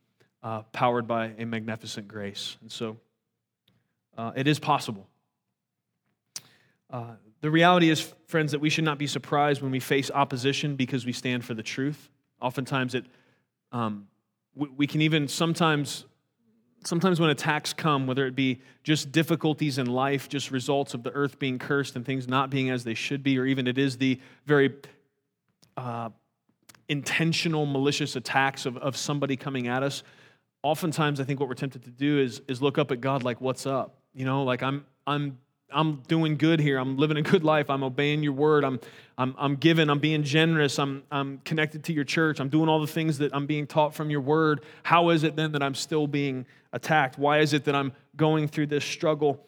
uh, 0.43 0.63
powered 0.73 1.07
by 1.07 1.33
a 1.39 1.45
magnificent 1.45 2.09
grace. 2.09 2.57
And 2.61 2.71
so 2.71 2.97
uh, 4.17 4.33
it 4.37 4.47
is 4.47 4.59
possible. 4.59 5.07
Uh, 6.91 7.15
the 7.45 7.51
reality 7.51 7.91
is, 7.91 8.15
friends, 8.27 8.53
that 8.53 8.59
we 8.59 8.71
should 8.71 8.85
not 8.85 8.97
be 8.97 9.07
surprised 9.07 9.61
when 9.61 9.71
we 9.71 9.79
face 9.79 10.11
opposition 10.11 10.77
because 10.77 11.05
we 11.05 11.13
stand 11.13 11.45
for 11.45 11.53
the 11.53 11.63
truth. 11.63 12.09
Oftentimes, 12.41 12.95
it, 12.95 13.05
um, 13.71 14.07
we, 14.55 14.69
we 14.69 14.87
can 14.87 15.03
even 15.03 15.29
sometimes 15.29 16.07
sometimes 16.85 17.21
when 17.21 17.29
attacks 17.29 17.75
come, 17.75 18.07
whether 18.07 18.27
it 18.27 18.35
be 18.35 18.63
just 18.83 19.13
difficulties 19.13 19.77
in 19.77 19.85
life, 19.85 20.27
just 20.27 20.51
results 20.51 20.95
of 20.95 21.03
the 21.03 21.11
earth 21.11 21.39
being 21.39 21.59
cursed 21.59 21.97
and 21.97 22.07
things 22.07 22.27
not 22.27 22.49
being 22.49 22.71
as 22.71 22.83
they 22.83 22.95
should 22.95 23.23
be, 23.23 23.39
or 23.39 23.45
even 23.45 23.67
it 23.67 23.77
is 23.77 23.99
the 23.99 24.19
very 24.47 24.73
uh, 25.77 26.09
intentional, 26.89 27.67
malicious 27.67 28.17
attacks 28.17 28.65
of, 28.65 28.79
of 28.79 28.97
somebody 28.97 29.37
coming 29.37 29.69
at 29.69 29.83
us, 29.83 30.03
oftentimes 30.63 31.21
I 31.21 31.25
think 31.25 31.41
what 31.41 31.51
we're 31.51 31.57
tempted 31.57 31.85
to 31.85 31.91
do 31.91 32.21
is, 32.21 32.41
is 32.49 32.63
look 32.63 32.79
up 32.79 32.91
at 32.91 33.03
God 33.03 33.23
like, 33.23 33.43
what's 33.43 33.67
up? 33.67 33.99
You 34.15 34.25
know, 34.25 34.45
like 34.45 34.63
I'm, 34.63 34.87
I'm 35.07 35.39
I'm 35.73 35.97
doing 36.09 36.37
good 36.37 36.61
here. 36.61 36.79
I'm 36.79 36.97
living 36.97 37.17
a 37.17 37.23
good 37.23 37.45
life. 37.45 37.69
I'm 37.69 37.83
obeying 37.83 38.23
your 38.23 38.33
word. 38.33 38.65
I'm, 38.65 38.81
I'm, 39.19 39.35
I'm 39.39 39.57
giving. 39.57 39.91
I'm 39.91 39.99
being 39.99 40.23
generous. 40.23 40.79
I'm, 40.79 41.03
I'm 41.11 41.39
connected 41.39 41.85
to 41.85 41.93
your 41.93 42.05
church. 42.05 42.41
I'm 42.41 42.49
doing 42.49 42.69
all 42.69 42.81
the 42.81 42.87
things 42.87 43.19
that 43.19 43.35
I'm 43.35 43.47
being 43.47 43.67
taught 43.67 43.95
from 43.95 44.11
your 44.11 44.21
word. 44.21 44.65
How 44.83 45.11
is 45.11 45.25
it 45.25 45.37
then 45.37 45.53
that 45.53 45.63
I'm 45.63 45.75
still 45.75 46.07
being 46.07 46.47
attacked? 46.73 47.19
Why 47.19 47.41
is 47.41 47.53
it 47.53 47.65
that 47.65 47.75
I'm 47.75 47.93
going 48.17 48.49
through 48.49 48.69
this 48.69 48.85
struggle? 48.85 49.45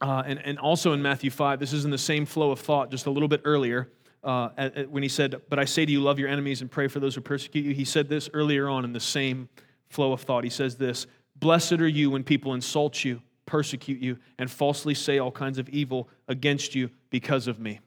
Uh, 0.00 0.22
and, 0.24 0.40
and 0.44 0.58
also 0.58 0.92
in 0.92 1.02
Matthew 1.02 1.30
5, 1.30 1.60
this 1.60 1.72
is 1.72 1.84
in 1.84 1.90
the 1.90 1.98
same 1.98 2.24
flow 2.24 2.50
of 2.50 2.60
thought 2.60 2.90
just 2.90 3.06
a 3.06 3.10
little 3.10 3.28
bit 3.28 3.42
earlier. 3.44 3.88
Uh, 4.22 4.50
at, 4.58 4.76
at, 4.76 4.90
when 4.90 5.02
he 5.02 5.08
said, 5.08 5.40
But 5.48 5.58
I 5.58 5.64
say 5.64 5.86
to 5.86 5.92
you, 5.92 6.00
love 6.00 6.18
your 6.18 6.28
enemies 6.28 6.60
and 6.60 6.70
pray 6.70 6.88
for 6.88 7.00
those 7.00 7.14
who 7.14 7.22
persecute 7.22 7.64
you. 7.64 7.74
He 7.74 7.86
said 7.86 8.08
this 8.08 8.28
earlier 8.34 8.68
on 8.68 8.84
in 8.84 8.92
the 8.92 9.00
same 9.00 9.48
flow 9.88 10.12
of 10.12 10.20
thought. 10.20 10.44
He 10.44 10.50
says 10.50 10.76
this 10.76 11.06
Blessed 11.36 11.80
are 11.80 11.88
you 11.88 12.10
when 12.10 12.22
people 12.22 12.52
insult 12.52 13.02
you 13.02 13.22
persecute 13.50 14.00
you 14.00 14.16
and 14.38 14.48
falsely 14.48 14.94
say 14.94 15.18
all 15.18 15.32
kinds 15.32 15.58
of 15.58 15.68
evil 15.70 16.08
against 16.28 16.76
you 16.76 16.88
because 17.10 17.48
of 17.48 17.58
me. 17.58 17.80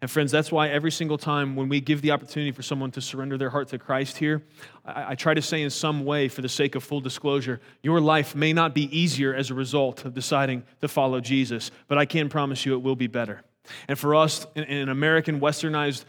And 0.00 0.08
friends, 0.08 0.30
that's 0.30 0.52
why 0.52 0.68
every 0.68 0.92
single 0.92 1.18
time 1.18 1.56
when 1.56 1.68
we 1.68 1.80
give 1.80 2.00
the 2.00 2.12
opportunity 2.12 2.52
for 2.52 2.62
someone 2.62 2.92
to 2.92 3.00
surrender 3.00 3.36
their 3.36 3.50
heart 3.50 3.66
to 3.68 3.78
Christ 3.78 4.18
here, 4.18 4.44
I, 4.84 5.10
I, 5.10 5.14
try 5.16 5.34
to 5.34 5.42
say 5.42 5.62
in 5.62 5.70
some 5.70 6.04
way, 6.04 6.28
for 6.28 6.42
the 6.42 6.48
sake 6.48 6.76
of 6.76 6.84
full 6.84 7.00
disclosure, 7.00 7.60
your 7.82 8.00
life 8.00 8.36
may 8.36 8.52
not 8.52 8.72
be 8.72 8.96
easier 8.96 9.34
as 9.34 9.50
a 9.50 9.54
result 9.54 10.04
of 10.04 10.14
deciding 10.14 10.62
to 10.80 10.86
follow 10.86 11.20
Jesus, 11.20 11.72
but 11.88 11.98
I 11.98 12.04
can 12.04 12.28
promise 12.28 12.64
you 12.64 12.74
it 12.74 12.82
will 12.82 12.94
be 12.94 13.08
better. 13.08 13.42
And 13.88 13.98
for 13.98 14.14
us, 14.14 14.46
in, 14.54 14.62
in 14.62 14.76
an 14.76 14.88
American 14.90 15.40
westernized 15.40 16.04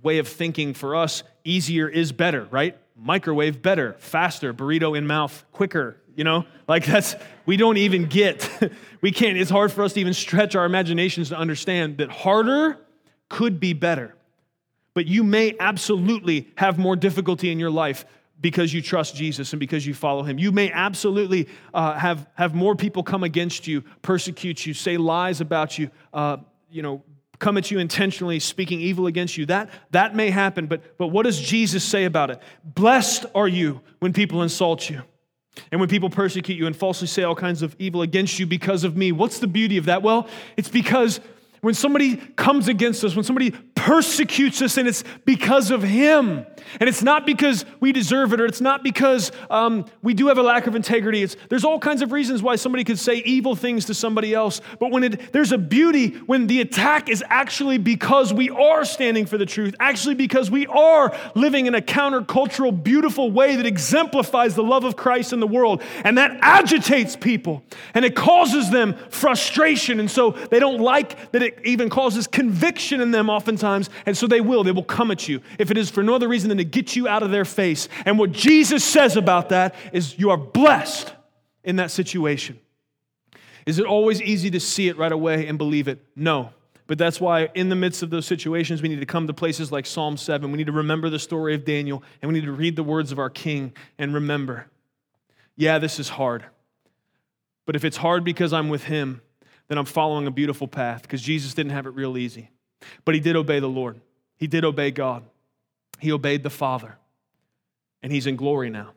way 0.00 0.18
of 0.18 0.28
thinking, 0.28 0.72
for 0.74 0.94
us, 0.94 1.24
easier 1.42 1.88
is 1.88 2.12
better, 2.12 2.46
right? 2.52 2.78
Microwave 2.94 3.60
better, 3.62 3.96
faster, 3.98 4.54
burrito 4.54 4.96
in 4.96 5.08
mouth 5.08 5.44
quicker, 5.50 5.96
you 6.18 6.24
know? 6.24 6.44
Like 6.66 6.84
that's, 6.84 7.14
we 7.46 7.56
don't 7.56 7.76
even 7.76 8.06
get, 8.06 8.50
we 9.00 9.12
can't, 9.12 9.38
it's 9.38 9.50
hard 9.50 9.70
for 9.70 9.84
us 9.84 9.92
to 9.92 10.00
even 10.00 10.12
stretch 10.12 10.56
our 10.56 10.66
imaginations 10.66 11.28
to 11.28 11.38
understand 11.38 11.98
that 11.98 12.10
harder 12.10 12.76
could 13.28 13.60
be 13.60 13.72
better. 13.72 14.16
But 14.94 15.06
you 15.06 15.22
may 15.22 15.54
absolutely 15.60 16.48
have 16.56 16.76
more 16.76 16.96
difficulty 16.96 17.52
in 17.52 17.60
your 17.60 17.70
life 17.70 18.04
because 18.40 18.74
you 18.74 18.82
trust 18.82 19.14
Jesus 19.14 19.52
and 19.52 19.60
because 19.60 19.86
you 19.86 19.94
follow 19.94 20.24
him. 20.24 20.38
You 20.38 20.50
may 20.50 20.72
absolutely 20.72 21.48
uh, 21.72 21.94
have, 21.94 22.26
have 22.34 22.52
more 22.52 22.74
people 22.74 23.04
come 23.04 23.22
against 23.22 23.68
you, 23.68 23.82
persecute 24.02 24.66
you, 24.66 24.74
say 24.74 24.96
lies 24.96 25.40
about 25.40 25.78
you, 25.78 25.88
uh, 26.12 26.38
you 26.68 26.82
know, 26.82 27.04
come 27.38 27.56
at 27.56 27.70
you 27.70 27.78
intentionally, 27.78 28.40
speaking 28.40 28.80
evil 28.80 29.06
against 29.06 29.36
you. 29.36 29.46
That, 29.46 29.70
that 29.92 30.16
may 30.16 30.30
happen, 30.30 30.66
but, 30.66 30.98
but 30.98 31.08
what 31.08 31.22
does 31.22 31.40
Jesus 31.40 31.84
say 31.84 32.06
about 32.06 32.32
it? 32.32 32.42
Blessed 32.64 33.26
are 33.36 33.46
you 33.46 33.82
when 34.00 34.12
people 34.12 34.42
insult 34.42 34.90
you. 34.90 35.02
And 35.70 35.80
when 35.80 35.88
people 35.88 36.10
persecute 36.10 36.56
you 36.56 36.66
and 36.66 36.76
falsely 36.76 37.06
say 37.06 37.22
all 37.22 37.34
kinds 37.34 37.62
of 37.62 37.74
evil 37.78 38.02
against 38.02 38.38
you 38.38 38.46
because 38.46 38.84
of 38.84 38.96
me, 38.96 39.12
what's 39.12 39.38
the 39.38 39.46
beauty 39.46 39.76
of 39.76 39.86
that? 39.86 40.02
Well, 40.02 40.28
it's 40.56 40.68
because 40.68 41.20
when 41.60 41.74
somebody 41.74 42.16
comes 42.16 42.68
against 42.68 43.04
us, 43.04 43.14
when 43.14 43.24
somebody 43.24 43.52
persecutes 43.74 44.60
us, 44.60 44.76
and 44.76 44.88
it's 44.88 45.04
because 45.24 45.70
of 45.70 45.82
Him. 45.82 46.46
And 46.80 46.88
it's 46.88 47.02
not 47.02 47.24
because 47.24 47.64
we 47.80 47.92
deserve 47.92 48.32
it, 48.32 48.40
or 48.40 48.46
it's 48.46 48.60
not 48.60 48.82
because 48.82 49.32
um, 49.50 49.86
we 50.02 50.14
do 50.14 50.28
have 50.28 50.38
a 50.38 50.42
lack 50.42 50.66
of 50.66 50.74
integrity. 50.74 51.22
It's, 51.22 51.36
there's 51.48 51.64
all 51.64 51.78
kinds 51.78 52.02
of 52.02 52.12
reasons 52.12 52.42
why 52.42 52.56
somebody 52.56 52.84
could 52.84 52.98
say 52.98 53.16
evil 53.16 53.56
things 53.56 53.86
to 53.86 53.94
somebody 53.94 54.34
else. 54.34 54.60
But 54.78 54.90
when 54.90 55.04
it, 55.04 55.32
there's 55.32 55.52
a 55.52 55.58
beauty 55.58 56.10
when 56.26 56.46
the 56.46 56.60
attack 56.60 57.08
is 57.08 57.24
actually 57.28 57.78
because 57.78 58.32
we 58.32 58.50
are 58.50 58.84
standing 58.84 59.26
for 59.26 59.38
the 59.38 59.46
truth, 59.46 59.74
actually 59.80 60.14
because 60.14 60.50
we 60.50 60.66
are 60.66 61.16
living 61.34 61.66
in 61.66 61.74
a 61.74 61.80
countercultural, 61.80 62.82
beautiful 62.82 63.30
way 63.30 63.56
that 63.56 63.66
exemplifies 63.66 64.54
the 64.54 64.62
love 64.62 64.84
of 64.84 64.96
Christ 64.96 65.32
in 65.32 65.40
the 65.40 65.46
world. 65.46 65.82
And 66.04 66.18
that 66.18 66.38
agitates 66.42 67.16
people, 67.16 67.62
and 67.94 68.04
it 68.04 68.14
causes 68.14 68.70
them 68.70 68.96
frustration. 69.10 70.00
And 70.00 70.10
so 70.10 70.32
they 70.32 70.60
don't 70.60 70.80
like 70.80 71.32
that 71.32 71.42
even 71.64 71.88
causes 71.88 72.26
conviction 72.26 73.00
in 73.00 73.10
them 73.10 73.30
oftentimes 73.30 73.90
and 74.06 74.16
so 74.16 74.26
they 74.26 74.40
will. 74.40 74.64
They 74.64 74.72
will 74.72 74.82
come 74.82 75.10
at 75.10 75.28
you 75.28 75.40
if 75.58 75.70
it 75.70 75.76
is 75.76 75.90
for 75.90 76.02
no 76.02 76.14
other 76.14 76.28
reason 76.28 76.48
than 76.48 76.58
to 76.58 76.64
get 76.64 76.96
you 76.96 77.08
out 77.08 77.22
of 77.22 77.30
their 77.30 77.44
face. 77.44 77.88
And 78.04 78.18
what 78.18 78.32
Jesus 78.32 78.84
says 78.84 79.16
about 79.16 79.50
that 79.50 79.74
is 79.92 80.18
you 80.18 80.30
are 80.30 80.36
blessed 80.36 81.12
in 81.64 81.76
that 81.76 81.90
situation. 81.90 82.58
Is 83.66 83.78
it 83.78 83.84
always 83.84 84.22
easy 84.22 84.50
to 84.52 84.60
see 84.60 84.88
it 84.88 84.96
right 84.96 85.12
away 85.12 85.46
and 85.46 85.58
believe 85.58 85.88
it? 85.88 86.04
No. 86.16 86.50
But 86.86 86.96
that's 86.96 87.20
why, 87.20 87.50
in 87.54 87.68
the 87.68 87.76
midst 87.76 88.02
of 88.02 88.08
those 88.08 88.24
situations, 88.24 88.80
we 88.80 88.88
need 88.88 89.00
to 89.00 89.06
come 89.06 89.26
to 89.26 89.34
places 89.34 89.70
like 89.70 89.84
Psalm 89.84 90.16
7. 90.16 90.50
We 90.50 90.56
need 90.56 90.68
to 90.68 90.72
remember 90.72 91.10
the 91.10 91.18
story 91.18 91.54
of 91.54 91.66
Daniel, 91.66 92.02
and 92.22 92.32
we 92.32 92.40
need 92.40 92.46
to 92.46 92.52
read 92.52 92.76
the 92.76 92.82
words 92.82 93.12
of 93.12 93.18
our 93.18 93.28
King 93.28 93.74
and 93.98 94.14
remember 94.14 94.66
yeah, 95.58 95.80
this 95.80 95.98
is 95.98 96.08
hard. 96.08 96.44
But 97.66 97.74
if 97.74 97.84
it's 97.84 97.96
hard 97.96 98.24
because 98.24 98.52
I'm 98.52 98.68
with 98.68 98.84
Him, 98.84 99.20
then 99.68 99.78
I'm 99.78 99.84
following 99.84 100.26
a 100.26 100.30
beautiful 100.30 100.66
path 100.66 101.02
because 101.02 101.22
Jesus 101.22 101.54
didn't 101.54 101.72
have 101.72 101.86
it 101.86 101.90
real 101.90 102.16
easy. 102.16 102.50
But 103.04 103.14
he 103.14 103.20
did 103.20 103.36
obey 103.36 103.60
the 103.60 103.68
Lord, 103.68 104.00
he 104.36 104.46
did 104.46 104.64
obey 104.64 104.90
God, 104.90 105.24
he 105.98 106.12
obeyed 106.12 106.42
the 106.42 106.50
Father, 106.50 106.96
and 108.02 108.12
he's 108.12 108.26
in 108.26 108.36
glory 108.36 108.70
now. 108.70 108.92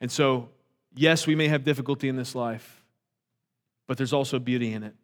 And 0.00 0.10
so, 0.10 0.50
yes, 0.94 1.26
we 1.26 1.34
may 1.34 1.48
have 1.48 1.64
difficulty 1.64 2.08
in 2.08 2.16
this 2.16 2.34
life, 2.34 2.84
but 3.86 3.96
there's 3.96 4.12
also 4.12 4.38
beauty 4.38 4.72
in 4.72 4.82
it. 4.82 4.94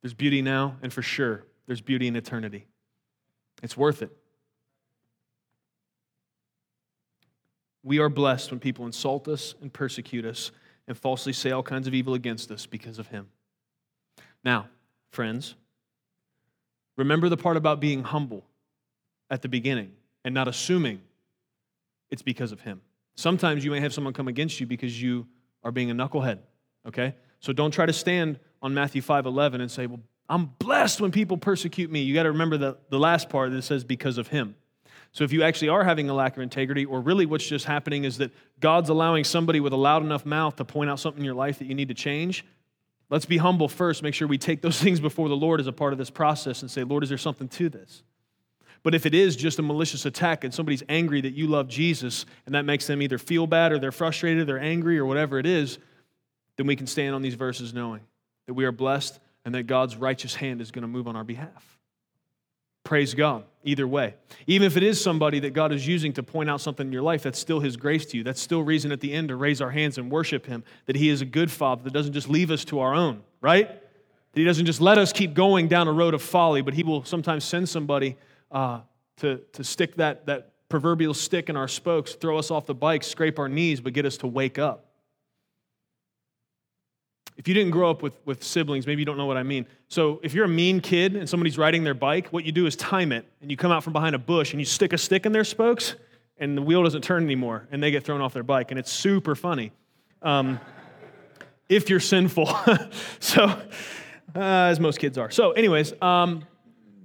There's 0.00 0.14
beauty 0.14 0.42
now, 0.42 0.76
and 0.82 0.92
for 0.92 1.02
sure, 1.02 1.44
there's 1.66 1.80
beauty 1.80 2.08
in 2.08 2.16
eternity. 2.16 2.66
It's 3.62 3.76
worth 3.76 4.02
it. 4.02 4.10
We 7.84 7.98
are 7.98 8.08
blessed 8.08 8.50
when 8.50 8.60
people 8.60 8.86
insult 8.86 9.28
us 9.28 9.54
and 9.60 9.72
persecute 9.72 10.24
us 10.24 10.52
and 10.86 10.96
falsely 10.96 11.32
say 11.32 11.50
all 11.50 11.62
kinds 11.62 11.86
of 11.86 11.94
evil 11.94 12.14
against 12.14 12.50
us 12.50 12.66
because 12.66 12.98
of 12.98 13.08
him. 13.08 13.28
Now, 14.44 14.68
friends, 15.10 15.54
remember 16.96 17.28
the 17.28 17.36
part 17.36 17.56
about 17.56 17.80
being 17.80 18.02
humble 18.02 18.44
at 19.30 19.42
the 19.42 19.48
beginning 19.48 19.92
and 20.24 20.34
not 20.34 20.48
assuming 20.48 21.00
it's 22.10 22.22
because 22.22 22.52
of 22.52 22.60
him. 22.60 22.80
Sometimes 23.14 23.64
you 23.64 23.70
may 23.70 23.80
have 23.80 23.92
someone 23.92 24.12
come 24.12 24.28
against 24.28 24.60
you 24.60 24.66
because 24.66 25.00
you 25.00 25.26
are 25.64 25.70
being 25.70 25.90
a 25.90 25.94
knucklehead, 25.94 26.38
okay? 26.86 27.14
So 27.40 27.52
don't 27.52 27.70
try 27.70 27.86
to 27.86 27.92
stand 27.92 28.38
on 28.60 28.74
Matthew 28.74 29.02
5:11 29.02 29.60
and 29.60 29.70
say, 29.70 29.86
"Well, 29.86 30.00
I'm 30.28 30.46
blessed 30.58 31.00
when 31.00 31.10
people 31.10 31.36
persecute 31.36 31.90
me." 31.90 32.02
You 32.02 32.14
got 32.14 32.22
to 32.24 32.32
remember 32.32 32.56
the, 32.56 32.78
the 32.90 32.98
last 32.98 33.28
part 33.28 33.50
that 33.52 33.62
says 33.62 33.84
because 33.84 34.18
of 34.18 34.28
him. 34.28 34.54
So 35.12 35.24
if 35.24 35.32
you 35.32 35.42
actually 35.42 35.68
are 35.68 35.84
having 35.84 36.08
a 36.08 36.14
lack 36.14 36.36
of 36.36 36.42
integrity, 36.42 36.86
or 36.86 37.00
really 37.00 37.26
what's 37.26 37.46
just 37.46 37.66
happening 37.66 38.04
is 38.04 38.16
that 38.18 38.30
God's 38.60 38.88
allowing 38.88 39.24
somebody 39.24 39.60
with 39.60 39.74
a 39.74 39.76
loud 39.76 40.02
enough 40.02 40.24
mouth 40.24 40.56
to 40.56 40.64
point 40.64 40.88
out 40.88 41.00
something 41.00 41.20
in 41.20 41.24
your 41.24 41.34
life 41.34 41.58
that 41.58 41.66
you 41.66 41.74
need 41.74 41.88
to 41.88 41.94
change, 41.94 42.46
let's 43.12 43.26
be 43.26 43.36
humble 43.36 43.68
first. 43.68 44.02
Make 44.02 44.14
sure 44.14 44.26
we 44.26 44.38
take 44.38 44.62
those 44.62 44.78
things 44.82 44.98
before 44.98 45.28
the 45.28 45.36
Lord 45.36 45.60
as 45.60 45.68
a 45.68 45.72
part 45.72 45.92
of 45.92 45.98
this 45.98 46.10
process 46.10 46.62
and 46.62 46.70
say, 46.70 46.82
Lord, 46.82 47.04
is 47.04 47.10
there 47.10 47.18
something 47.18 47.46
to 47.48 47.68
this? 47.68 48.02
But 48.82 48.96
if 48.96 49.06
it 49.06 49.14
is 49.14 49.36
just 49.36 49.60
a 49.60 49.62
malicious 49.62 50.06
attack 50.06 50.42
and 50.42 50.52
somebody's 50.52 50.82
angry 50.88 51.20
that 51.20 51.34
you 51.34 51.46
love 51.46 51.68
Jesus 51.68 52.26
and 52.46 52.54
that 52.56 52.64
makes 52.64 52.88
them 52.88 53.00
either 53.00 53.18
feel 53.18 53.46
bad 53.46 53.70
or 53.70 53.78
they're 53.78 53.92
frustrated, 53.92 54.48
they're 54.48 54.58
angry 54.58 54.98
or 54.98 55.06
whatever 55.06 55.38
it 55.38 55.46
is, 55.46 55.78
then 56.56 56.66
we 56.66 56.74
can 56.74 56.88
stand 56.88 57.14
on 57.14 57.22
these 57.22 57.34
verses 57.34 57.72
knowing 57.72 58.00
that 58.46 58.54
we 58.54 58.64
are 58.64 58.72
blessed 58.72 59.20
and 59.44 59.54
that 59.54 59.64
God's 59.64 59.96
righteous 59.96 60.34
hand 60.34 60.60
is 60.60 60.72
going 60.72 60.82
to 60.82 60.88
move 60.88 61.06
on 61.06 61.14
our 61.14 61.22
behalf. 61.22 61.78
Praise 62.84 63.14
God, 63.14 63.44
either 63.62 63.86
way. 63.86 64.14
Even 64.46 64.66
if 64.66 64.76
it 64.76 64.82
is 64.82 65.02
somebody 65.02 65.38
that 65.40 65.52
God 65.52 65.72
is 65.72 65.86
using 65.86 66.12
to 66.14 66.22
point 66.22 66.50
out 66.50 66.60
something 66.60 66.86
in 66.86 66.92
your 66.92 67.02
life, 67.02 67.22
that's 67.22 67.38
still 67.38 67.60
His 67.60 67.76
grace 67.76 68.04
to 68.06 68.16
you. 68.16 68.24
That's 68.24 68.40
still 68.40 68.62
reason 68.62 68.90
at 68.90 69.00
the 69.00 69.12
end 69.12 69.28
to 69.28 69.36
raise 69.36 69.60
our 69.60 69.70
hands 69.70 69.98
and 69.98 70.10
worship 70.10 70.46
Him, 70.46 70.64
that 70.86 70.96
He 70.96 71.08
is 71.08 71.20
a 71.20 71.24
good 71.24 71.50
Father 71.50 71.84
that 71.84 71.92
doesn't 71.92 72.12
just 72.12 72.28
leave 72.28 72.50
us 72.50 72.64
to 72.66 72.80
our 72.80 72.94
own, 72.94 73.22
right? 73.40 73.68
That 73.68 74.40
He 74.40 74.44
doesn't 74.44 74.66
just 74.66 74.80
let 74.80 74.98
us 74.98 75.12
keep 75.12 75.34
going 75.34 75.68
down 75.68 75.86
a 75.86 75.92
road 75.92 76.14
of 76.14 76.22
folly, 76.22 76.60
but 76.60 76.74
He 76.74 76.82
will 76.82 77.04
sometimes 77.04 77.44
send 77.44 77.68
somebody 77.68 78.16
uh, 78.50 78.80
to, 79.18 79.40
to 79.52 79.62
stick 79.62 79.96
that, 79.96 80.26
that 80.26 80.50
proverbial 80.68 81.14
stick 81.14 81.48
in 81.48 81.56
our 81.56 81.68
spokes, 81.68 82.14
throw 82.14 82.38
us 82.38 82.50
off 82.50 82.66
the 82.66 82.74
bike, 82.74 83.04
scrape 83.04 83.38
our 83.38 83.48
knees, 83.48 83.80
but 83.80 83.92
get 83.92 84.06
us 84.06 84.16
to 84.16 84.26
wake 84.26 84.58
up. 84.58 84.91
If 87.36 87.48
you 87.48 87.54
didn't 87.54 87.70
grow 87.70 87.90
up 87.90 88.02
with, 88.02 88.14
with 88.24 88.42
siblings, 88.44 88.86
maybe 88.86 89.00
you 89.00 89.06
don't 89.06 89.16
know 89.16 89.26
what 89.26 89.36
I 89.36 89.42
mean. 89.42 89.66
So, 89.88 90.20
if 90.22 90.34
you're 90.34 90.44
a 90.44 90.48
mean 90.48 90.80
kid 90.80 91.16
and 91.16 91.28
somebody's 91.28 91.58
riding 91.58 91.82
their 91.82 91.94
bike, 91.94 92.28
what 92.28 92.44
you 92.44 92.52
do 92.52 92.66
is 92.66 92.76
time 92.76 93.12
it, 93.12 93.26
and 93.40 93.50
you 93.50 93.56
come 93.56 93.72
out 93.72 93.82
from 93.82 93.92
behind 93.92 94.14
a 94.14 94.18
bush 94.18 94.52
and 94.52 94.60
you 94.60 94.66
stick 94.66 94.92
a 94.92 94.98
stick 94.98 95.26
in 95.26 95.32
their 95.32 95.44
spokes, 95.44 95.96
and 96.38 96.56
the 96.56 96.62
wheel 96.62 96.82
doesn't 96.82 97.02
turn 97.02 97.24
anymore, 97.24 97.66
and 97.70 97.82
they 97.82 97.90
get 97.90 98.04
thrown 98.04 98.20
off 98.20 98.34
their 98.34 98.42
bike, 98.42 98.70
and 98.70 98.78
it's 98.78 98.92
super 98.92 99.34
funny. 99.34 99.72
Um, 100.20 100.60
if 101.68 101.88
you're 101.88 102.00
sinful. 102.00 102.46
so, 103.20 103.44
uh, 103.44 103.60
as 104.38 104.80
most 104.80 104.98
kids 104.98 105.18
are. 105.18 105.30
So, 105.30 105.52
anyways, 105.52 105.94
um, 106.02 106.44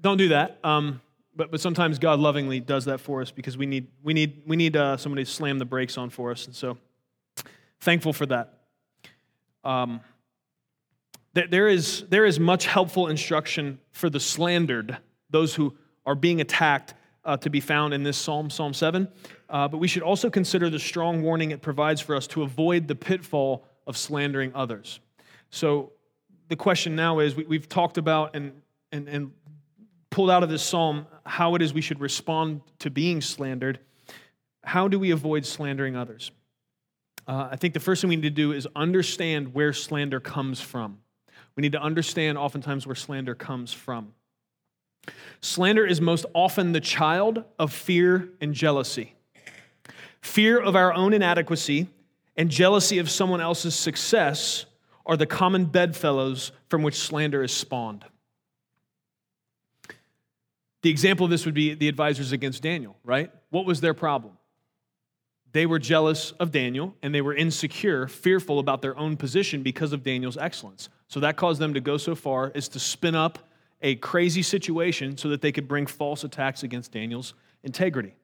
don't 0.02 0.18
do 0.18 0.30
that. 0.30 0.60
Um, 0.64 1.02
but, 1.36 1.52
but 1.52 1.62
sometimes 1.62 2.00
God 2.00 2.20
lovingly 2.20 2.60
does 2.60 2.86
that 2.86 3.00
for 3.00 3.22
us 3.22 3.32
because 3.32 3.58
we 3.58 3.66
need, 3.66 3.88
we 4.04 4.14
need, 4.14 4.42
we 4.46 4.56
need 4.56 4.76
uh, 4.76 4.98
somebody 4.98 5.24
to 5.24 5.30
slam 5.30 5.60
the 5.60 5.66
brakes 5.66 5.98
on 5.98 6.10
for 6.10 6.32
us. 6.32 6.48
And 6.48 6.56
so, 6.56 6.78
thankful 7.80 8.14
for 8.14 8.26
that. 8.26 8.54
Um, 9.64 10.02
there 11.46 11.68
is, 11.68 12.06
there 12.10 12.26
is 12.26 12.40
much 12.40 12.66
helpful 12.66 13.08
instruction 13.08 13.80
for 13.92 14.10
the 14.10 14.20
slandered, 14.20 14.98
those 15.30 15.54
who 15.56 15.76
are 16.06 16.16
being 16.16 16.42
attacked, 16.42 16.94
uh, 17.26 17.36
to 17.36 17.50
be 17.50 17.60
found 17.60 17.94
in 17.94 18.04
this 18.04 18.18
Psalm, 18.18 18.50
Psalm 18.50 18.74
7. 18.74 19.08
Uh, 19.50 19.68
but 19.68 19.78
we 19.78 19.88
should 19.88 20.02
also 20.02 20.30
consider 20.30 20.70
the 20.70 20.80
strong 20.80 21.22
warning 21.22 21.52
it 21.52 21.62
provides 21.62 22.00
for 22.00 22.16
us 22.16 22.26
to 22.28 22.44
avoid 22.44 22.88
the 22.88 22.96
pitfall 22.96 23.66
of 23.86 23.98
slandering 23.98 24.52
others. 24.56 25.02
So 25.50 25.92
the 26.48 26.56
question 26.56 26.96
now 26.96 27.20
is 27.20 27.36
we, 27.36 27.58
have 27.58 27.68
talked 27.68 27.98
about 27.98 28.36
and, 28.36 28.54
and, 28.92 29.08
and 29.10 29.32
pulled 30.10 30.30
out 30.30 30.42
of 30.42 30.50
this 30.50 30.64
psalm 30.64 31.06
how 31.26 31.56
it 31.56 31.62
is 31.62 31.74
we 31.74 31.82
should 31.82 32.00
respond 32.00 32.62
to 32.80 32.90
being 32.90 33.22
slandered. 33.22 33.80
How 34.64 34.88
do 34.88 34.98
we 34.98 35.12
avoid 35.12 35.46
slandering 35.46 35.96
others? 35.96 36.32
Uh, 37.28 37.50
I 37.52 37.58
think 37.58 37.74
the 37.74 37.82
first 37.82 38.02
thing 38.02 38.10
we 38.10 38.16
need 38.16 38.22
to 38.24 38.30
do 38.30 38.54
is 38.54 38.68
understand 38.74 39.54
where 39.54 39.74
slander 39.74 40.22
comes 40.22 40.62
from. 40.62 41.00
We 41.58 41.62
need 41.62 41.72
to 41.74 41.82
understand 41.82 42.38
oftentimes 42.38 42.86
where 42.86 42.96
slander 42.96 43.34
comes 43.36 43.74
from. 43.74 44.14
Slander 45.42 45.86
is 45.86 46.00
most 46.00 46.26
often 46.34 46.72
the 46.72 46.80
child 46.80 47.44
of 47.58 47.74
fear 47.74 48.30
and 48.40 48.54
jealousy. 48.54 49.16
Fear 50.22 50.60
of 50.60 50.76
our 50.76 50.94
own 50.94 51.14
inadequacy 51.14 51.88
and 52.36 52.52
jealousy 52.52 53.00
of 53.00 53.10
someone 53.10 53.42
else's 53.42 53.74
success 53.74 54.66
are 55.04 55.18
the 55.18 55.26
common 55.26 55.66
bedfellows 55.66 56.52
from 56.70 56.84
which 56.84 56.96
slander 56.96 57.42
is 57.42 57.52
spawned. 57.52 58.06
The 60.84 60.92
example 60.92 61.24
of 61.24 61.32
this 61.32 61.46
would 61.46 61.56
be 61.56 61.74
the 61.74 61.88
advisors 61.88 62.34
against 62.34 62.62
Daniel, 62.62 62.98
right? 63.04 63.32
What 63.50 63.66
was 63.66 63.82
their 63.82 63.96
problem? 63.96 64.38
They 65.54 65.66
were 65.66 65.80
jealous 65.80 66.34
of 66.34 66.52
Daniel 66.52 66.96
and 67.02 67.16
they 67.16 67.22
were 67.22 67.34
insecure, 67.34 68.08
fearful 68.08 68.60
about 68.60 68.84
their 68.84 68.96
own 68.96 69.18
position 69.18 69.64
because 69.64 69.92
of 69.92 70.04
Daniel's 70.04 70.38
excellence. 70.38 70.90
So 71.08 71.20
that 71.22 71.38
caused 71.38 71.60
them 71.62 71.74
to 71.74 71.82
go 71.82 71.98
so 71.98 72.16
far 72.16 72.52
as 72.54 72.68
to 72.70 72.80
spin 72.80 73.16
up 73.16 73.40
a 73.82 73.96
crazy 73.96 74.42
situation 74.42 75.18
so 75.18 75.30
that 75.30 75.42
they 75.42 75.52
could 75.52 75.68
bring 75.68 75.86
false 75.86 76.24
attacks 76.24 76.64
against 76.64 76.92
Daniel's 76.92 77.34
integrity. 77.64 78.16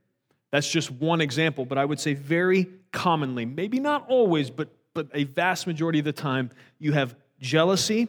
That's 0.52 0.70
just 0.70 0.92
one 0.92 1.22
example, 1.22 1.66
but 1.66 1.78
I 1.78 1.86
would 1.86 2.00
say 2.00 2.14
very 2.14 2.70
commonly, 2.92 3.46
maybe 3.46 3.80
not 3.80 4.08
always, 4.08 4.50
but, 4.50 4.70
but 4.94 5.08
a 5.14 5.24
vast 5.24 5.66
majority 5.66 6.00
of 6.00 6.06
the 6.06 6.14
time, 6.14 6.52
you 6.80 6.94
have 6.94 7.16
jealousy 7.40 8.08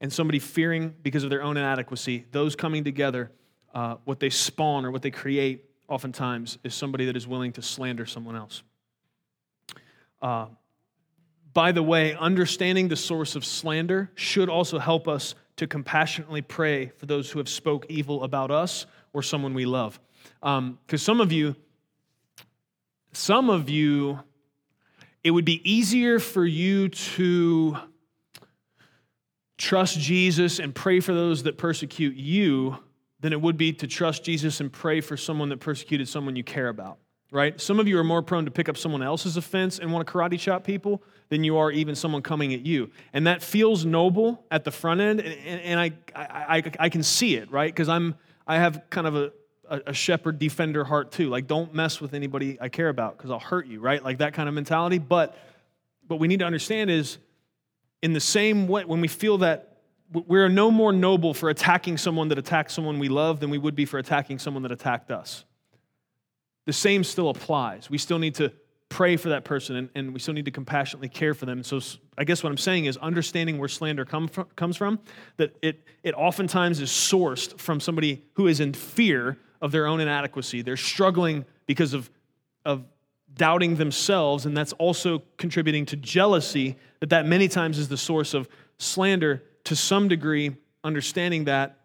and 0.00 0.12
somebody 0.12 0.38
fearing 0.38 0.94
because 1.02 1.24
of 1.24 1.30
their 1.30 1.42
own 1.42 1.56
inadequacy. 1.56 2.26
Those 2.32 2.54
coming 2.54 2.84
together, 2.84 3.30
uh, 3.74 3.96
what 4.04 4.20
they 4.20 4.30
spawn 4.30 4.84
or 4.84 4.90
what 4.90 5.02
they 5.02 5.10
create 5.10 5.64
oftentimes 5.88 6.58
is 6.64 6.74
somebody 6.74 7.06
that 7.06 7.16
is 7.16 7.26
willing 7.26 7.52
to 7.52 7.62
slander 7.62 8.04
someone 8.04 8.36
else. 8.36 8.62
Uh, 10.20 10.46
by 11.56 11.72
the 11.72 11.82
way, 11.82 12.14
understanding 12.14 12.88
the 12.88 12.96
source 12.96 13.34
of 13.34 13.42
slander 13.42 14.10
should 14.14 14.50
also 14.50 14.78
help 14.78 15.08
us 15.08 15.34
to 15.56 15.66
compassionately 15.66 16.42
pray 16.42 16.88
for 16.98 17.06
those 17.06 17.30
who 17.30 17.38
have 17.38 17.48
spoke 17.48 17.86
evil 17.88 18.24
about 18.24 18.50
us 18.50 18.84
or 19.14 19.22
someone 19.22 19.54
we 19.54 19.64
love. 19.64 19.98
Because 20.42 20.58
um, 20.58 20.78
some 20.98 21.18
of 21.18 21.32
you, 21.32 21.56
some 23.12 23.48
of 23.48 23.70
you, 23.70 24.20
it 25.24 25.30
would 25.30 25.46
be 25.46 25.62
easier 25.64 26.18
for 26.18 26.44
you 26.44 26.90
to 26.90 27.78
trust 29.56 29.98
Jesus 29.98 30.58
and 30.58 30.74
pray 30.74 31.00
for 31.00 31.14
those 31.14 31.44
that 31.44 31.56
persecute 31.56 32.16
you 32.16 32.76
than 33.20 33.32
it 33.32 33.40
would 33.40 33.56
be 33.56 33.72
to 33.72 33.86
trust 33.86 34.24
Jesus 34.24 34.60
and 34.60 34.70
pray 34.70 35.00
for 35.00 35.16
someone 35.16 35.48
that 35.48 35.60
persecuted 35.60 36.06
someone 36.06 36.36
you 36.36 36.44
care 36.44 36.68
about 36.68 36.98
right? 37.30 37.60
Some 37.60 37.80
of 37.80 37.88
you 37.88 37.98
are 37.98 38.04
more 38.04 38.22
prone 38.22 38.44
to 38.44 38.50
pick 38.50 38.68
up 38.68 38.76
someone 38.76 39.02
else's 39.02 39.36
offense 39.36 39.78
and 39.78 39.92
want 39.92 40.06
to 40.06 40.12
karate 40.12 40.38
chop 40.38 40.64
people 40.64 41.02
than 41.28 41.42
you 41.42 41.56
are 41.56 41.70
even 41.72 41.94
someone 41.94 42.22
coming 42.22 42.54
at 42.54 42.64
you. 42.64 42.90
And 43.12 43.26
that 43.26 43.42
feels 43.42 43.84
noble 43.84 44.44
at 44.50 44.64
the 44.64 44.70
front 44.70 45.00
end, 45.00 45.20
and, 45.20 45.60
and 45.60 45.80
I, 45.80 45.92
I, 46.14 46.56
I, 46.56 46.62
I, 46.80 46.88
can 46.88 47.02
see 47.02 47.34
it, 47.34 47.50
right? 47.50 47.72
Because 47.72 47.88
I'm 47.88 48.14
I 48.46 48.56
have 48.56 48.84
kind 48.90 49.08
of 49.08 49.16
a, 49.16 49.32
a, 49.68 49.92
shepherd 49.92 50.38
defender 50.38 50.84
heart 50.84 51.10
too. 51.10 51.28
Like, 51.28 51.48
don't 51.48 51.74
mess 51.74 52.00
with 52.00 52.14
anybody 52.14 52.58
I 52.60 52.68
care 52.68 52.88
about 52.88 53.16
because 53.16 53.30
I'll 53.30 53.40
hurt 53.40 53.66
you, 53.66 53.80
right? 53.80 54.02
Like 54.02 54.18
that 54.18 54.34
kind 54.34 54.48
of 54.48 54.54
mentality. 54.54 54.98
But 54.98 55.36
what 56.06 56.20
we 56.20 56.28
need 56.28 56.38
to 56.38 56.46
understand 56.46 56.90
is 56.90 57.18
in 58.02 58.12
the 58.12 58.20
same 58.20 58.68
way, 58.68 58.84
when 58.84 59.00
we 59.00 59.08
feel 59.08 59.38
that 59.38 59.78
we're 60.12 60.48
no 60.48 60.70
more 60.70 60.92
noble 60.92 61.34
for 61.34 61.48
attacking 61.50 61.98
someone 61.98 62.28
that 62.28 62.38
attacked 62.38 62.70
someone 62.70 63.00
we 63.00 63.08
love 63.08 63.40
than 63.40 63.50
we 63.50 63.58
would 63.58 63.74
be 63.74 63.84
for 63.84 63.98
attacking 63.98 64.38
someone 64.38 64.62
that 64.62 64.70
attacked 64.70 65.10
us 65.10 65.44
the 66.66 66.72
same 66.72 67.02
still 67.02 67.30
applies. 67.30 67.88
We 67.88 67.98
still 67.98 68.18
need 68.18 68.34
to 68.36 68.52
pray 68.88 69.16
for 69.16 69.30
that 69.30 69.44
person 69.44 69.76
and, 69.76 69.88
and 69.94 70.12
we 70.12 70.20
still 70.20 70.34
need 70.34 70.44
to 70.44 70.50
compassionately 70.50 71.08
care 71.08 71.34
for 71.34 71.46
them. 71.46 71.62
So 71.64 71.80
I 72.16 72.24
guess 72.24 72.42
what 72.42 72.50
I'm 72.50 72.58
saying 72.58 72.84
is 72.84 72.96
understanding 72.98 73.58
where 73.58 73.68
slander 73.68 74.04
come 74.04 74.28
from, 74.28 74.46
comes 74.56 74.76
from, 74.76 75.00
that 75.38 75.56
it, 75.62 75.82
it 76.02 76.14
oftentimes 76.14 76.80
is 76.80 76.90
sourced 76.90 77.58
from 77.58 77.80
somebody 77.80 78.24
who 78.34 78.46
is 78.46 78.60
in 78.60 78.72
fear 78.72 79.38
of 79.60 79.72
their 79.72 79.86
own 79.86 80.00
inadequacy. 80.00 80.62
They're 80.62 80.76
struggling 80.76 81.44
because 81.66 81.94
of, 81.94 82.10
of 82.64 82.84
doubting 83.34 83.76
themselves, 83.76 84.46
and 84.46 84.56
that's 84.56 84.72
also 84.74 85.22
contributing 85.36 85.84
to 85.86 85.96
jealousy, 85.96 86.76
that 87.00 87.10
that 87.10 87.26
many 87.26 87.48
times 87.48 87.78
is 87.78 87.88
the 87.88 87.96
source 87.96 88.34
of 88.34 88.48
slander 88.78 89.42
to 89.64 89.74
some 89.74 90.08
degree, 90.08 90.56
understanding 90.84 91.44
that, 91.44 91.80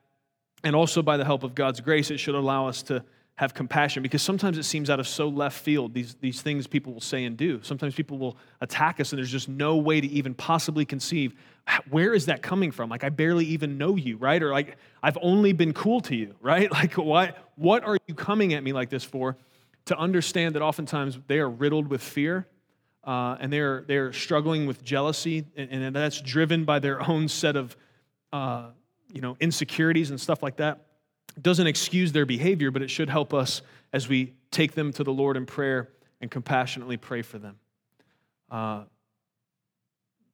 and 0.63 0.75
also 0.75 1.01
by 1.01 1.17
the 1.17 1.25
help 1.25 1.43
of 1.43 1.55
God's 1.55 1.82
grace, 1.82 2.11
it 2.11 2.19
should 2.19 2.36
allow 2.36 2.67
us 2.67 2.84
to 2.84 3.03
have 3.41 3.55
compassion 3.55 4.03
because 4.03 4.21
sometimes 4.21 4.59
it 4.59 4.63
seems 4.63 4.87
out 4.87 4.99
of 4.99 5.07
so 5.07 5.27
left 5.27 5.59
field, 5.59 5.95
these, 5.95 6.13
these 6.21 6.43
things 6.43 6.67
people 6.67 6.93
will 6.93 7.01
say 7.01 7.25
and 7.25 7.35
do. 7.37 7.59
Sometimes 7.63 7.95
people 7.95 8.19
will 8.19 8.37
attack 8.61 8.99
us 8.99 9.11
and 9.11 9.17
there's 9.17 9.31
just 9.31 9.49
no 9.49 9.77
way 9.77 9.99
to 9.99 10.07
even 10.09 10.35
possibly 10.35 10.85
conceive 10.85 11.33
where 11.89 12.13
is 12.13 12.27
that 12.27 12.43
coming 12.43 12.69
from? 12.69 12.91
Like, 12.91 13.03
I 13.03 13.09
barely 13.09 13.45
even 13.45 13.79
know 13.79 13.95
you, 13.95 14.17
right? 14.17 14.43
Or 14.43 14.51
like, 14.51 14.77
I've 15.01 15.17
only 15.23 15.53
been 15.53 15.73
cool 15.73 16.01
to 16.01 16.15
you, 16.15 16.35
right? 16.41 16.71
Like, 16.71 16.99
what, 16.99 17.35
what 17.55 17.83
are 17.83 17.97
you 18.05 18.13
coming 18.13 18.53
at 18.53 18.63
me 18.63 18.73
like 18.73 18.91
this 18.91 19.03
for? 19.03 19.35
To 19.85 19.97
understand 19.97 20.53
that 20.53 20.61
oftentimes 20.61 21.17
they 21.25 21.39
are 21.39 21.49
riddled 21.49 21.87
with 21.87 22.03
fear 22.03 22.45
uh, 23.03 23.37
and 23.39 23.51
they're, 23.51 23.85
they're 23.87 24.13
struggling 24.13 24.67
with 24.67 24.83
jealousy, 24.83 25.45
and, 25.57 25.71
and 25.71 25.95
that's 25.95 26.21
driven 26.21 26.63
by 26.63 26.77
their 26.77 27.01
own 27.09 27.27
set 27.27 27.55
of 27.55 27.75
uh, 28.31 28.65
you 29.11 29.21
know, 29.21 29.35
insecurities 29.39 30.11
and 30.11 30.21
stuff 30.21 30.43
like 30.43 30.57
that, 30.57 30.90
doesn't 31.39 31.67
excuse 31.67 32.11
their 32.11 32.25
behavior, 32.25 32.71
but 32.71 32.82
it 32.82 32.89
should 32.89 33.09
help 33.09 33.34
us 33.34 33.61
as 33.93 34.07
we 34.07 34.34
take 34.51 34.73
them 34.73 34.91
to 34.93 35.03
the 35.03 35.13
Lord 35.13 35.38
in 35.38 35.45
prayer 35.45 35.89
and 36.19 36.29
compassionately 36.29 36.97
pray 36.97 37.21
for 37.21 37.39
them. 37.39 37.57
Uh, 38.49 38.84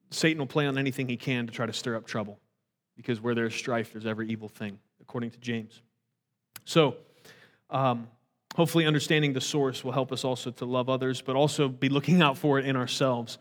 Satan 0.09 0.39
will 0.39 0.47
play 0.47 0.65
on 0.65 0.77
anything 0.77 1.07
he 1.07 1.17
can 1.17 1.47
to 1.47 1.53
try 1.53 1.65
to 1.65 1.73
stir 1.73 1.95
up 1.95 2.05
trouble 2.05 2.39
because 2.95 3.21
where 3.21 3.35
there's 3.35 3.53
strife, 3.53 3.91
there's 3.91 4.05
every 4.05 4.29
evil 4.29 4.49
thing, 4.49 4.79
according 5.01 5.31
to 5.31 5.39
James. 5.39 5.81
So, 6.65 6.95
um, 7.69 8.07
hopefully, 8.55 8.85
understanding 8.85 9.33
the 9.33 9.41
source 9.41 9.83
will 9.83 9.91
help 9.91 10.11
us 10.11 10.23
also 10.23 10.51
to 10.51 10.65
love 10.65 10.89
others, 10.89 11.21
but 11.21 11.35
also 11.35 11.69
be 11.69 11.89
looking 11.89 12.21
out 12.21 12.37
for 12.37 12.57
it 12.57 12.65
in 12.65 12.75
ourselves. 12.75 13.37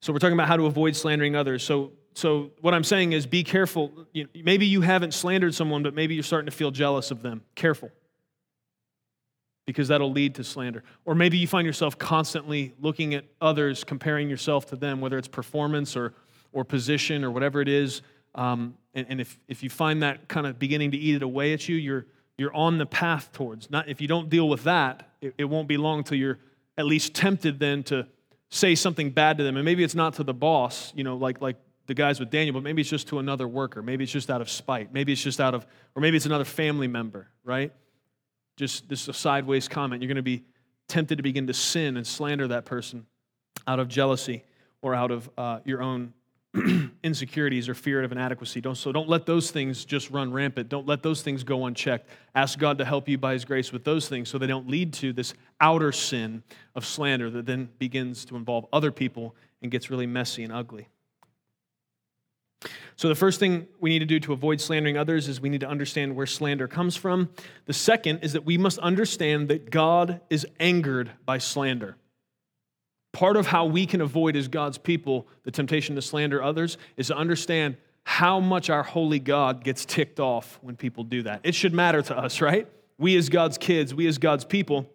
So, 0.00 0.12
we're 0.12 0.18
talking 0.18 0.34
about 0.34 0.48
how 0.48 0.56
to 0.56 0.66
avoid 0.66 0.96
slandering 0.96 1.36
others. 1.36 1.62
So, 1.62 1.92
so 2.14 2.50
what 2.60 2.74
I'm 2.74 2.84
saying 2.84 3.12
is 3.12 3.26
be 3.26 3.44
careful. 3.44 3.92
Maybe 4.34 4.66
you 4.66 4.80
haven't 4.80 5.14
slandered 5.14 5.54
someone, 5.54 5.82
but 5.82 5.94
maybe 5.94 6.14
you're 6.14 6.24
starting 6.24 6.46
to 6.46 6.56
feel 6.56 6.70
jealous 6.70 7.10
of 7.10 7.22
them. 7.22 7.42
Careful. 7.54 7.90
Because 9.66 9.88
that'll 9.88 10.10
lead 10.10 10.34
to 10.36 10.44
slander. 10.44 10.82
Or 11.04 11.14
maybe 11.14 11.38
you 11.38 11.46
find 11.46 11.66
yourself 11.66 11.98
constantly 11.98 12.74
looking 12.80 13.14
at 13.14 13.24
others, 13.40 13.84
comparing 13.84 14.28
yourself 14.28 14.66
to 14.66 14.76
them, 14.76 15.00
whether 15.00 15.16
it's 15.16 15.28
performance 15.28 15.96
or, 15.96 16.14
or 16.52 16.64
position 16.64 17.24
or 17.24 17.30
whatever 17.30 17.60
it 17.60 17.68
is. 17.68 18.02
Um, 18.34 18.74
and, 18.94 19.06
and 19.08 19.20
if, 19.20 19.38
if 19.46 19.62
you 19.62 19.70
find 19.70 20.02
that 20.02 20.28
kind 20.28 20.46
of 20.46 20.58
beginning 20.58 20.90
to 20.90 20.96
eat 20.96 21.14
it 21.14 21.22
away 21.22 21.52
at 21.52 21.68
you, 21.68 21.76
you're, 21.76 22.06
you're 22.36 22.54
on 22.54 22.78
the 22.78 22.86
path 22.86 23.30
towards. 23.32 23.70
Not 23.70 23.88
if 23.88 24.00
you 24.00 24.08
don't 24.08 24.28
deal 24.28 24.48
with 24.48 24.64
that, 24.64 25.10
it, 25.20 25.34
it 25.38 25.44
won't 25.44 25.68
be 25.68 25.76
long 25.76 25.98
until 25.98 26.18
you're 26.18 26.38
at 26.76 26.86
least 26.86 27.14
tempted 27.14 27.60
then 27.60 27.82
to 27.84 28.06
say 28.48 28.74
something 28.74 29.10
bad 29.10 29.38
to 29.38 29.44
them. 29.44 29.56
And 29.56 29.64
maybe 29.64 29.84
it's 29.84 29.94
not 29.94 30.14
to 30.14 30.24
the 30.24 30.34
boss, 30.34 30.92
you 30.96 31.04
know, 31.04 31.16
like 31.16 31.40
like 31.40 31.56
the 31.90 31.94
guys 31.94 32.20
with 32.20 32.30
Daniel, 32.30 32.54
but 32.54 32.62
maybe 32.62 32.82
it's 32.82 32.88
just 32.88 33.08
to 33.08 33.18
another 33.18 33.48
worker. 33.48 33.82
Maybe 33.82 34.04
it's 34.04 34.12
just 34.12 34.30
out 34.30 34.40
of 34.40 34.48
spite. 34.48 34.94
Maybe 34.94 35.12
it's 35.12 35.24
just 35.24 35.40
out 35.40 35.54
of, 35.54 35.66
or 35.96 36.00
maybe 36.00 36.16
it's 36.16 36.24
another 36.24 36.44
family 36.44 36.86
member, 36.86 37.26
right? 37.42 37.72
Just 38.56 38.88
this 38.88 39.08
a 39.08 39.12
sideways 39.12 39.66
comment. 39.66 40.00
You're 40.00 40.06
going 40.06 40.14
to 40.14 40.22
be 40.22 40.44
tempted 40.86 41.16
to 41.16 41.24
begin 41.24 41.48
to 41.48 41.52
sin 41.52 41.96
and 41.96 42.06
slander 42.06 42.46
that 42.46 42.64
person 42.64 43.06
out 43.66 43.80
of 43.80 43.88
jealousy 43.88 44.44
or 44.82 44.94
out 44.94 45.10
of 45.10 45.28
uh, 45.36 45.58
your 45.64 45.82
own 45.82 46.12
insecurities 47.02 47.68
or 47.68 47.74
fear 47.74 48.04
of 48.04 48.12
inadequacy. 48.12 48.60
Don't, 48.60 48.76
so 48.76 48.92
don't 48.92 49.08
let 49.08 49.26
those 49.26 49.50
things 49.50 49.84
just 49.84 50.12
run 50.12 50.32
rampant. 50.32 50.68
Don't 50.68 50.86
let 50.86 51.02
those 51.02 51.22
things 51.22 51.42
go 51.42 51.66
unchecked. 51.66 52.08
Ask 52.36 52.56
God 52.56 52.78
to 52.78 52.84
help 52.84 53.08
you 53.08 53.18
by 53.18 53.32
His 53.32 53.44
grace 53.44 53.72
with 53.72 53.82
those 53.82 54.08
things 54.08 54.28
so 54.28 54.38
they 54.38 54.46
don't 54.46 54.68
lead 54.68 54.92
to 54.94 55.12
this 55.12 55.34
outer 55.60 55.90
sin 55.90 56.44
of 56.76 56.86
slander 56.86 57.30
that 57.30 57.46
then 57.46 57.68
begins 57.80 58.24
to 58.26 58.36
involve 58.36 58.66
other 58.72 58.92
people 58.92 59.34
and 59.60 59.72
gets 59.72 59.90
really 59.90 60.06
messy 60.06 60.44
and 60.44 60.52
ugly. 60.52 60.86
So, 62.96 63.08
the 63.08 63.14
first 63.14 63.40
thing 63.40 63.66
we 63.80 63.90
need 63.90 64.00
to 64.00 64.06
do 64.06 64.20
to 64.20 64.32
avoid 64.32 64.60
slandering 64.60 64.98
others 64.98 65.28
is 65.28 65.40
we 65.40 65.48
need 65.48 65.60
to 65.60 65.68
understand 65.68 66.14
where 66.14 66.26
slander 66.26 66.68
comes 66.68 66.96
from. 66.96 67.30
The 67.64 67.72
second 67.72 68.18
is 68.22 68.34
that 68.34 68.44
we 68.44 68.58
must 68.58 68.78
understand 68.80 69.48
that 69.48 69.70
God 69.70 70.20
is 70.28 70.46
angered 70.58 71.10
by 71.24 71.38
slander. 71.38 71.96
Part 73.12 73.36
of 73.36 73.46
how 73.46 73.64
we 73.64 73.86
can 73.86 74.00
avoid, 74.00 74.36
as 74.36 74.48
God's 74.48 74.78
people, 74.78 75.26
the 75.44 75.50
temptation 75.50 75.96
to 75.96 76.02
slander 76.02 76.42
others 76.42 76.76
is 76.96 77.08
to 77.08 77.16
understand 77.16 77.76
how 78.04 78.40
much 78.40 78.70
our 78.70 78.82
holy 78.82 79.18
God 79.18 79.64
gets 79.64 79.84
ticked 79.84 80.20
off 80.20 80.58
when 80.62 80.76
people 80.76 81.04
do 81.04 81.22
that. 81.22 81.40
It 81.42 81.54
should 81.54 81.72
matter 81.72 82.02
to 82.02 82.16
us, 82.16 82.40
right? 82.40 82.68
We, 82.98 83.16
as 83.16 83.28
God's 83.28 83.56
kids, 83.56 83.94
we, 83.94 84.06
as 84.06 84.18
God's 84.18 84.44
people, 84.44 84.86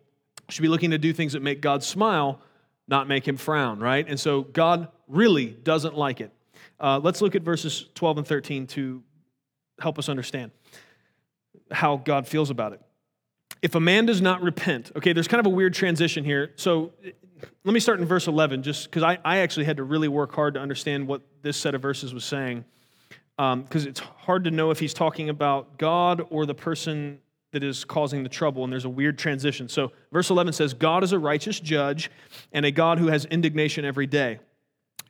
should 0.49 0.61
be 0.61 0.67
looking 0.67 0.91
to 0.91 0.97
do 0.97 1.11
things 1.11 1.33
that 1.33 1.41
make 1.41 1.61
God 1.61 1.83
smile, 1.83 2.39
not 2.87 3.07
make 3.07 3.27
him 3.27 3.37
frown, 3.37 3.79
right? 3.79 4.07
And 4.07 4.19
so 4.19 4.43
God 4.43 4.89
really 5.07 5.47
doesn't 5.47 5.97
like 5.97 6.21
it. 6.21 6.31
Uh, 6.79 6.99
let's 7.01 7.21
look 7.21 7.35
at 7.35 7.41
verses 7.41 7.85
12 7.95 8.19
and 8.19 8.27
13 8.27 8.67
to 8.67 9.03
help 9.79 9.99
us 9.99 10.09
understand 10.09 10.51
how 11.71 11.97
God 11.97 12.27
feels 12.27 12.49
about 12.49 12.73
it. 12.73 12.81
If 13.61 13.75
a 13.75 13.79
man 13.79 14.05
does 14.05 14.21
not 14.21 14.41
repent, 14.41 14.91
okay, 14.95 15.13
there's 15.13 15.27
kind 15.27 15.39
of 15.39 15.45
a 15.45 15.55
weird 15.55 15.73
transition 15.73 16.23
here. 16.23 16.51
So 16.55 16.93
let 17.63 17.73
me 17.73 17.79
start 17.79 17.99
in 17.99 18.05
verse 18.05 18.27
11, 18.27 18.63
just 18.63 18.85
because 18.85 19.03
I, 19.03 19.17
I 19.23 19.37
actually 19.37 19.65
had 19.65 19.77
to 19.77 19.83
really 19.83 20.07
work 20.07 20.33
hard 20.33 20.53
to 20.55 20.59
understand 20.59 21.07
what 21.07 21.21
this 21.41 21.57
set 21.57 21.75
of 21.75 21.81
verses 21.81 22.13
was 22.13 22.23
saying. 22.25 22.65
Because 23.37 23.83
um, 23.83 23.89
it's 23.89 23.99
hard 23.99 24.45
to 24.45 24.51
know 24.51 24.71
if 24.71 24.79
he's 24.79 24.93
talking 24.93 25.29
about 25.29 25.77
God 25.77 26.25
or 26.29 26.45
the 26.45 26.55
person 26.55 27.19
that 27.51 27.63
is 27.63 27.85
causing 27.85 28.23
the 28.23 28.29
trouble, 28.29 28.63
and 28.63 28.71
there's 28.71 28.85
a 28.85 28.89
weird 28.89 29.17
transition. 29.17 29.67
So, 29.69 29.91
verse 30.11 30.29
11 30.29 30.53
says, 30.53 30.73
God 30.73 31.03
is 31.03 31.11
a 31.11 31.19
righteous 31.19 31.59
judge 31.59 32.11
and 32.51 32.65
a 32.65 32.71
God 32.71 32.99
who 32.99 33.07
has 33.07 33.25
indignation 33.25 33.83
every 33.85 34.07
day. 34.07 34.39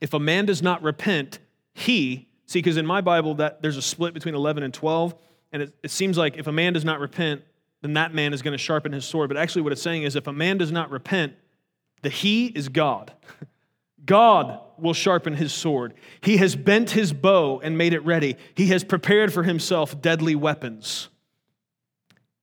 If 0.02 0.14
a 0.14 0.20
man 0.20 0.46
does 0.46 0.62
not 0.62 0.82
repent, 0.84 1.40
he, 1.76 2.30
see, 2.46 2.60
because 2.60 2.78
in 2.78 2.86
my 2.86 3.02
Bible, 3.02 3.36
that 3.36 3.62
there's 3.62 3.76
a 3.76 3.82
split 3.82 4.14
between 4.14 4.34
11 4.34 4.64
and 4.64 4.74
12, 4.74 5.14
and 5.52 5.62
it, 5.62 5.76
it 5.84 5.92
seems 5.92 6.18
like 6.18 6.38
if 6.38 6.48
a 6.48 6.52
man 6.52 6.72
does 6.72 6.86
not 6.86 7.02
repent, 7.02 7.44
then 7.82 7.94
that 7.94 8.14
man 8.14 8.34
is 8.34 8.42
going 8.42 8.54
to 8.54 8.58
sharpen 8.58 8.94
his 8.94 9.04
sword. 9.04 9.28
But 9.28 9.36
actually, 9.36 9.64
what 9.64 9.74
it's 9.74 9.82
saying 9.82 10.04
is 10.04 10.16
if 10.16 10.26
a 10.26 10.34
man 10.34 10.58
does 10.58 10.72
not 10.72 10.90
repent, 10.90 11.34
the 12.02 12.10
he 12.10 12.48
is 12.48 12.70
God. 12.70 13.12
God 14.06 14.62
will 14.78 14.94
sharpen 14.94 15.34
his 15.34 15.52
sword. 15.52 15.96
He 16.22 16.38
has 16.38 16.56
bent 16.56 16.92
his 16.92 17.12
bow 17.12 17.60
and 17.60 17.78
made 17.78 17.94
it 17.94 18.06
ready. 18.06 18.38
He 18.56 18.68
has 18.68 18.86
prepared 18.86 19.34
for 19.34 19.44
himself 19.44 20.02
deadly 20.02 20.36
weapons. 20.36 21.10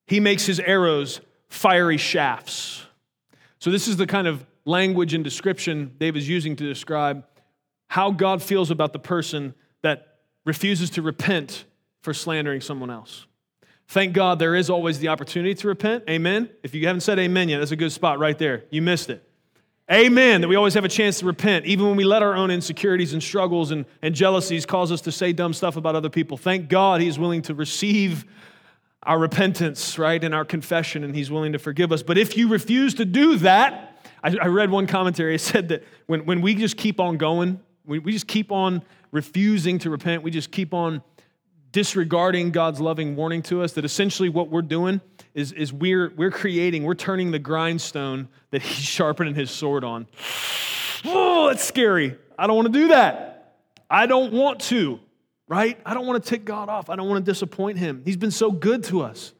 He 0.05 0.19
makes 0.19 0.45
his 0.45 0.59
arrows 0.59 1.21
fiery 1.47 1.97
shafts. 1.97 2.83
So, 3.57 3.71
this 3.71 3.87
is 3.87 3.97
the 3.97 4.05
kind 4.05 4.27
of 4.27 4.45
language 4.65 5.15
and 5.15 5.23
description 5.23 5.95
David 5.97 6.19
is 6.19 6.29
using 6.29 6.55
to 6.55 6.63
describe 6.65 7.25
how 7.93 8.09
God 8.09 8.41
feels 8.41 8.71
about 8.71 8.91
the 8.91 8.97
person 8.97 9.53
that 9.83 10.15
refuses 10.45 10.89
to 10.89 11.03
repent 11.03 11.63
for 12.01 12.11
slandering 12.11 12.59
someone 12.59 12.89
else. 12.89 13.27
Thank 13.87 14.13
God 14.13 14.39
there 14.39 14.55
is 14.55 14.67
always 14.67 14.97
the 14.97 15.09
opportunity 15.09 15.53
to 15.53 15.67
repent. 15.67 16.05
Amen. 16.09 16.49
If 16.63 16.73
you 16.73 16.87
haven't 16.87 17.01
said 17.01 17.19
amen 17.19 17.49
yet, 17.49 17.59
that's 17.59 17.69
a 17.69 17.75
good 17.75 17.91
spot 17.91 18.17
right 18.17 18.35
there. 18.35 18.63
You 18.71 18.81
missed 18.81 19.11
it. 19.11 19.23
Amen. 19.91 20.41
That 20.41 20.47
we 20.47 20.55
always 20.55 20.73
have 20.73 20.85
a 20.85 20.89
chance 20.89 21.19
to 21.19 21.27
repent, 21.27 21.67
even 21.67 21.85
when 21.85 21.95
we 21.95 22.03
let 22.03 22.23
our 22.23 22.33
own 22.33 22.49
insecurities 22.49 23.13
and 23.13 23.21
struggles 23.21 23.69
and, 23.69 23.85
and 24.01 24.15
jealousies 24.15 24.65
cause 24.65 24.91
us 24.91 25.01
to 25.01 25.11
say 25.11 25.31
dumb 25.31 25.53
stuff 25.53 25.77
about 25.77 25.93
other 25.93 26.09
people. 26.09 26.35
Thank 26.35 26.69
God 26.69 26.99
He's 26.99 27.19
willing 27.19 27.43
to 27.43 27.53
receive 27.53 28.25
our 29.03 29.19
repentance, 29.19 29.99
right, 29.99 30.23
and 30.23 30.33
our 30.33 30.45
confession, 30.45 31.03
and 31.03 31.15
He's 31.15 31.29
willing 31.29 31.51
to 31.53 31.59
forgive 31.59 31.91
us. 31.91 32.01
But 32.01 32.17
if 32.17 32.37
you 32.37 32.47
refuse 32.47 32.95
to 32.95 33.05
do 33.05 33.37
that, 33.37 34.01
I, 34.23 34.35
I 34.41 34.47
read 34.47 34.71
one 34.71 34.87
commentary, 34.87 35.35
it 35.35 35.41
said 35.41 35.69
that 35.69 35.83
when, 36.07 36.25
when 36.25 36.41
we 36.41 36.55
just 36.55 36.75
keep 36.75 36.99
on 36.99 37.17
going 37.17 37.59
we, 37.85 37.99
we 37.99 38.11
just 38.11 38.27
keep 38.27 38.51
on 38.51 38.83
refusing 39.11 39.79
to 39.79 39.89
repent. 39.89 40.23
We 40.23 40.31
just 40.31 40.51
keep 40.51 40.73
on 40.73 41.01
disregarding 41.71 42.51
God's 42.51 42.79
loving 42.79 43.15
warning 43.15 43.41
to 43.43 43.63
us 43.63 43.73
that 43.73 43.83
essentially 43.83 44.29
what 44.29 44.49
we're 44.49 44.61
doing 44.61 45.01
is, 45.33 45.51
is 45.51 45.73
we're, 45.73 46.13
we're 46.15 46.31
creating, 46.31 46.83
we're 46.83 46.93
turning 46.93 47.31
the 47.31 47.39
grindstone 47.39 48.29
that 48.51 48.61
He's 48.63 48.85
sharpening 48.85 49.35
His 49.35 49.51
sword 49.51 49.83
on. 49.83 50.07
Oh, 51.03 51.47
that's 51.47 51.63
scary. 51.63 52.17
I 52.37 52.47
don't 52.47 52.55
want 52.55 52.71
to 52.71 52.79
do 52.79 52.87
that. 52.89 53.57
I 53.89 54.05
don't 54.05 54.31
want 54.33 54.61
to, 54.61 54.99
right? 55.47 55.77
I 55.85 55.93
don't 55.93 56.07
want 56.07 56.23
to 56.23 56.29
tick 56.29 56.45
God 56.45 56.69
off. 56.69 56.89
I 56.89 56.95
don't 56.95 57.09
want 57.09 57.25
to 57.25 57.31
disappoint 57.31 57.77
Him. 57.77 58.01
He's 58.05 58.17
been 58.17 58.31
so 58.31 58.51
good 58.51 58.83
to 58.85 59.01
us. 59.01 59.33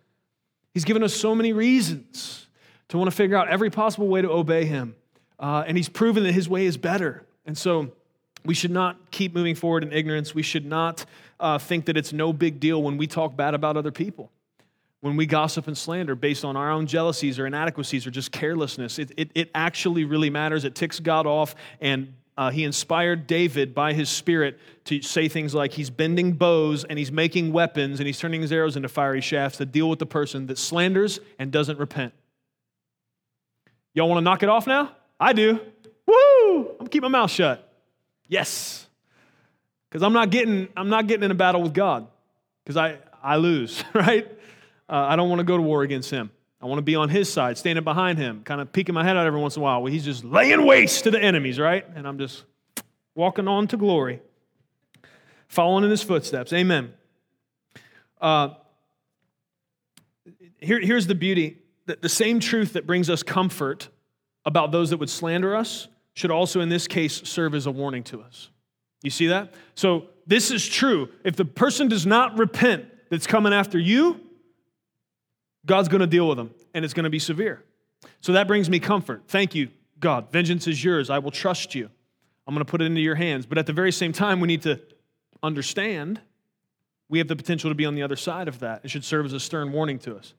He's 0.73 0.85
given 0.85 1.03
us 1.03 1.13
so 1.13 1.35
many 1.35 1.53
reasons 1.53 2.47
to 2.89 2.97
want 2.97 3.09
to 3.09 3.15
figure 3.15 3.37
out 3.37 3.47
every 3.47 3.69
possible 3.69 4.07
way 4.07 4.21
to 4.21 4.29
obey 4.29 4.65
Him. 4.65 4.95
Uh, 5.39 5.63
and 5.65 5.77
He's 5.77 5.89
proven 5.89 6.23
that 6.23 6.33
His 6.33 6.49
way 6.49 6.65
is 6.65 6.77
better. 6.77 7.25
And 7.45 7.57
so, 7.57 7.91
we 8.45 8.53
should 8.53 8.71
not 8.71 9.11
keep 9.11 9.33
moving 9.33 9.55
forward 9.55 9.83
in 9.83 9.91
ignorance. 9.91 10.35
We 10.35 10.43
should 10.43 10.65
not 10.65 11.05
uh, 11.39 11.57
think 11.57 11.85
that 11.85 11.97
it's 11.97 12.13
no 12.13 12.33
big 12.33 12.59
deal 12.59 12.81
when 12.81 12.97
we 12.97 13.07
talk 13.07 13.35
bad 13.35 13.53
about 13.53 13.77
other 13.77 13.91
people, 13.91 14.31
when 15.01 15.15
we 15.15 15.25
gossip 15.25 15.67
and 15.67 15.77
slander 15.77 16.15
based 16.15 16.43
on 16.43 16.55
our 16.55 16.71
own 16.71 16.87
jealousies 16.87 17.39
or 17.39 17.45
inadequacies 17.45 18.05
or 18.05 18.11
just 18.11 18.31
carelessness. 18.31 18.99
It, 18.99 19.11
it, 19.17 19.31
it 19.35 19.49
actually 19.55 20.05
really 20.05 20.29
matters. 20.29 20.65
It 20.65 20.75
ticks 20.75 20.99
God 20.99 21.25
off, 21.25 21.55
and 21.79 22.13
uh, 22.37 22.49
he 22.49 22.63
inspired 22.63 23.27
David 23.27 23.75
by 23.75 23.93
his 23.93 24.09
spirit 24.09 24.59
to 24.85 25.01
say 25.01 25.29
things 25.29 25.53
like 25.53 25.71
he's 25.71 25.89
bending 25.89 26.33
bows 26.33 26.83
and 26.83 26.97
he's 26.97 27.11
making 27.11 27.53
weapons 27.53 27.99
and 27.99 28.07
he's 28.07 28.19
turning 28.19 28.41
his 28.41 28.51
arrows 28.51 28.75
into 28.75 28.89
fiery 28.89 29.21
shafts 29.21 29.59
to 29.59 29.65
deal 29.65 29.89
with 29.89 29.99
the 29.99 30.05
person 30.05 30.47
that 30.47 30.57
slanders 30.57 31.19
and 31.37 31.51
doesn't 31.51 31.77
repent. 31.77 32.13
Y'all 33.93 34.09
want 34.09 34.17
to 34.17 34.23
knock 34.23 34.41
it 34.41 34.49
off 34.49 34.65
now? 34.65 34.95
I 35.19 35.33
do. 35.33 35.59
Woo! 36.07 36.75
I'm 36.79 36.87
keep 36.87 37.03
my 37.03 37.09
mouth 37.09 37.29
shut. 37.29 37.72
Yes. 38.33 38.87
Because 39.87 40.01
I'm 40.01 40.11
not 40.11 40.31
getting 40.31 40.67
I'm 40.75 40.89
not 40.89 41.05
getting 41.05 41.23
in 41.23 41.29
a 41.29 41.35
battle 41.35 41.61
with 41.61 41.75
God. 41.75 42.07
Because 42.63 42.77
I, 42.77 42.97
I 43.21 43.35
lose, 43.35 43.83
right? 43.93 44.27
Uh, 44.89 45.05
I 45.07 45.15
don't 45.15 45.29
want 45.29 45.37
to 45.37 45.43
go 45.43 45.55
to 45.55 45.61
war 45.61 45.83
against 45.83 46.09
him. 46.09 46.31
I 46.59 46.65
want 46.65 46.79
to 46.79 46.83
be 46.83 46.95
on 46.95 47.09
his 47.09 47.31
side, 47.31 47.59
standing 47.59 47.83
behind 47.83 48.17
him, 48.17 48.41
kind 48.43 48.59
of 48.59 48.73
peeking 48.73 48.95
my 48.95 49.03
head 49.03 49.17
out 49.17 49.27
every 49.27 49.39
once 49.39 49.55
in 49.55 49.61
a 49.61 49.63
while. 49.63 49.85
He's 49.85 50.03
just 50.03 50.23
laying 50.23 50.65
waste 50.65 51.03
to 51.03 51.11
the 51.11 51.21
enemies, 51.21 51.59
right? 51.59 51.85
And 51.93 52.07
I'm 52.07 52.17
just 52.17 52.43
walking 53.13 53.47
on 53.47 53.67
to 53.67 53.77
glory, 53.77 54.19
following 55.47 55.83
in 55.83 55.91
his 55.91 56.01
footsteps. 56.01 56.53
Amen. 56.53 56.91
Uh, 58.19 58.55
here, 60.59 60.79
here's 60.79 61.05
the 61.05 61.15
beauty 61.15 61.59
the, 61.85 61.99
the 62.01 62.09
same 62.09 62.39
truth 62.39 62.73
that 62.73 62.87
brings 62.87 63.11
us 63.11 63.21
comfort 63.21 63.89
about 64.43 64.71
those 64.71 64.89
that 64.89 64.97
would 64.97 65.09
slander 65.09 65.55
us 65.55 65.87
should 66.13 66.31
also, 66.31 66.61
in 66.61 66.69
this 66.69 66.87
case, 66.87 67.21
serve 67.27 67.55
as 67.55 67.65
a 67.65 67.71
warning 67.71 68.03
to 68.03 68.21
us. 68.21 68.49
You 69.01 69.09
see 69.09 69.27
that? 69.27 69.53
So, 69.75 70.05
this 70.25 70.51
is 70.51 70.65
true. 70.65 71.09
If 71.23 71.35
the 71.35 71.45
person 71.45 71.89
does 71.89 72.05
not 72.05 72.37
repent 72.37 72.85
that's 73.09 73.27
coming 73.27 73.53
after 73.53 73.77
you, 73.77 74.21
God's 75.65 75.89
going 75.89 76.01
to 76.01 76.07
deal 76.07 76.27
with 76.27 76.37
them, 76.37 76.51
and 76.73 76.85
it's 76.85 76.93
going 76.93 77.03
to 77.03 77.09
be 77.09 77.19
severe. 77.19 77.63
So, 78.21 78.33
that 78.33 78.47
brings 78.47 78.69
me 78.69 78.79
comfort. 78.79 79.23
Thank 79.27 79.55
you, 79.55 79.69
God. 79.99 80.31
Vengeance 80.31 80.67
is 80.67 80.83
yours. 80.83 81.09
I 81.09 81.19
will 81.19 81.31
trust 81.31 81.75
you. 81.75 81.89
I'm 82.47 82.53
going 82.53 82.65
to 82.65 82.69
put 82.69 82.81
it 82.81 82.85
into 82.85 83.01
your 83.01 83.15
hands. 83.15 83.45
But 83.45 83.57
at 83.57 83.65
the 83.65 83.73
very 83.73 83.91
same 83.91 84.13
time, 84.13 84.39
we 84.39 84.47
need 84.47 84.61
to 84.63 84.79
understand 85.41 86.21
we 87.09 87.17
have 87.19 87.27
the 87.27 87.35
potential 87.35 87.69
to 87.69 87.75
be 87.75 87.85
on 87.85 87.95
the 87.95 88.03
other 88.03 88.15
side 88.15 88.47
of 88.47 88.59
that. 88.59 88.81
It 88.83 88.91
should 88.91 89.03
serve 89.03 89.25
as 89.25 89.33
a 89.33 89.39
stern 89.39 89.71
warning 89.71 89.99
to 89.99 90.15
us. 90.15 90.33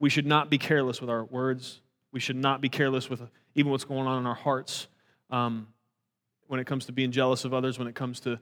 We 0.00 0.10
should 0.10 0.26
not 0.26 0.50
be 0.50 0.58
careless 0.58 1.00
with 1.00 1.10
our 1.10 1.24
words. 1.24 1.80
We 2.12 2.20
should 2.20 2.36
not 2.36 2.60
be 2.60 2.68
careless 2.68 3.10
with 3.10 3.20
uh, 3.20 3.26
even 3.54 3.70
what's 3.70 3.84
going 3.84 4.06
on 4.06 4.18
in 4.18 4.26
our 4.26 4.34
hearts 4.34 4.86
um, 5.30 5.68
when 6.46 6.60
it 6.60 6.66
comes 6.66 6.86
to 6.86 6.92
being 6.92 7.12
jealous 7.12 7.44
of 7.44 7.54
others, 7.54 7.78
when 7.78 7.88
it 7.88 7.94
comes 7.94 8.20
to 8.20 8.38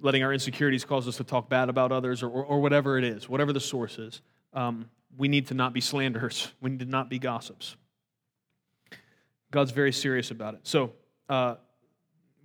letting 0.00 0.22
our 0.22 0.32
insecurities 0.32 0.84
cause 0.84 1.08
us 1.08 1.16
to 1.16 1.24
talk 1.24 1.48
bad 1.48 1.68
about 1.68 1.92
others, 1.92 2.22
or, 2.22 2.28
or, 2.28 2.44
or 2.44 2.60
whatever 2.60 2.98
it 2.98 3.04
is, 3.04 3.28
whatever 3.28 3.52
the 3.52 3.60
source 3.60 3.98
is. 3.98 4.22
Um, 4.52 4.88
we 5.16 5.28
need 5.28 5.48
to 5.48 5.54
not 5.54 5.72
be 5.72 5.80
slanderers. 5.80 6.52
We 6.60 6.70
need 6.70 6.80
to 6.80 6.84
not 6.84 7.08
be 7.08 7.18
gossips. 7.18 7.76
God's 9.50 9.70
very 9.70 9.92
serious 9.92 10.30
about 10.30 10.54
it. 10.54 10.60
So, 10.62 10.92
uh, 11.28 11.56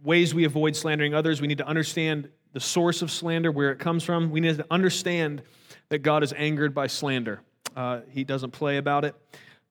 ways 0.04 0.34
we 0.34 0.46
avoid 0.46 0.76
slandering 0.76 1.14
others, 1.14 1.42
we 1.42 1.48
need 1.48 1.58
to 1.60 1.68
understand 1.68 2.30
the 2.54 2.60
source 2.60 3.02
of 3.02 3.12
slander, 3.12 3.52
where 3.52 3.72
it 3.72 3.80
comes 3.80 4.04
from. 4.04 4.30
We 4.30 4.40
need 4.40 4.58
to 4.58 4.66
understand 4.70 5.42
that 5.90 6.00
God 6.00 6.24
is 6.24 6.34
angered 6.34 6.74
by 6.74 6.88
slander. 6.88 7.42
Uh, 7.76 8.02
he 8.10 8.24
doesn't 8.24 8.52
play 8.52 8.78
about 8.78 9.06
it. 9.06 9.16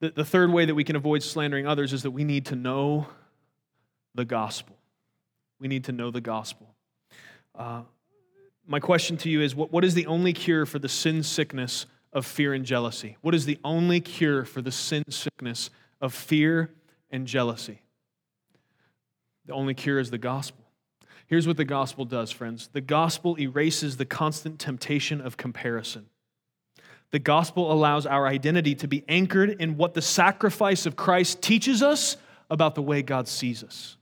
The, 0.01 0.11
the 0.11 0.25
third 0.25 0.53
way 0.53 0.65
that 0.65 0.75
we 0.75 0.85
can 0.85 0.97
avoid 0.97 1.23
slandering 1.23 1.67
others 1.67 1.93
is 1.93 2.03
that 2.03 2.11
we 2.11 2.25
need 2.25 2.47
to 2.47 2.57
know 2.57 3.07
the 4.15 4.25
gospel. 4.25 4.77
We 5.61 5.69
need 5.69 5.85
to 5.85 5.93
know 5.93 6.11
the 6.11 6.21
gospel. 6.21 6.75
Uh, 7.55 7.83
my 8.67 8.81
question 8.81 9.17
to 9.19 9.29
you 9.29 9.41
is 9.41 9.55
what, 9.55 9.73
what 9.73 9.85
is 9.85 9.95
the 9.95 10.07
only 10.07 10.33
cure 10.33 10.67
for 10.67 10.79
the 10.79 10.89
sin 10.89 11.23
sickness 11.23 11.87
of 12.13 12.27
fear 12.27 12.53
and 12.53 12.65
jealousy? 12.65 13.17
What 13.21 13.35
is 13.35 13.47
the 13.47 13.59
only 13.65 14.01
cure 14.01 14.45
for 14.45 14.63
the 14.63 14.73
sin 14.73 15.05
sickness 15.11 15.71
of 16.01 16.15
fear 16.15 16.71
and 17.11 17.27
jealousy? 17.27 17.83
The 19.47 19.53
only 19.53 19.75
cure 19.75 19.99
is 19.99 20.11
the 20.11 20.19
gospel. 20.19 20.65
Here's 21.27 21.47
what 21.47 21.57
the 21.57 21.65
gospel 21.65 22.05
does, 22.05 22.31
friends 22.31 22.69
the 22.73 22.81
gospel 22.81 23.37
erases 23.41 23.97
the 23.97 24.05
constant 24.05 24.59
temptation 24.59 25.21
of 25.21 25.37
comparison. 25.37 26.07
The 27.11 27.19
gospel 27.19 27.71
allows 27.71 28.07
our 28.07 28.27
identity 28.27 28.75
to 28.77 28.89
be 28.89 29.05
anchored 29.09 29.61
in 29.61 29.77
what 29.77 29.95
the 29.95 30.03
sacrifice 30.03 30.87
of 30.87 30.97
Christ 30.97 31.43
teaches 31.43 31.83
us 31.83 32.17
about 32.51 32.75
the 32.75 32.83
way 32.83 33.03
God 33.03 33.29
sees 33.29 33.63
us. 33.63 33.97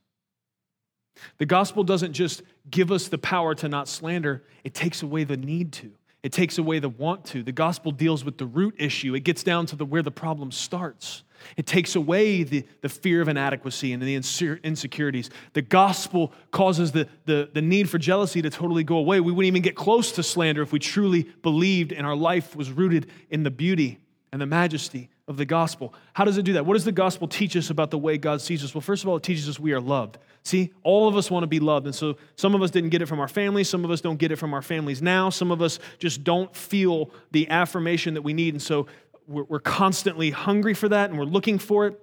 The 1.39 1.47
gospel 1.47 1.85
doesn't 1.85 2.13
just 2.13 2.43
give 2.71 2.91
us 2.93 3.09
the 3.09 3.19
power 3.19 3.55
to 3.57 3.69
not 3.69 3.89
slander, 3.89 4.45
it 4.65 4.75
takes 4.75 5.03
away 5.03 5.25
the 5.25 5.37
need 5.37 5.73
to. 5.75 5.93
It 6.23 6.33
takes 6.33 6.59
away 6.59 6.81
the 6.81 6.89
want 6.89 7.25
to. 7.27 7.43
The 7.43 7.53
gospel 7.53 7.93
deals 7.93 8.25
with 8.25 8.37
the 8.37 8.45
root 8.45 8.75
issue. 8.79 9.15
It 9.15 9.21
gets 9.21 9.43
down 9.43 9.67
to 9.67 9.77
the 9.77 9.87
where 9.87 10.03
the 10.03 10.11
problem 10.11 10.53
starts. 10.53 11.23
It 11.57 11.67
takes 11.67 11.97
away 11.97 12.43
the, 12.43 12.67
the 12.83 12.91
fear 12.91 13.23
of 13.23 13.29
inadequacy 13.29 13.95
and 13.95 14.03
the 14.03 14.15
insecurities. 14.15 15.31
The 15.55 15.63
gospel 15.63 16.35
causes 16.51 16.93
the, 16.93 17.09
the, 17.25 17.49
the 17.55 17.63
need 17.63 17.89
for 17.89 17.97
jealousy 17.97 18.43
to 18.43 18.51
totally 18.51 18.85
go 18.85 18.97
away. 18.97 19.21
We 19.21 19.33
wouldn't 19.33 19.47
even 19.49 19.63
get 19.63 19.75
close 19.75 20.13
to 20.13 20.23
slander 20.23 20.61
if 20.61 20.73
we 20.73 20.79
truly 20.79 21.23
believed 21.43 21.93
and 21.93 22.07
our 22.07 22.17
life 22.17 22.55
was 22.55 22.71
rooted 22.71 23.11
in 23.31 23.43
the 23.43 23.51
beauty 23.51 23.99
and 24.33 24.41
the 24.41 24.47
majesty 24.47 25.09
of 25.31 25.37
the 25.37 25.47
gospel. 25.47 25.95
How 26.13 26.25
does 26.25 26.37
it 26.39 26.43
do 26.43 26.55
that? 26.55 26.67
What 26.67 26.75
does 26.75 26.85
the 26.85 26.91
gospel 26.91 27.29
teach 27.29 27.57
us 27.57 27.71
about 27.71 27.93
the 27.93 27.99
way 27.99 28.19
God 28.19 28.41
sees 28.43 28.65
us? 28.65 28.75
Well, 28.75 28.81
first 28.81 29.05
of 29.05 29.09
all, 29.09 29.17
it 29.17 29.23
teaches 29.23 29.49
us 29.49 29.61
we 29.61 29.73
are 29.73 29.81
loved. 29.81 30.19
See, 30.43 30.73
all 30.83 31.07
of 31.07 31.17
us 31.17 31.31
want 31.31 31.45
to 31.45 31.47
be 31.47 31.61
loved. 31.61 31.87
And 31.87 31.95
so 31.95 32.17
some 32.35 32.53
of 32.53 32.63
us 32.63 32.73
didn't 32.73 32.91
get 32.91 33.01
it 33.01 33.07
from 33.07 33.21
our 33.21 33.29
families. 33.29 33.69
Some 33.69 33.85
of 33.85 33.93
us 33.93 34.01
don't 34.01 34.19
get 34.19 34.33
it 34.33 34.37
from 34.37 34.53
our 34.53 34.61
families 34.61 35.01
now. 35.01 35.31
Some 35.31 35.53
of 35.53 35.63
us 35.63 35.79
just 36.01 36.25
don't 36.25 36.55
feel 36.55 37.13
the 37.31 37.49
affirmation 37.49 38.15
that 38.15 38.23
we 38.23 38.33
need. 38.33 38.55
And 38.55 38.63
so 38.63 38.89
we're, 39.29 39.61
constantly 39.61 40.31
hungry 40.31 40.75
for 40.75 40.89
that 40.89 41.11
and 41.11 41.19
we're 41.19 41.25
looking 41.25 41.59
for 41.59 41.87
it. 41.87 42.01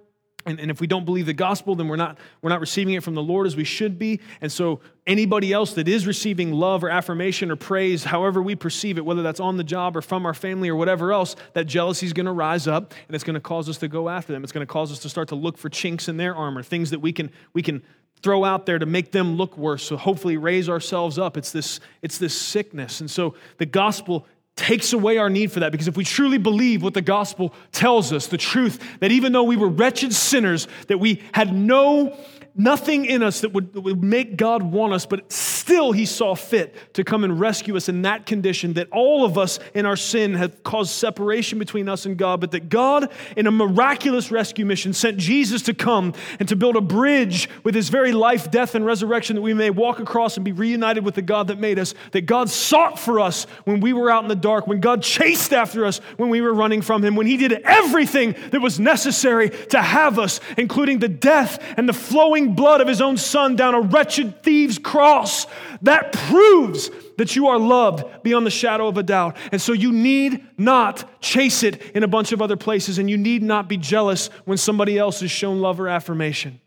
And, 0.48 0.58
and 0.58 0.70
if 0.70 0.80
we 0.80 0.86
don't 0.86 1.04
believe 1.04 1.26
the 1.26 1.34
gospel, 1.34 1.74
then 1.74 1.88
we're 1.88 1.96
not, 1.96 2.18
we're 2.40 2.48
not 2.48 2.60
receiving 2.60 2.94
it 2.94 3.02
from 3.02 3.14
the 3.14 3.22
Lord 3.22 3.46
as 3.46 3.54
we 3.54 3.64
should 3.64 3.98
be. 3.98 4.20
And 4.40 4.50
so, 4.50 4.80
anybody 5.06 5.52
else 5.52 5.74
that 5.74 5.88
is 5.88 6.06
receiving 6.06 6.52
love 6.52 6.82
or 6.82 6.88
affirmation 6.88 7.50
or 7.50 7.56
praise, 7.56 8.04
however 8.04 8.42
we 8.42 8.56
perceive 8.56 8.96
it, 8.98 9.04
whether 9.04 9.22
that's 9.22 9.40
on 9.40 9.58
the 9.58 9.64
job 9.64 9.96
or 9.96 10.02
from 10.02 10.24
our 10.24 10.34
family 10.34 10.68
or 10.68 10.76
whatever 10.76 11.12
else, 11.12 11.36
that 11.52 11.64
jealousy 11.64 12.06
is 12.06 12.12
going 12.12 12.26
to 12.26 12.32
rise 12.32 12.66
up 12.66 12.94
and 13.06 13.14
it's 13.14 13.24
going 13.24 13.34
to 13.34 13.40
cause 13.40 13.68
us 13.68 13.78
to 13.78 13.88
go 13.88 14.08
after 14.08 14.32
them. 14.32 14.42
It's 14.42 14.52
going 14.52 14.66
to 14.66 14.72
cause 14.72 14.90
us 14.90 14.98
to 15.00 15.08
start 15.08 15.28
to 15.28 15.34
look 15.34 15.58
for 15.58 15.68
chinks 15.68 16.08
in 16.08 16.16
their 16.16 16.34
armor, 16.34 16.62
things 16.62 16.90
that 16.90 17.00
we 17.00 17.12
can, 17.12 17.30
we 17.52 17.62
can 17.62 17.82
throw 18.22 18.44
out 18.44 18.64
there 18.64 18.78
to 18.78 18.86
make 18.86 19.12
them 19.12 19.36
look 19.36 19.56
worse. 19.58 19.82
So, 19.82 19.98
hopefully, 19.98 20.38
raise 20.38 20.68
ourselves 20.68 21.18
up. 21.18 21.36
It's 21.36 21.52
this, 21.52 21.78
it's 22.00 22.16
this 22.16 22.38
sickness. 22.38 23.00
And 23.00 23.10
so, 23.10 23.34
the 23.58 23.66
gospel 23.66 24.26
takes 24.58 24.92
away 24.92 25.16
our 25.16 25.30
need 25.30 25.50
for 25.50 25.60
that. 25.60 25.72
Because 25.72 25.88
if 25.88 25.96
we 25.96 26.04
truly 26.04 26.36
believe 26.36 26.82
what 26.82 26.92
the 26.92 27.00
gospel 27.00 27.54
tells 27.72 28.12
us 28.12 28.26
the 28.26 28.36
truth 28.36 28.98
that 29.00 29.10
even 29.10 29.32
though 29.32 29.44
we 29.44 29.56
were 29.56 29.68
wretched 29.68 30.12
sinners 30.12 30.68
that 30.88 30.98
we 30.98 31.22
had 31.32 31.54
no 31.54 32.14
nothing 32.58 33.06
in 33.06 33.22
us 33.22 33.40
that 33.40 33.52
would, 33.52 33.72
that 33.72 33.80
would 33.80 34.02
make 34.02 34.36
God 34.36 34.62
want 34.62 34.92
us, 34.92 35.06
but 35.06 35.32
still 35.32 35.92
He 35.92 36.04
saw 36.04 36.34
fit 36.34 36.74
to 36.94 37.04
come 37.04 37.24
and 37.24 37.38
rescue 37.38 37.76
us 37.76 37.88
in 37.88 38.02
that 38.02 38.26
condition 38.26 38.74
that 38.74 38.88
all 38.90 39.24
of 39.24 39.38
us 39.38 39.58
in 39.74 39.86
our 39.86 39.96
sin 39.96 40.34
have 40.34 40.62
caused 40.64 40.90
separation 40.90 41.58
between 41.58 41.88
us 41.88 42.04
and 42.04 42.16
God, 42.16 42.40
but 42.40 42.50
that 42.50 42.68
God, 42.68 43.10
in 43.36 43.46
a 43.46 43.50
miraculous 43.50 44.30
rescue 44.30 44.66
mission, 44.66 44.92
sent 44.92 45.18
Jesus 45.18 45.62
to 45.62 45.74
come 45.74 46.12
and 46.40 46.48
to 46.48 46.56
build 46.56 46.76
a 46.76 46.80
bridge 46.80 47.48
with 47.62 47.74
His 47.74 47.88
very 47.88 48.12
life, 48.12 48.50
death, 48.50 48.74
and 48.74 48.84
resurrection 48.84 49.36
that 49.36 49.42
we 49.42 49.54
may 49.54 49.70
walk 49.70 50.00
across 50.00 50.36
and 50.36 50.44
be 50.44 50.52
reunited 50.52 51.04
with 51.04 51.14
the 51.14 51.22
God 51.22 51.46
that 51.48 51.58
made 51.58 51.78
us, 51.78 51.94
that 52.12 52.22
God 52.22 52.50
sought 52.50 52.98
for 52.98 53.20
us 53.20 53.44
when 53.64 53.80
we 53.80 53.92
were 53.92 54.10
out 54.10 54.24
in 54.24 54.28
the 54.28 54.36
dark, 54.36 54.66
when 54.66 54.80
God 54.80 55.02
chased 55.02 55.52
after 55.52 55.84
us 55.84 56.00
when 56.16 56.28
we 56.28 56.40
were 56.40 56.52
running 56.52 56.82
from 56.82 57.04
Him, 57.04 57.14
when 57.14 57.26
He 57.26 57.36
did 57.36 57.52
everything 57.52 58.34
that 58.50 58.60
was 58.60 58.80
necessary 58.80 59.50
to 59.68 59.80
have 59.80 60.18
us, 60.18 60.40
including 60.56 60.98
the 60.98 61.08
death 61.08 61.62
and 61.76 61.88
the 61.88 61.92
flowing 61.92 62.47
blood 62.48 62.80
of 62.80 62.88
his 62.88 63.00
own 63.00 63.16
son 63.16 63.56
down 63.56 63.74
a 63.74 63.80
wretched 63.80 64.42
thief's 64.42 64.78
cross. 64.78 65.46
That 65.82 66.12
proves 66.12 66.90
that 67.16 67.36
you 67.36 67.48
are 67.48 67.58
loved 67.58 68.22
beyond 68.22 68.46
the 68.46 68.50
shadow 68.50 68.88
of 68.88 68.96
a 68.96 69.02
doubt. 69.02 69.36
And 69.52 69.60
so 69.60 69.72
you 69.72 69.92
need 69.92 70.44
not 70.56 71.20
chase 71.20 71.62
it 71.62 71.82
in 71.92 72.02
a 72.02 72.08
bunch 72.08 72.32
of 72.32 72.42
other 72.42 72.56
places, 72.56 72.98
and 72.98 73.08
you 73.08 73.16
need 73.16 73.42
not 73.42 73.68
be 73.68 73.76
jealous 73.76 74.28
when 74.44 74.58
somebody 74.58 74.98
else 74.98 75.22
is 75.22 75.30
shown 75.30 75.60
love 75.60 75.80
or 75.80 75.88
affirmation. 75.88 76.60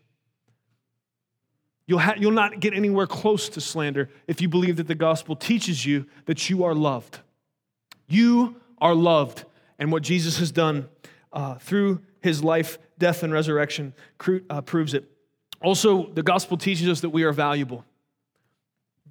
You'll, 1.86 1.98
ha- 1.98 2.14
you'll 2.16 2.30
not 2.32 2.60
get 2.60 2.74
anywhere 2.74 3.06
close 3.06 3.48
to 3.50 3.60
slander 3.60 4.08
if 4.26 4.40
you 4.40 4.48
believe 4.48 4.76
that 4.76 4.86
the 4.88 4.94
gospel 4.94 5.36
teaches 5.36 5.84
you 5.84 6.06
that 6.26 6.48
you 6.48 6.64
are 6.64 6.74
loved. 6.74 7.18
You 8.06 8.56
are 8.78 8.94
loved. 8.94 9.44
And 9.78 9.90
what 9.90 10.02
Jesus 10.02 10.38
has 10.38 10.52
done 10.52 10.88
uh, 11.32 11.56
through 11.56 12.00
his 12.20 12.42
life, 12.42 12.78
death, 12.98 13.22
and 13.22 13.32
resurrection 13.32 13.94
uh, 14.48 14.60
proves 14.60 14.94
it. 14.94 15.11
Also, 15.62 16.06
the 16.06 16.22
gospel 16.22 16.56
teaches 16.56 16.88
us 16.88 17.00
that 17.00 17.10
we 17.10 17.22
are 17.22 17.32
valuable. 17.32 17.84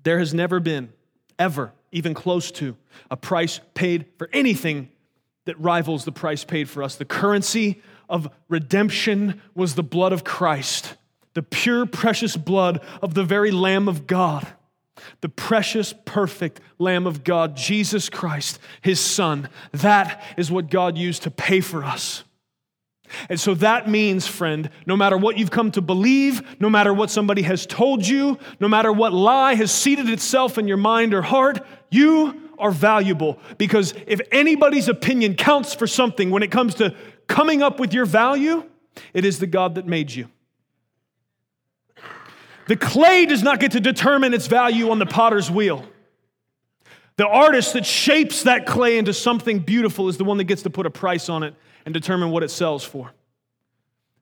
There 0.04 0.20
has 0.20 0.34
never 0.34 0.60
been, 0.60 0.92
ever, 1.40 1.72
even 1.92 2.14
close 2.14 2.52
to, 2.52 2.76
a 3.10 3.18
price 3.18 3.60
paid 3.74 4.06
for 4.18 4.30
anything 4.34 4.90
that 5.46 5.60
rivals 5.60 6.06
the 6.06 6.12
price 6.12 6.44
paid 6.44 6.70
for 6.70 6.84
us. 6.84 6.96
The 6.96 7.06
currency 7.06 7.82
of 8.10 8.30
redemption 8.50 9.42
was 9.56 9.76
the 9.76 9.84
blood 9.84 10.14
of 10.14 10.24
Christ, 10.24 10.96
the 11.34 11.44
pure, 11.44 11.86
precious 11.86 12.36
blood 12.36 12.82
of 13.02 13.14
the 13.14 13.24
very 13.24 13.52
Lamb 13.52 13.88
of 13.88 14.06
God, 14.06 14.46
the 15.22 15.30
precious, 15.30 15.94
perfect 16.06 16.60
Lamb 16.78 17.08
of 17.08 17.24
God, 17.24 17.56
Jesus 17.56 18.10
Christ, 18.10 18.60
his 18.82 19.00
Son. 19.00 19.50
That 19.72 20.22
is 20.38 20.52
what 20.52 20.70
God 20.70 20.98
used 20.98 21.24
to 21.24 21.32
pay 21.32 21.62
for 21.62 21.84
us. 21.84 22.24
And 23.30 23.40
so 23.40 23.54
that 23.56 23.90
means, 23.90 24.28
friend, 24.28 24.70
no 24.86 24.96
matter 24.96 25.18
what 25.18 25.38
you've 25.38 25.52
come 25.52 25.72
to 25.72 25.82
believe, 25.82 26.42
no 26.60 26.70
matter 26.70 26.94
what 26.94 27.10
somebody 27.10 27.42
has 27.44 27.66
told 27.66 28.08
you, 28.08 28.38
no 28.60 28.68
matter 28.68 28.92
what 28.92 29.14
lie 29.14 29.56
has 29.56 29.72
seated 29.72 30.10
itself 30.10 30.58
in 30.58 30.68
your 30.68 30.78
mind 30.78 31.14
or 31.14 31.22
heart, 31.22 31.66
you 31.90 32.50
are 32.58 32.72
valuable. 32.72 33.40
Because 33.58 33.94
if 34.08 34.22
anybody's 34.32 34.88
opinion 34.88 35.36
counts 35.36 35.74
for 35.74 35.88
something 35.88 36.30
when 36.30 36.44
it 36.44 36.52
comes 36.52 36.76
to 36.76 36.96
coming 37.28 37.62
up 37.62 37.80
with 37.80 37.94
your 37.94 38.06
value, 38.06 38.64
it 39.14 39.26
is 39.26 39.40
the 39.40 39.48
God 39.48 39.76
that 39.76 39.88
made 39.88 40.12
you. 40.12 40.28
The 42.68 42.78
clay 42.78 43.26
does 43.26 43.44
not 43.44 43.60
get 43.60 43.72
to 43.74 43.80
determine 43.80 44.34
its 44.34 44.48
value 44.48 44.92
on 44.92 45.00
the 45.00 45.06
potter's 45.06 45.50
wheel. 45.50 45.86
The 47.18 47.28
artist 47.28 47.74
that 47.74 47.86
shapes 47.86 48.44
that 48.44 48.66
clay 48.66 48.98
into 48.98 49.14
something 49.14 49.60
beautiful 49.60 50.08
is 50.08 50.18
the 50.18 50.24
one 50.24 50.38
that 50.38 50.46
gets 50.46 50.64
to 50.64 50.70
put 50.70 50.86
a 50.86 50.90
price 50.90 51.30
on 51.30 51.44
it 51.44 51.54
and 51.86 51.94
determine 51.94 52.32
what 52.32 52.44
it 52.44 52.52
sells 52.52 52.84
for. 52.84 53.12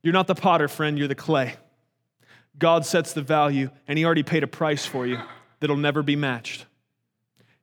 You're 0.02 0.14
not 0.14 0.28
the 0.28 0.36
potter, 0.36 0.68
friend, 0.68 0.98
you're 0.98 1.08
the 1.08 1.16
clay. 1.16 1.56
God 2.58 2.86
sets 2.86 3.14
the 3.14 3.22
value, 3.22 3.70
and 3.88 3.98
He 3.98 4.06
already 4.06 4.24
paid 4.24 4.44
a 4.44 4.48
price 4.48 4.86
for 4.86 5.06
you 5.06 5.20
that'll 5.60 5.78
never 5.78 6.04
be 6.04 6.16
matched. 6.16 6.66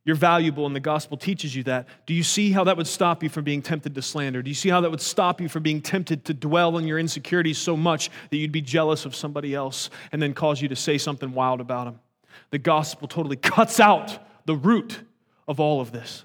You're 0.04 0.14
valuable, 0.14 0.66
and 0.66 0.76
the 0.76 0.80
gospel 0.80 1.16
teaches 1.16 1.56
you 1.56 1.64
that. 1.64 1.88
Do 2.06 2.14
you 2.14 2.22
see 2.22 2.52
how 2.52 2.62
that 2.64 2.76
would 2.76 2.86
stop 2.86 3.24
you 3.24 3.28
from 3.28 3.42
being 3.42 3.60
tempted 3.60 3.94
to 3.96 4.02
slander? 4.02 4.40
Do 4.40 4.48
you 4.48 4.54
see 4.54 4.68
how 4.68 4.80
that 4.82 4.90
would 4.90 5.00
stop 5.00 5.40
you 5.40 5.48
from 5.48 5.64
being 5.64 5.82
tempted 5.82 6.24
to 6.26 6.34
dwell 6.34 6.76
on 6.76 6.86
your 6.86 7.00
insecurities 7.00 7.58
so 7.58 7.76
much 7.76 8.08
that 8.30 8.36
you'd 8.36 8.52
be 8.52 8.62
jealous 8.62 9.04
of 9.04 9.16
somebody 9.16 9.52
else 9.52 9.90
and 10.12 10.22
then 10.22 10.32
cause 10.32 10.62
you 10.62 10.68
to 10.68 10.76
say 10.76 10.96
something 10.96 11.32
wild 11.32 11.60
about 11.60 11.86
them? 11.86 11.98
The 12.50 12.58
gospel 12.58 13.08
totally 13.08 13.36
cuts 13.36 13.80
out 13.80 14.18
the 14.46 14.54
root 14.54 15.00
of 15.48 15.58
all 15.58 15.80
of 15.80 15.90
this. 15.90 16.24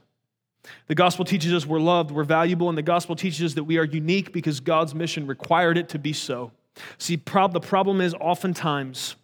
The 0.88 0.96
gospel 0.96 1.26
teaches 1.26 1.54
us 1.54 1.66
we're 1.66 1.80
loved, 1.80 2.12
we're 2.12 2.24
valuable, 2.24 2.70
and 2.70 2.78
the 2.78 2.84
gospel 2.84 3.16
teaches 3.16 3.44
us 3.44 3.54
that 3.56 3.64
we 3.64 3.78
are 3.78 3.86
unique 3.86 4.32
because 4.32 4.60
God's 4.60 4.94
mission 4.94 5.26
required 5.28 5.78
it 5.78 5.90
to 5.90 6.00
be 6.00 6.14
so. 6.14 6.52
See, 6.98 7.18
prob- 7.18 7.54
the 7.54 7.60
problem 7.60 8.00
is 8.02 8.14
oftentimes 8.14 9.16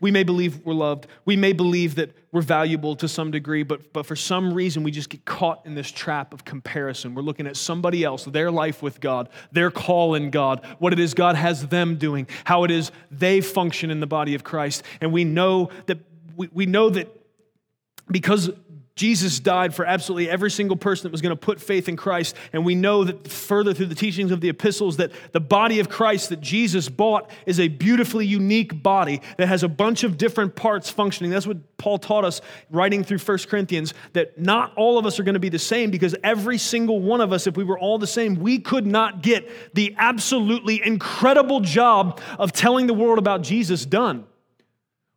we 0.00 0.10
may 0.10 0.22
believe 0.22 0.60
we're 0.64 0.74
loved. 0.74 1.06
We 1.24 1.36
may 1.36 1.52
believe 1.52 1.94
that 1.94 2.14
we're 2.30 2.42
valuable 2.42 2.94
to 2.96 3.08
some 3.08 3.30
degree, 3.30 3.62
but, 3.62 3.92
but 3.92 4.04
for 4.04 4.16
some 4.16 4.52
reason, 4.52 4.82
we 4.82 4.90
just 4.90 5.08
get 5.08 5.24
caught 5.24 5.64
in 5.64 5.74
this 5.74 5.90
trap 5.90 6.34
of 6.34 6.44
comparison. 6.44 7.14
We're 7.14 7.22
looking 7.22 7.46
at 7.46 7.56
somebody 7.56 8.04
else, 8.04 8.24
their 8.24 8.50
life 8.50 8.82
with 8.82 9.00
God, 9.00 9.30
their 9.50 9.70
call 9.70 10.14
in 10.14 10.30
God, 10.30 10.64
what 10.78 10.92
it 10.92 10.98
is 10.98 11.14
God 11.14 11.36
has 11.36 11.68
them 11.68 11.96
doing, 11.96 12.26
how 12.44 12.64
it 12.64 12.70
is 12.70 12.90
they 13.10 13.40
function 13.40 13.90
in 13.90 14.00
the 14.00 14.06
body 14.06 14.34
of 14.34 14.44
Christ. 14.44 14.82
And 15.00 15.12
we 15.12 15.24
know 15.24 15.70
that, 15.86 15.98
we, 16.36 16.48
we 16.52 16.66
know 16.66 16.90
that 16.90 17.08
because 18.10 18.50
Jesus 18.94 19.40
died 19.40 19.74
for 19.74 19.86
absolutely 19.86 20.28
every 20.28 20.50
single 20.50 20.76
person 20.76 21.04
that 21.04 21.12
was 21.12 21.22
going 21.22 21.34
to 21.34 21.40
put 21.40 21.60
faith 21.60 21.88
in 21.88 21.96
Christ. 21.96 22.36
And 22.52 22.64
we 22.64 22.74
know 22.74 23.04
that 23.04 23.26
further 23.26 23.72
through 23.72 23.86
the 23.86 23.94
teachings 23.94 24.30
of 24.30 24.42
the 24.42 24.50
epistles 24.50 24.98
that 24.98 25.12
the 25.32 25.40
body 25.40 25.80
of 25.80 25.88
Christ 25.88 26.28
that 26.28 26.40
Jesus 26.40 26.90
bought 26.90 27.30
is 27.46 27.58
a 27.58 27.68
beautifully 27.68 28.26
unique 28.26 28.82
body 28.82 29.22
that 29.38 29.48
has 29.48 29.62
a 29.62 29.68
bunch 29.68 30.04
of 30.04 30.18
different 30.18 30.54
parts 30.56 30.90
functioning. 30.90 31.30
That's 31.30 31.46
what 31.46 31.76
Paul 31.78 31.98
taught 31.98 32.24
us 32.24 32.42
writing 32.70 33.02
through 33.02 33.18
1 33.18 33.38
Corinthians 33.48 33.94
that 34.12 34.38
not 34.38 34.74
all 34.76 34.98
of 34.98 35.06
us 35.06 35.18
are 35.18 35.24
going 35.24 35.34
to 35.34 35.40
be 35.40 35.48
the 35.48 35.58
same 35.58 35.90
because 35.90 36.14
every 36.22 36.58
single 36.58 37.00
one 37.00 37.22
of 37.22 37.32
us, 37.32 37.46
if 37.46 37.56
we 37.56 37.64
were 37.64 37.78
all 37.78 37.98
the 37.98 38.06
same, 38.06 38.36
we 38.36 38.58
could 38.58 38.86
not 38.86 39.22
get 39.22 39.74
the 39.74 39.94
absolutely 39.96 40.84
incredible 40.84 41.60
job 41.60 42.20
of 42.38 42.52
telling 42.52 42.86
the 42.86 42.94
world 42.94 43.18
about 43.18 43.40
Jesus 43.40 43.86
done. 43.86 44.26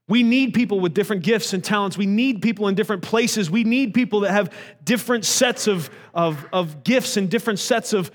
We 0.08 0.22
need 0.22 0.54
people 0.54 0.80
with 0.80 0.94
different 0.94 1.24
gifts 1.24 1.54
and 1.54 1.64
talents. 1.64 1.98
We 1.98 2.06
need 2.06 2.42
people 2.42 2.68
in 2.68 2.76
different 2.76 3.02
places. 3.02 3.50
We 3.50 3.64
need 3.64 3.94
people 3.94 4.20
that 4.22 4.32
have 4.32 4.54
different 4.84 5.26
sets 5.26 5.68
of, 5.68 5.90
of, 6.14 6.46
of 6.54 6.84
gifts 6.84 7.18
and 7.18 7.30
different 7.30 7.58
sets 7.58 7.92
of, 7.92 8.12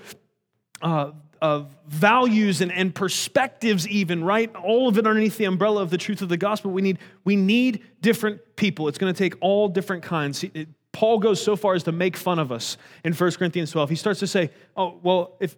uh, 0.81 1.11
of 1.41 1.75
values 1.87 2.61
and, 2.61 2.71
and 2.71 2.95
perspectives, 2.95 3.87
even, 3.89 4.23
right? 4.23 4.55
All 4.55 4.87
of 4.87 4.97
it 4.97 5.05
underneath 5.05 5.37
the 5.37 5.45
umbrella 5.45 5.81
of 5.81 5.89
the 5.89 5.97
truth 5.97 6.21
of 6.21 6.29
the 6.29 6.37
gospel. 6.37 6.71
We 6.71 6.81
need, 6.81 6.99
we 7.25 7.35
need 7.35 7.83
different 7.99 8.39
people. 8.55 8.87
It's 8.87 8.97
going 8.97 9.13
to 9.13 9.17
take 9.17 9.35
all 9.41 9.67
different 9.67 10.03
kinds. 10.03 10.45
It, 10.45 10.69
Paul 10.93 11.19
goes 11.19 11.41
so 11.41 11.55
far 11.55 11.73
as 11.73 11.83
to 11.83 11.91
make 11.91 12.15
fun 12.15 12.39
of 12.39 12.51
us 12.51 12.77
in 13.03 13.13
1 13.13 13.31
Corinthians 13.33 13.71
12. 13.71 13.89
He 13.89 13.95
starts 13.95 14.19
to 14.19 14.27
say, 14.27 14.51
Oh, 14.75 14.99
well, 15.03 15.35
if, 15.39 15.55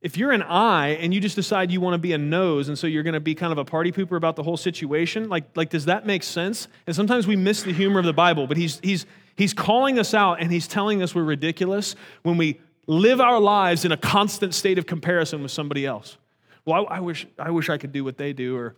if 0.00 0.16
you're 0.16 0.32
an 0.32 0.42
eye 0.42 0.88
and 1.00 1.14
you 1.14 1.20
just 1.20 1.36
decide 1.36 1.70
you 1.70 1.80
want 1.80 1.94
to 1.94 1.98
be 1.98 2.12
a 2.12 2.18
nose 2.18 2.68
and 2.68 2.78
so 2.78 2.86
you're 2.86 3.02
going 3.02 3.14
to 3.14 3.20
be 3.20 3.34
kind 3.34 3.52
of 3.52 3.58
a 3.58 3.64
party 3.64 3.92
pooper 3.92 4.16
about 4.16 4.36
the 4.36 4.42
whole 4.42 4.56
situation 4.56 5.28
like, 5.28 5.44
like 5.56 5.70
does 5.70 5.86
that 5.86 6.06
make 6.06 6.22
sense? 6.22 6.68
And 6.86 6.94
sometimes 6.94 7.26
we 7.26 7.36
miss 7.36 7.62
the 7.62 7.72
humor 7.72 7.98
of 7.98 8.04
the 8.04 8.12
bible 8.12 8.46
but 8.46 8.56
he's, 8.56 8.78
he's, 8.80 9.06
he's 9.36 9.54
calling 9.54 9.98
us 9.98 10.14
out 10.14 10.40
and 10.40 10.52
he's 10.52 10.68
telling 10.68 11.02
us 11.02 11.14
we're 11.14 11.24
ridiculous 11.24 11.96
when 12.22 12.36
we 12.36 12.60
live 12.86 13.20
our 13.20 13.40
lives 13.40 13.84
in 13.84 13.92
a 13.92 13.96
constant 13.96 14.54
state 14.54 14.78
of 14.78 14.86
comparison 14.86 15.42
with 15.42 15.50
somebody 15.50 15.86
else. 15.86 16.18
Well 16.64 16.86
I, 16.88 16.96
I 16.96 17.00
wish, 17.00 17.26
I 17.38 17.50
wish 17.50 17.68
i 17.70 17.78
could 17.78 17.92
do 17.92 18.04
what 18.04 18.18
they 18.18 18.32
do 18.32 18.56
or 18.56 18.76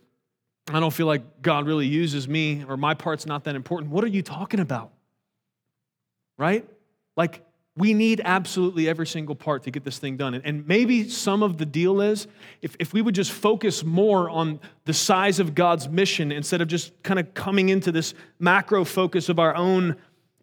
i 0.71 0.79
don't 0.79 0.93
feel 0.93 1.07
like 1.07 1.41
god 1.41 1.67
really 1.67 1.87
uses 1.87 2.27
me 2.27 2.63
or 2.67 2.77
my 2.77 2.93
part's 2.93 3.25
not 3.25 3.43
that 3.43 3.55
important. 3.55 3.91
What 3.91 4.03
are 4.03 4.07
you 4.07 4.21
talking 4.21 4.61
about? 4.61 4.91
Right? 6.37 6.67
Like 7.17 7.43
we 7.79 7.93
need 7.93 8.21
absolutely 8.25 8.89
every 8.89 9.07
single 9.07 9.35
part 9.35 9.63
to 9.63 9.71
get 9.71 9.85
this 9.85 9.99
thing 9.99 10.17
done. 10.17 10.35
And 10.35 10.67
maybe 10.67 11.07
some 11.07 11.41
of 11.41 11.57
the 11.57 11.65
deal 11.65 12.01
is 12.01 12.27
if, 12.61 12.75
if 12.77 12.91
we 12.91 13.01
would 13.01 13.15
just 13.15 13.31
focus 13.31 13.85
more 13.85 14.29
on 14.29 14.59
the 14.83 14.93
size 14.93 15.39
of 15.39 15.55
God's 15.55 15.87
mission 15.87 16.33
instead 16.33 16.59
of 16.59 16.67
just 16.67 16.91
kind 17.03 17.21
of 17.21 17.33
coming 17.33 17.69
into 17.69 17.93
this 17.93 18.13
macro 18.37 18.83
focus 18.83 19.29
of 19.29 19.39
our 19.39 19.55
own 19.55 19.95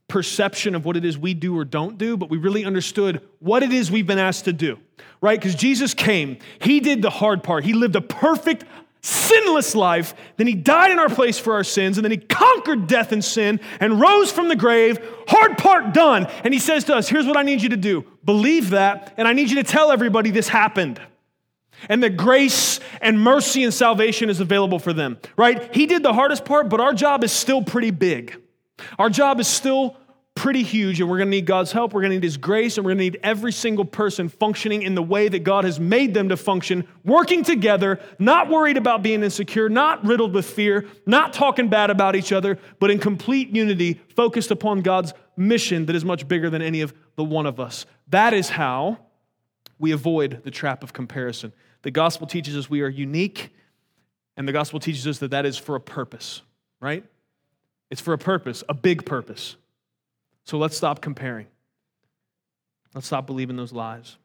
perception 0.08 0.74
of 0.74 0.86
what 0.86 0.96
it 0.96 1.04
is 1.04 1.18
we 1.18 1.34
do 1.34 1.58
or 1.58 1.64
don't 1.66 1.98
do, 1.98 2.16
but 2.16 2.30
we 2.30 2.38
really 2.38 2.64
understood 2.64 3.20
what 3.40 3.62
it 3.62 3.70
is 3.70 3.90
we've 3.90 4.06
been 4.06 4.18
asked 4.18 4.46
to 4.46 4.52
do, 4.54 4.78
right? 5.20 5.38
Because 5.38 5.54
Jesus 5.54 5.92
came, 5.92 6.38
He 6.60 6.80
did 6.80 7.02
the 7.02 7.10
hard 7.10 7.42
part. 7.42 7.64
He 7.64 7.74
lived 7.74 7.96
a 7.96 8.00
perfect, 8.00 8.64
sinless 9.06 9.74
life. 9.74 10.14
Then 10.36 10.46
he 10.46 10.54
died 10.54 10.90
in 10.90 10.98
our 10.98 11.08
place 11.08 11.38
for 11.38 11.54
our 11.54 11.64
sins, 11.64 11.96
and 11.96 12.04
then 12.04 12.10
he 12.10 12.18
conquered 12.18 12.86
death 12.86 13.12
and 13.12 13.24
sin 13.24 13.60
and 13.80 14.00
rose 14.00 14.32
from 14.32 14.48
the 14.48 14.56
grave. 14.56 14.98
Hard 15.28 15.58
part 15.58 15.94
done. 15.94 16.26
And 16.44 16.52
he 16.52 16.60
says 16.60 16.84
to 16.84 16.96
us, 16.96 17.08
Here's 17.08 17.26
what 17.26 17.36
I 17.36 17.42
need 17.42 17.62
you 17.62 17.68
to 17.70 17.76
do 17.76 18.04
believe 18.24 18.70
that, 18.70 19.14
and 19.16 19.28
I 19.28 19.32
need 19.32 19.48
you 19.48 19.56
to 19.56 19.64
tell 19.64 19.92
everybody 19.92 20.30
this 20.30 20.48
happened. 20.48 21.00
And 21.88 22.02
that 22.02 22.16
grace 22.16 22.80
and 23.00 23.20
mercy 23.20 23.62
and 23.62 23.72
salvation 23.72 24.30
is 24.30 24.40
available 24.40 24.78
for 24.78 24.94
them, 24.94 25.18
right? 25.36 25.72
He 25.74 25.86
did 25.86 26.02
the 26.02 26.14
hardest 26.14 26.44
part, 26.44 26.70
but 26.70 26.80
our 26.80 26.94
job 26.94 27.22
is 27.22 27.32
still 27.32 27.62
pretty 27.62 27.90
big. 27.90 28.40
Our 28.98 29.10
job 29.10 29.40
is 29.40 29.46
still 29.46 29.96
pretty 30.36 30.62
huge, 30.62 31.00
and 31.00 31.10
we're 31.10 31.16
going 31.16 31.26
to 31.26 31.36
need 31.36 31.46
God's 31.46 31.72
help. 31.72 31.92
We're 31.92 32.02
going 32.02 32.10
to 32.10 32.16
need 32.18 32.22
His 32.22 32.36
grace, 32.36 32.76
and 32.76 32.84
we're 32.84 32.90
going 32.90 32.98
to 32.98 33.04
need 33.04 33.20
every 33.24 33.50
single 33.50 33.84
person 33.84 34.28
functioning 34.28 34.82
in 34.82 34.94
the 34.94 35.02
way 35.02 35.28
that 35.28 35.40
God 35.40 35.64
has 35.64 35.80
made 35.80 36.14
them 36.14 36.28
to 36.28 36.36
function, 36.36 36.86
working 37.04 37.42
together, 37.42 37.98
not 38.20 38.48
worried 38.48 38.76
about 38.76 39.02
being 39.02 39.24
insecure, 39.24 39.68
not 39.68 40.04
riddled 40.04 40.32
with 40.32 40.44
fear, 40.44 40.86
not 41.06 41.32
talking 41.32 41.68
bad 41.68 41.90
about 41.90 42.14
each 42.14 42.30
other, 42.30 42.58
but 42.78 42.90
in 42.90 43.00
complete 43.00 43.48
unity, 43.48 44.00
focused 44.14 44.52
upon 44.52 44.82
God's 44.82 45.12
mission 45.36 45.86
that 45.86 45.96
is 45.96 46.04
much 46.04 46.28
bigger 46.28 46.50
than 46.50 46.62
any 46.62 46.82
of 46.82 46.94
the 47.16 47.24
one 47.24 47.46
of 47.46 47.58
us. 47.58 47.86
That 48.08 48.32
is 48.32 48.48
how 48.50 48.98
we 49.78 49.92
avoid 49.92 50.42
the 50.44 50.50
trap 50.50 50.82
of 50.82 50.92
comparison. 50.92 51.52
The 51.82 51.90
gospel 51.90 52.26
teaches 52.26 52.56
us 52.56 52.70
we 52.70 52.82
are 52.82 52.88
unique, 52.88 53.50
and 54.36 54.46
the 54.46 54.52
gospel 54.52 54.80
teaches 54.80 55.06
us 55.06 55.18
that 55.18 55.30
that 55.30 55.46
is 55.46 55.56
for 55.56 55.76
a 55.76 55.80
purpose, 55.80 56.42
right? 56.80 57.04
It's 57.90 58.00
for 58.00 58.12
a 58.12 58.18
purpose, 58.18 58.62
a 58.68 58.74
big 58.74 59.06
purpose. 59.06 59.56
So 60.46 60.58
let's 60.58 60.76
stop 60.76 61.00
comparing. 61.00 61.48
Let's 62.94 63.08
stop 63.08 63.26
believing 63.26 63.56
those 63.56 63.72
lies. 63.72 64.16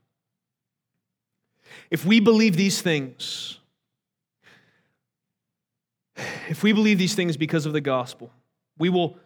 If 1.90 2.06
we 2.06 2.20
believe 2.20 2.56
these 2.56 2.82
things, 2.82 3.60
if 6.48 6.64
we 6.64 6.74
believe 6.74 6.98
these 6.98 7.16
things 7.16 7.38
because 7.38 7.66
of 7.66 7.74
the 7.74 7.82
gospel, 7.82 8.32
we 8.78 8.90
will 8.90 9.18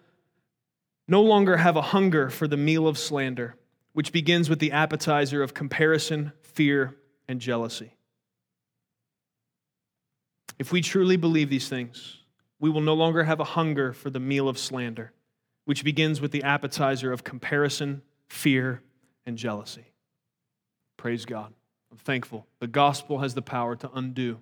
no 1.08 1.22
longer 1.22 1.58
have 1.58 1.76
a 1.76 1.82
hunger 1.82 2.30
for 2.30 2.48
the 2.48 2.58
meal 2.58 2.88
of 2.88 2.98
slander, 2.98 3.56
which 3.94 4.12
begins 4.12 4.50
with 4.50 4.60
the 4.60 4.72
appetizer 4.72 5.44
of 5.44 5.54
comparison, 5.54 6.32
fear, 6.42 6.96
and 7.28 7.40
jealousy. 7.40 7.94
If 10.58 10.72
we 10.72 10.82
truly 10.82 11.18
believe 11.18 11.50
these 11.50 11.68
things, 11.68 12.20
we 12.60 12.70
will 12.70 12.82
no 12.82 12.94
longer 12.94 13.26
have 13.26 13.40
a 13.42 13.44
hunger 13.44 13.92
for 13.92 14.10
the 14.10 14.20
meal 14.20 14.48
of 14.48 14.58
slander, 14.58 15.12
which 15.66 15.84
begins 15.84 16.22
with 16.22 16.32
the 16.32 16.44
appetizer 16.44 17.12
of 17.12 17.24
comparison, 17.24 18.02
fear, 18.28 18.82
and 19.26 19.38
jealousy. 19.38 19.86
Praise 20.98 21.26
God. 21.26 21.54
I'm 21.92 21.98
thankful. 21.98 22.48
The 22.60 22.68
gospel 22.68 23.20
has 23.20 23.34
the 23.34 23.42
power 23.42 23.76
to 23.76 23.90
undo 23.94 24.40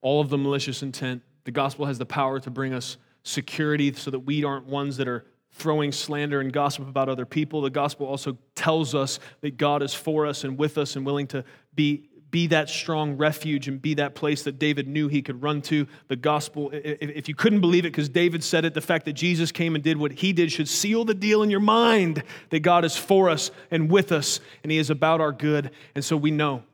all 0.00 0.20
of 0.20 0.28
the 0.28 0.38
malicious 0.38 0.82
intent. 0.82 1.22
The 1.44 1.50
gospel 1.50 1.86
has 1.86 1.98
the 1.98 2.06
power 2.06 2.40
to 2.40 2.50
bring 2.50 2.74
us 2.74 2.96
security 3.22 3.92
so 3.92 4.10
that 4.10 4.20
we 4.20 4.44
aren't 4.44 4.66
ones 4.66 4.96
that 4.96 5.08
are 5.08 5.24
throwing 5.52 5.92
slander 5.92 6.40
and 6.40 6.52
gossip 6.52 6.88
about 6.88 7.08
other 7.08 7.26
people. 7.26 7.60
The 7.60 7.70
gospel 7.70 8.06
also 8.06 8.38
tells 8.54 8.94
us 8.94 9.20
that 9.42 9.56
God 9.56 9.82
is 9.82 9.94
for 9.94 10.26
us 10.26 10.44
and 10.44 10.58
with 10.58 10.78
us 10.78 10.96
and 10.96 11.06
willing 11.06 11.26
to 11.28 11.44
be 11.74 12.08
be 12.32 12.48
that 12.48 12.68
strong 12.68 13.16
refuge 13.16 13.68
and 13.68 13.80
be 13.80 13.94
that 13.94 14.16
place 14.16 14.42
that 14.42 14.58
David 14.58 14.88
knew 14.88 15.06
he 15.06 15.22
could 15.22 15.40
run 15.40 15.62
to. 15.62 15.86
The 16.08 16.16
gospel, 16.16 16.70
if 16.72 17.28
you 17.28 17.36
couldn't 17.36 17.60
believe 17.60 17.84
it 17.84 17.92
because 17.92 18.08
David 18.08 18.42
said 18.42 18.64
it, 18.64 18.74
the 18.74 18.80
fact 18.80 19.04
that 19.04 19.12
Jesus 19.12 19.52
came 19.52 19.76
and 19.76 19.84
did 19.84 19.98
what 19.98 20.10
he 20.10 20.32
did 20.32 20.50
should 20.50 20.68
seal 20.68 21.04
the 21.04 21.14
deal 21.14 21.44
in 21.44 21.50
your 21.50 21.60
mind 21.60 22.24
that 22.50 22.60
God 22.60 22.84
is 22.84 22.96
for 22.96 23.30
us 23.30 23.52
and 23.70 23.88
with 23.88 24.10
us 24.10 24.40
and 24.64 24.72
he 24.72 24.78
is 24.78 24.90
about 24.90 25.20
our 25.20 25.30
good. 25.30 25.70
And 25.94 26.04
so 26.04 26.16
we 26.16 26.32
know 26.32 26.64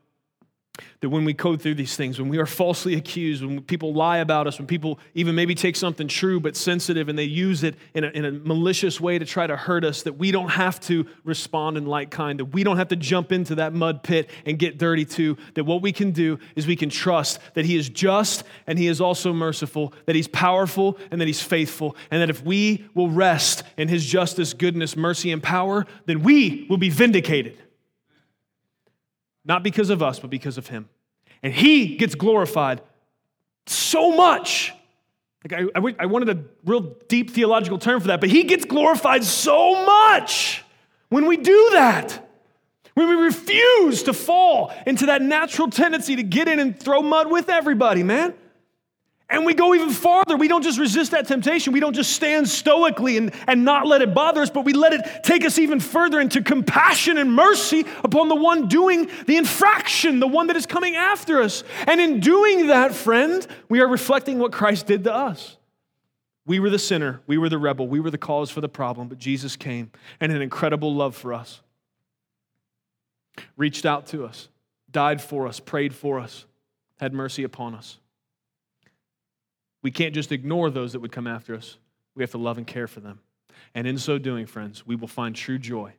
that 1.01 1.09
when 1.09 1.25
we 1.25 1.33
code 1.33 1.61
through 1.61 1.75
these 1.75 1.95
things, 1.95 2.19
when 2.19 2.29
we 2.29 2.37
are 2.37 2.45
falsely 2.45 2.95
accused, 2.95 3.43
when 3.43 3.61
people 3.61 3.93
lie 3.93 4.17
about 4.17 4.47
us, 4.47 4.57
when 4.57 4.67
people 4.67 4.99
even 5.13 5.35
maybe 5.35 5.55
take 5.55 5.75
something 5.75 6.07
true 6.07 6.39
but 6.39 6.55
sensitive 6.55 7.09
and 7.09 7.17
they 7.17 7.23
use 7.23 7.63
it 7.63 7.75
in 7.93 8.03
a, 8.03 8.07
in 8.09 8.25
a 8.25 8.31
malicious 8.31 8.99
way 8.99 9.17
to 9.17 9.25
try 9.25 9.47
to 9.47 9.55
hurt 9.55 9.83
us, 9.83 10.03
that 10.03 10.13
we 10.13 10.31
don't 10.31 10.49
have 10.49 10.79
to 10.81 11.05
respond 11.23 11.77
in 11.77 11.85
like 11.85 12.11
kind, 12.11 12.39
that 12.39 12.45
we 12.45 12.63
don't 12.63 12.77
have 12.77 12.89
to 12.89 12.95
jump 12.95 13.31
into 13.31 13.55
that 13.55 13.73
mud 13.73 14.03
pit 14.03 14.29
and 14.45 14.59
get 14.59 14.77
dirty 14.77 15.05
too, 15.05 15.37
that 15.53 15.63
what 15.63 15.81
we 15.81 15.91
can 15.91 16.11
do 16.11 16.39
is 16.55 16.67
we 16.67 16.75
can 16.75 16.89
trust 16.89 17.39
that 17.53 17.65
He 17.65 17.75
is 17.75 17.89
just 17.89 18.43
and 18.67 18.77
He 18.77 18.87
is 18.87 18.99
also 18.99 19.33
merciful, 19.33 19.93
that 20.05 20.15
He's 20.15 20.27
powerful 20.27 20.97
and 21.11 21.21
that 21.21 21.27
He's 21.27 21.41
faithful, 21.41 21.95
and 22.11 22.21
that 22.21 22.29
if 22.29 22.43
we 22.43 22.85
will 22.93 23.09
rest 23.09 23.63
in 23.77 23.87
His 23.87 24.05
justice, 24.05 24.53
goodness, 24.53 24.95
mercy, 24.95 25.31
and 25.31 25.41
power, 25.41 25.85
then 26.05 26.23
we 26.23 26.65
will 26.69 26.77
be 26.77 26.89
vindicated. 26.89 27.57
Not 29.45 29.63
because 29.63 29.89
of 29.89 30.03
us, 30.03 30.19
but 30.19 30.29
because 30.29 30.57
of 30.57 30.67
him. 30.67 30.89
And 31.41 31.53
he 31.53 31.95
gets 31.97 32.15
glorified 32.15 32.81
so 33.65 34.15
much 34.15 34.73
Like 35.43 35.61
I, 35.75 35.79
I, 35.79 35.95
I 35.99 36.05
wanted 36.05 36.29
a 36.29 36.43
real 36.65 36.81
deep 37.07 37.31
theological 37.31 37.77
term 37.77 38.01
for 38.01 38.07
that, 38.07 38.19
but 38.19 38.29
he 38.29 38.43
gets 38.43 38.65
glorified 38.65 39.23
so 39.23 39.85
much 39.85 40.63
when 41.09 41.25
we 41.25 41.37
do 41.37 41.69
that. 41.73 42.25
When 42.95 43.07
we 43.07 43.15
refuse 43.15 44.03
to 44.03 44.13
fall 44.13 44.73
into 44.85 45.05
that 45.05 45.21
natural 45.21 45.69
tendency 45.69 46.17
to 46.17 46.23
get 46.23 46.49
in 46.49 46.59
and 46.59 46.77
throw 46.77 47.01
mud 47.01 47.31
with 47.31 47.47
everybody, 47.47 48.03
man. 48.03 48.33
And 49.31 49.45
we 49.45 49.53
go 49.53 49.75
even 49.75 49.91
farther. 49.91 50.35
We 50.35 50.47
don't 50.47 50.63
just 50.63 50.79
resist 50.79 51.11
that 51.11 51.27
temptation. 51.27 51.71
We 51.71 51.79
don't 51.79 51.93
just 51.93 52.13
stand 52.13 52.49
stoically 52.49 53.15
and, 53.17 53.31
and 53.47 53.63
not 53.63 53.85
let 53.85 54.01
it 54.01 54.13
bother 54.13 54.41
us, 54.41 54.49
but 54.49 54.65
we 54.65 54.73
let 54.73 54.91
it 54.91 55.23
take 55.23 55.45
us 55.45 55.59
even 55.59 55.79
further 55.79 56.19
into 56.19 56.41
compassion 56.41 57.19
and 57.19 57.31
mercy 57.31 57.85
upon 58.03 58.27
the 58.27 58.35
one 58.35 58.67
doing 58.67 59.07
the 59.27 59.37
infraction, 59.37 60.19
the 60.19 60.27
one 60.27 60.47
that 60.47 60.55
is 60.55 60.65
coming 60.65 60.95
after 60.95 61.43
us. 61.43 61.63
And 61.85 62.01
in 62.01 62.19
doing 62.21 62.67
that, 62.67 62.93
friend, 62.95 63.45
we 63.69 63.81
are 63.81 63.87
reflecting 63.87 64.39
what 64.39 64.51
Christ 64.51 64.87
did 64.87 65.03
to 65.03 65.13
us. 65.13 65.57
We 66.47 66.59
were 66.59 66.71
the 66.71 66.79
sinner, 66.79 67.21
we 67.27 67.37
were 67.37 67.49
the 67.49 67.59
rebel, 67.59 67.87
we 67.87 67.99
were 67.99 68.09
the 68.09 68.17
cause 68.17 68.49
for 68.49 68.61
the 68.61 68.69
problem, 68.69 69.07
but 69.09 69.19
Jesus 69.19 69.55
came 69.55 69.91
and 70.19 70.31
an 70.31 70.41
incredible 70.41 70.95
love 70.95 71.15
for 71.15 71.31
us. 71.31 71.61
Reached 73.55 73.85
out 73.85 74.07
to 74.07 74.25
us, 74.25 74.49
died 74.89 75.21
for 75.21 75.47
us, 75.47 75.59
prayed 75.59 75.93
for 75.93 76.19
us, 76.19 76.45
had 76.99 77.13
mercy 77.13 77.43
upon 77.43 77.75
us. 77.75 77.99
We 79.81 79.91
can't 79.91 80.13
just 80.13 80.31
ignore 80.31 80.69
those 80.69 80.93
that 80.93 80.99
would 80.99 81.11
come 81.11 81.27
after 81.27 81.55
us. 81.55 81.77
We 82.15 82.23
have 82.23 82.31
to 82.31 82.37
love 82.37 82.57
and 82.57 82.67
care 82.67 82.87
for 82.87 82.99
them. 82.99 83.19
And 83.73 83.87
in 83.87 83.97
so 83.97 84.17
doing, 84.17 84.45
friends, 84.45 84.85
we 84.85 84.95
will 84.95 85.07
find 85.07 85.35
true 85.35 85.57
joy 85.57 85.93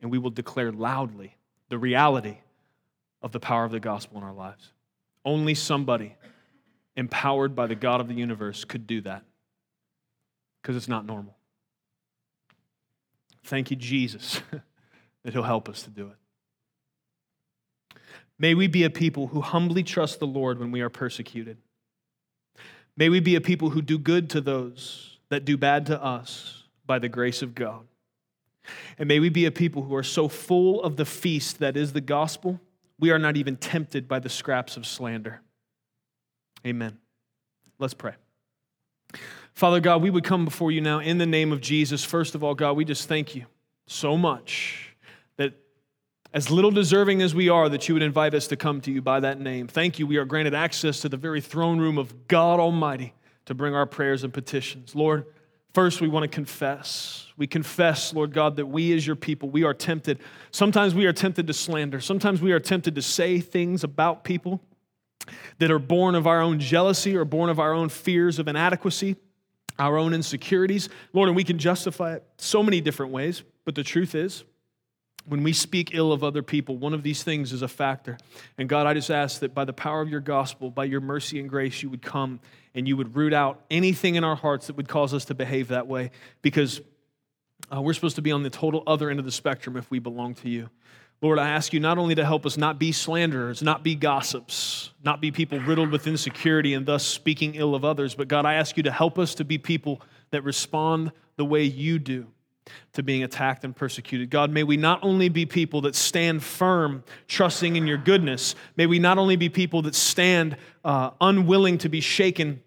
and 0.00 0.10
we 0.10 0.18
will 0.18 0.30
declare 0.30 0.72
loudly 0.72 1.36
the 1.68 1.78
reality 1.78 2.38
of 3.22 3.32
the 3.32 3.40
power 3.40 3.64
of 3.64 3.70
the 3.70 3.80
gospel 3.80 4.18
in 4.18 4.24
our 4.24 4.32
lives. 4.32 4.72
Only 5.24 5.54
somebody 5.54 6.16
empowered 6.96 7.54
by 7.54 7.66
the 7.66 7.74
God 7.74 8.00
of 8.00 8.08
the 8.08 8.14
universe 8.14 8.64
could 8.64 8.86
do 8.86 9.00
that 9.02 9.22
because 10.60 10.76
it's 10.76 10.88
not 10.88 11.06
normal. 11.06 11.36
Thank 13.44 13.70
you, 13.70 13.76
Jesus, 13.76 14.40
that 15.22 15.32
He'll 15.32 15.42
help 15.42 15.68
us 15.68 15.82
to 15.82 15.90
do 15.90 16.08
it. 16.08 16.16
May 18.38 18.54
we 18.54 18.66
be 18.66 18.84
a 18.84 18.90
people 18.90 19.28
who 19.28 19.40
humbly 19.40 19.82
trust 19.82 20.18
the 20.18 20.26
Lord 20.26 20.58
when 20.58 20.72
we 20.72 20.80
are 20.80 20.88
persecuted. 20.88 21.58
May 22.96 23.08
we 23.08 23.20
be 23.20 23.34
a 23.34 23.40
people 23.40 23.70
who 23.70 23.82
do 23.82 23.98
good 23.98 24.28
to 24.30 24.40
those 24.40 25.18
that 25.28 25.44
do 25.44 25.56
bad 25.56 25.86
to 25.86 26.02
us 26.02 26.64
by 26.86 26.98
the 26.98 27.08
grace 27.08 27.42
of 27.42 27.54
God. 27.54 27.86
And 28.98 29.08
may 29.08 29.18
we 29.18 29.28
be 29.28 29.46
a 29.46 29.50
people 29.50 29.82
who 29.82 29.94
are 29.94 30.02
so 30.02 30.28
full 30.28 30.82
of 30.82 30.96
the 30.96 31.04
feast 31.04 31.58
that 31.58 31.76
is 31.76 31.92
the 31.92 32.00
gospel, 32.00 32.60
we 32.98 33.10
are 33.10 33.18
not 33.18 33.36
even 33.36 33.56
tempted 33.56 34.06
by 34.06 34.18
the 34.18 34.28
scraps 34.28 34.76
of 34.76 34.86
slander. 34.86 35.40
Amen. 36.66 36.98
Let's 37.78 37.94
pray. 37.94 38.12
Father 39.54 39.80
God, 39.80 40.02
we 40.02 40.10
would 40.10 40.24
come 40.24 40.44
before 40.44 40.70
you 40.70 40.80
now 40.80 41.00
in 41.00 41.18
the 41.18 41.26
name 41.26 41.52
of 41.52 41.60
Jesus. 41.60 42.04
First 42.04 42.34
of 42.34 42.44
all, 42.44 42.54
God, 42.54 42.76
we 42.76 42.84
just 42.84 43.08
thank 43.08 43.34
you 43.34 43.46
so 43.86 44.16
much 44.16 44.91
as 46.34 46.50
little 46.50 46.70
deserving 46.70 47.20
as 47.20 47.34
we 47.34 47.48
are, 47.48 47.68
that 47.68 47.88
you 47.88 47.94
would 47.94 48.02
invite 48.02 48.34
us 48.34 48.46
to 48.48 48.56
come 48.56 48.80
to 48.82 48.90
you 48.90 49.02
by 49.02 49.20
that 49.20 49.38
name. 49.40 49.68
Thank 49.68 49.98
you. 49.98 50.06
We 50.06 50.16
are 50.16 50.24
granted 50.24 50.54
access 50.54 51.00
to 51.00 51.08
the 51.08 51.16
very 51.16 51.40
throne 51.40 51.78
room 51.78 51.98
of 51.98 52.26
God 52.26 52.58
Almighty 52.58 53.12
to 53.44 53.54
bring 53.54 53.74
our 53.74 53.86
prayers 53.86 54.24
and 54.24 54.32
petitions. 54.32 54.94
Lord, 54.94 55.26
first 55.74 56.00
we 56.00 56.08
want 56.08 56.24
to 56.24 56.28
confess. 56.28 57.26
We 57.36 57.46
confess, 57.46 58.14
Lord 58.14 58.32
God, 58.32 58.56
that 58.56 58.66
we 58.66 58.92
as 58.94 59.06
your 59.06 59.16
people, 59.16 59.50
we 59.50 59.64
are 59.64 59.74
tempted. 59.74 60.20
Sometimes 60.50 60.94
we 60.94 61.06
are 61.06 61.12
tempted 61.12 61.46
to 61.48 61.52
slander. 61.52 62.00
Sometimes 62.00 62.40
we 62.40 62.52
are 62.52 62.60
tempted 62.60 62.94
to 62.94 63.02
say 63.02 63.40
things 63.40 63.84
about 63.84 64.24
people 64.24 64.60
that 65.58 65.70
are 65.70 65.78
born 65.78 66.14
of 66.14 66.26
our 66.26 66.40
own 66.40 66.58
jealousy 66.58 67.16
or 67.16 67.24
born 67.24 67.50
of 67.50 67.60
our 67.60 67.74
own 67.74 67.88
fears 67.88 68.38
of 68.38 68.48
inadequacy, 68.48 69.16
our 69.78 69.96
own 69.98 70.14
insecurities. 70.14 70.88
Lord, 71.12 71.28
and 71.28 71.36
we 71.36 71.44
can 71.44 71.58
justify 71.58 72.14
it 72.14 72.24
so 72.38 72.62
many 72.62 72.80
different 72.80 73.12
ways, 73.12 73.42
but 73.64 73.74
the 73.74 73.84
truth 73.84 74.14
is, 74.14 74.44
when 75.24 75.42
we 75.42 75.52
speak 75.52 75.94
ill 75.94 76.12
of 76.12 76.24
other 76.24 76.42
people, 76.42 76.76
one 76.76 76.94
of 76.94 77.02
these 77.02 77.22
things 77.22 77.52
is 77.52 77.62
a 77.62 77.68
factor. 77.68 78.18
And 78.58 78.68
God, 78.68 78.86
I 78.86 78.94
just 78.94 79.10
ask 79.10 79.40
that 79.40 79.54
by 79.54 79.64
the 79.64 79.72
power 79.72 80.00
of 80.00 80.08
your 80.08 80.20
gospel, 80.20 80.70
by 80.70 80.84
your 80.84 81.00
mercy 81.00 81.38
and 81.38 81.48
grace, 81.48 81.82
you 81.82 81.90
would 81.90 82.02
come 82.02 82.40
and 82.74 82.88
you 82.88 82.96
would 82.96 83.14
root 83.14 83.32
out 83.32 83.62
anything 83.70 84.16
in 84.16 84.24
our 84.24 84.36
hearts 84.36 84.66
that 84.66 84.76
would 84.76 84.88
cause 84.88 85.14
us 85.14 85.26
to 85.26 85.34
behave 85.34 85.68
that 85.68 85.86
way 85.86 86.10
because 86.40 86.80
uh, 87.72 87.80
we're 87.80 87.92
supposed 87.92 88.16
to 88.16 88.22
be 88.22 88.32
on 88.32 88.42
the 88.42 88.50
total 88.50 88.82
other 88.86 89.10
end 89.10 89.18
of 89.18 89.24
the 89.24 89.32
spectrum 89.32 89.76
if 89.76 89.90
we 89.90 89.98
belong 89.98 90.34
to 90.34 90.48
you. 90.48 90.68
Lord, 91.20 91.38
I 91.38 91.50
ask 91.50 91.72
you 91.72 91.78
not 91.78 91.98
only 91.98 92.16
to 92.16 92.24
help 92.24 92.44
us 92.44 92.56
not 92.56 92.80
be 92.80 92.90
slanderers, 92.90 93.62
not 93.62 93.84
be 93.84 93.94
gossips, 93.94 94.90
not 95.04 95.20
be 95.20 95.30
people 95.30 95.60
riddled 95.60 95.92
with 95.92 96.08
insecurity 96.08 96.74
and 96.74 96.84
thus 96.84 97.06
speaking 97.06 97.54
ill 97.54 97.76
of 97.76 97.84
others, 97.84 98.16
but 98.16 98.26
God, 98.26 98.44
I 98.44 98.54
ask 98.54 98.76
you 98.76 98.82
to 98.82 98.90
help 98.90 99.20
us 99.20 99.36
to 99.36 99.44
be 99.44 99.56
people 99.56 100.02
that 100.32 100.42
respond 100.42 101.12
the 101.36 101.44
way 101.44 101.62
you 101.62 102.00
do 102.00 102.26
to 102.92 103.02
being 103.02 103.22
attacked 103.22 103.64
and 103.64 103.74
persecuted. 103.74 104.30
God, 104.30 104.50
may 104.50 104.62
we 104.62 104.76
not 104.76 105.00
only 105.02 105.28
be 105.28 105.46
people 105.46 105.80
that 105.82 105.94
stand 105.94 106.42
firm, 106.42 107.04
trusting 107.28 107.76
in 107.76 107.86
your 107.86 107.98
goodness, 107.98 108.54
may 108.76 108.86
we 108.86 108.98
not 108.98 109.18
only 109.18 109.36
be 109.36 109.48
people 109.48 109.82
that 109.82 109.94
stand 109.94 110.56
uh, 110.84 111.10
unwilling 111.20 111.78
to 111.78 111.88
be 111.88 112.00
shaken 112.00 112.62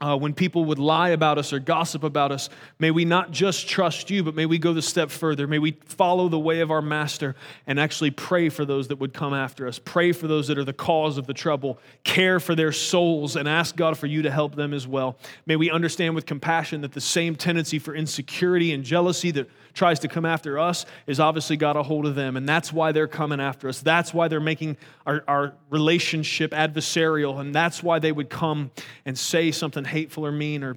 uh, 0.00 0.16
when 0.16 0.34
people 0.34 0.64
would 0.66 0.78
lie 0.78 1.10
about 1.10 1.38
us 1.38 1.52
or 1.52 1.58
gossip 1.58 2.02
about 2.02 2.30
us, 2.30 2.50
may 2.78 2.90
we 2.90 3.04
not 3.04 3.30
just 3.30 3.68
trust 3.68 4.10
you, 4.10 4.22
but 4.22 4.34
may 4.34 4.44
we 4.44 4.58
go 4.58 4.74
the 4.74 4.82
step 4.82 5.10
further. 5.10 5.46
May 5.46 5.58
we 5.58 5.72
follow 5.86 6.28
the 6.28 6.38
way 6.38 6.60
of 6.60 6.70
our 6.70 6.82
master 6.82 7.34
and 7.66 7.80
actually 7.80 8.10
pray 8.10 8.48
for 8.48 8.64
those 8.64 8.88
that 8.88 8.96
would 8.96 9.14
come 9.14 9.32
after 9.32 9.66
us. 9.66 9.78
Pray 9.78 10.12
for 10.12 10.26
those 10.26 10.48
that 10.48 10.58
are 10.58 10.64
the 10.64 10.72
cause 10.72 11.16
of 11.16 11.26
the 11.26 11.34
trouble. 11.34 11.78
Care 12.04 12.40
for 12.40 12.54
their 12.54 12.72
souls 12.72 13.36
and 13.36 13.48
ask 13.48 13.74
God 13.74 13.96
for 13.96 14.06
you 14.06 14.22
to 14.22 14.30
help 14.30 14.54
them 14.54 14.74
as 14.74 14.86
well. 14.86 15.16
May 15.46 15.56
we 15.56 15.70
understand 15.70 16.14
with 16.14 16.26
compassion 16.26 16.82
that 16.82 16.92
the 16.92 17.00
same 17.00 17.34
tendency 17.34 17.78
for 17.78 17.94
insecurity 17.94 18.72
and 18.72 18.84
jealousy 18.84 19.30
that 19.30 19.48
tries 19.72 20.00
to 20.00 20.08
come 20.08 20.24
after 20.24 20.58
us 20.58 20.86
is 21.06 21.20
obviously 21.20 21.56
got 21.56 21.76
a 21.76 21.82
hold 21.82 22.06
of 22.06 22.14
them. 22.14 22.36
And 22.36 22.48
that's 22.48 22.72
why 22.72 22.92
they're 22.92 23.06
coming 23.06 23.40
after 23.40 23.68
us. 23.68 23.80
That's 23.80 24.12
why 24.12 24.28
they're 24.28 24.40
making 24.40 24.78
our, 25.06 25.22
our 25.28 25.52
relationship 25.70 26.52
adversarial. 26.52 27.38
And 27.40 27.54
that's 27.54 27.82
why 27.82 27.98
they 27.98 28.10
would 28.10 28.30
come 28.30 28.70
and 29.04 29.18
say 29.18 29.50
something 29.50 29.84
hateful 29.86 30.26
or 30.26 30.32
mean 30.32 30.62
or 30.62 30.76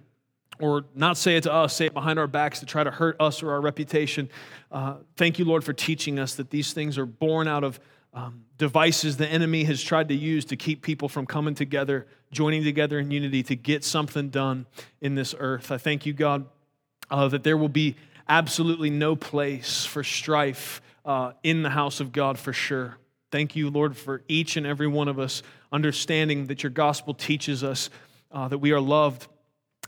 or 0.62 0.84
not 0.94 1.18
say 1.18 1.38
it 1.38 1.44
to 1.44 1.54
us, 1.54 1.74
say 1.74 1.86
it 1.86 1.94
behind 1.94 2.20
our 2.20 2.28
backs 2.28 2.60
to 2.60 2.66
try 2.66 2.84
to 2.84 2.92
hurt 2.92 3.16
us 3.20 3.42
or 3.42 3.52
our 3.52 3.62
reputation. 3.62 4.30
Uh, 4.72 4.96
thank 5.16 5.40
you, 5.40 5.46
Lord, 5.46 5.64
for 5.64 5.72
teaching 5.72 6.20
us 6.20 6.36
that 6.36 6.50
these 6.50 6.74
things 6.74 6.98
are 6.98 7.06
born 7.06 7.48
out 7.48 7.64
of 7.64 7.80
um, 8.14 8.44
devices 8.58 9.18
the 9.18 9.28
enemy 9.28 9.64
has 9.66 9.82
tried 9.82 10.10
to 10.10 10.16
use 10.16 10.44
to 10.46 10.56
keep 10.56 10.82
people 10.82 11.08
from 11.08 11.26
coming 11.26 11.56
together, 11.56 12.08
joining 12.32 12.64
together 12.64 13.00
in 13.00 13.12
unity 13.12 13.44
to 13.44 13.56
get 13.56 13.84
something 13.84 14.30
done 14.30 14.66
in 15.00 15.16
this 15.16 15.36
earth. 15.40 15.72
I 15.72 15.78
thank 15.78 16.06
you, 16.06 16.14
God, 16.14 16.46
uh, 17.10 17.28
that 17.30 17.44
there 17.44 17.56
will 17.56 17.70
be 17.70 17.96
absolutely 18.28 18.90
no 18.90 19.16
place 19.16 19.86
for 19.86 20.04
strife 20.04 20.82
uh, 21.06 21.32
in 21.44 21.64
the 21.64 21.70
house 21.70 22.00
of 22.00 22.12
God 22.12 22.38
for 22.38 22.52
sure. 22.52 22.98
Thank 23.32 23.56
you, 23.56 23.70
Lord, 23.70 23.96
for 23.96 24.24
each 24.28 24.58
and 24.58 24.66
every 24.66 24.88
one 24.88 25.08
of 25.08 25.20
us 25.20 25.44
understanding 25.72 26.48
that 26.48 26.64
your 26.64 26.72
gospel 26.72 27.14
teaches 27.14 27.64
us 27.64 27.90
uh, 28.32 28.48
that 28.48 28.58
we 28.58 28.72
are 28.72 28.80
loved 28.80 29.28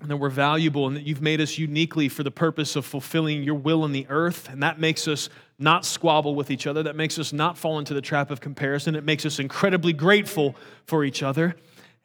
and 0.01 0.09
that 0.09 0.17
we're 0.17 0.29
valuable 0.29 0.87
and 0.87 0.95
that 0.95 1.03
you've 1.03 1.21
made 1.21 1.39
us 1.39 1.57
uniquely 1.57 2.09
for 2.09 2.23
the 2.23 2.31
purpose 2.31 2.75
of 2.75 2.85
fulfilling 2.85 3.43
your 3.43 3.55
will 3.55 3.85
in 3.85 3.91
the 3.91 4.07
earth. 4.09 4.49
And 4.49 4.63
that 4.63 4.79
makes 4.79 5.07
us 5.07 5.29
not 5.59 5.85
squabble 5.85 6.33
with 6.33 6.49
each 6.49 6.65
other. 6.65 6.81
That 6.83 6.95
makes 6.95 7.19
us 7.19 7.31
not 7.31 7.57
fall 7.57 7.77
into 7.77 7.93
the 7.93 8.01
trap 8.01 8.31
of 8.31 8.41
comparison. 8.41 8.95
It 8.95 9.03
makes 9.03 9.25
us 9.25 9.37
incredibly 9.37 9.93
grateful 9.93 10.55
for 10.85 11.03
each 11.03 11.21
other. 11.21 11.55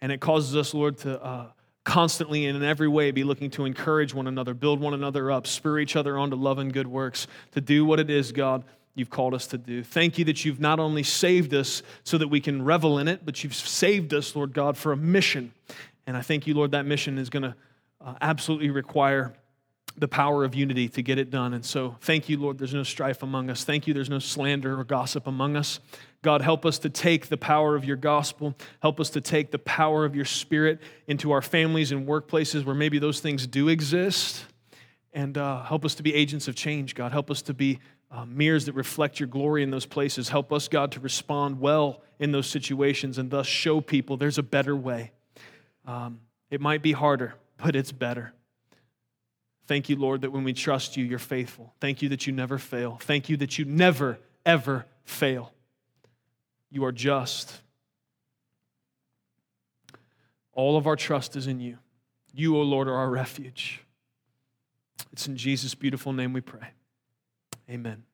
And 0.03 0.13
it 0.13 0.21
causes 0.21 0.55
us, 0.55 0.75
Lord, 0.75 0.99
to 0.99 1.23
uh, 1.23 1.47
constantly 1.85 2.45
and 2.45 2.57
in 2.57 2.63
every 2.63 2.89
way 2.89 3.13
be 3.13 3.25
looking 3.25 3.49
to 3.51 3.65
encourage 3.65 4.13
one 4.13 4.27
another, 4.27 4.53
build 4.53 4.81
one 4.81 4.93
another 4.93 5.31
up, 5.31 5.47
spur 5.47 5.79
each 5.79 5.97
other 5.97 6.19
on 6.19 6.31
to 6.31 6.37
love 6.37 6.59
and 6.59 6.73
good 6.73 6.87
works, 6.87 7.27
to 7.53 7.63
do 7.63 7.87
what 7.87 7.99
it 7.99 8.11
is, 8.11 8.33
God, 8.33 8.65
you've 8.95 9.09
called 9.09 9.33
us 9.33 9.47
to 9.49 9.59
do. 9.59 9.83
Thank 9.83 10.19
you 10.19 10.25
that 10.27 10.45
you've 10.45 10.61
not 10.61 10.81
only 10.81 11.03
saved 11.03 11.55
us 11.55 11.83
so 12.05 12.19
that 12.19 12.29
we 12.29 12.41
can 12.41 12.63
revel 12.63 12.99
in 12.99 13.09
it, 13.09 13.21
but 13.25 13.43
you've 13.43 13.55
saved 13.55 14.13
us, 14.13 14.37
Lord 14.37 14.53
God, 14.53 14.77
for 14.77 14.93
a 14.93 14.97
mission. 14.97 15.53
And 16.07 16.17
I 16.17 16.23
thank 16.23 16.47
you, 16.47 16.55
Lord, 16.55 16.73
that 16.73 16.87
mission 16.87 17.19
is 17.19 17.31
going 17.31 17.43
to 17.43 17.55
uh, 18.01 18.15
absolutely 18.21 18.71
require 18.71 19.35
the 19.99 20.09
power 20.09 20.45
of 20.45 20.55
unity 20.55 20.89
to 20.91 21.03
get 21.03 21.19
it 21.19 21.31
done. 21.31 21.55
And 21.55 21.65
so, 21.65 21.97
thank 22.01 22.29
you, 22.29 22.39
Lord, 22.39 22.59
there's 22.59 22.75
no 22.75 22.83
strife 22.83 23.23
among 23.23 23.49
us. 23.49 23.65
Thank 23.65 23.87
you, 23.87 23.95
there's 23.95 24.11
no 24.11 24.19
slander 24.19 24.79
or 24.79 24.85
gossip 24.85 25.27
among 25.27 25.57
us. 25.57 25.81
God, 26.23 26.43
help 26.43 26.67
us 26.67 26.79
to 26.81 26.91
take 26.91 27.29
the 27.29 27.37
power 27.37 27.77
of 27.77 27.85
your 27.85 27.97
gospel. 27.97 28.55
Help 28.81 29.01
us 29.01 29.11
to 29.11 29.21
take 29.21 29.51
the 29.51 29.59
power 29.59 30.05
of 30.05 30.15
your 30.15 30.25
spirit 30.25 30.81
into 31.07 31.33
our 31.33 31.41
families 31.41 31.93
and 31.93 32.07
workplaces 32.07 32.65
where 32.65 32.75
maybe 32.75 32.99
those 32.99 33.21
things 33.21 33.47
do 33.47 33.69
exist. 33.69 34.45
And 35.13 35.39
uh, 35.39 35.63
help 35.63 35.85
us 35.85 35.95
to 35.95 36.03
be 36.03 36.15
agents 36.15 36.47
of 36.47 36.55
change, 36.55 36.95
God. 36.95 37.13
Help 37.13 37.31
us 37.31 37.41
to 37.43 37.55
be 37.55 37.79
uh, 38.11 38.27
mirrors 38.27 38.67
that 38.67 38.75
reflect 38.75 39.19
your 39.19 39.29
glory 39.29 39.63
in 39.63 39.71
those 39.71 39.87
places. 39.87 40.29
Help 40.29 40.53
us, 40.53 40.69
God, 40.69 40.93
to 40.93 41.01
respond 41.01 41.61
well 41.61 42.03
in 42.19 42.33
those 42.33 42.47
situations 42.47 43.19
and 43.19 43.31
thus 43.31 43.47
show 43.47 43.81
people 43.81 44.17
there's 44.17 44.39
a 44.39 44.43
better 44.43 44.77
way. 44.77 45.13
Um, 45.87 46.21
it 46.51 46.61
might 46.61 46.83
be 46.83 46.93
harder, 46.93 47.35
but 47.57 47.77
it's 47.77 47.93
better. 47.93 48.33
Thank 49.67 49.89
you, 49.89 49.97
Lord, 49.97 50.21
that 50.21 50.31
when 50.31 50.45
we 50.45 50.53
trust 50.53 50.97
you, 50.97 51.05
you're 51.05 51.19
faithful. 51.19 51.75
Thank 51.81 52.01
you 52.01 52.09
that 52.11 52.27
you 52.27 52.33
never 52.33 52.57
fail. 52.59 52.99
Thank 53.03 53.29
you 53.29 53.37
that 53.39 53.59
you 53.59 53.65
never, 53.65 54.19
ever 54.45 54.87
fail. 55.05 55.53
You 56.71 56.85
are 56.85 56.93
just. 56.93 57.53
All 60.53 60.77
of 60.77 60.87
our 60.87 60.97
trust 60.97 61.35
is 61.35 61.47
in 61.49 61.61
you. 61.61 61.79
You, 62.33 62.57
O 62.57 62.63
Lord, 62.63 62.87
are 62.87 62.95
our 62.95 63.11
refuge. 63.11 63.83
It's 65.13 65.27
in 65.27 65.37
Jesus' 65.37 65.75
beautiful 65.75 66.13
name 66.13 66.33
we 66.33 66.41
pray. 66.41 66.69
Amen. 67.69 68.05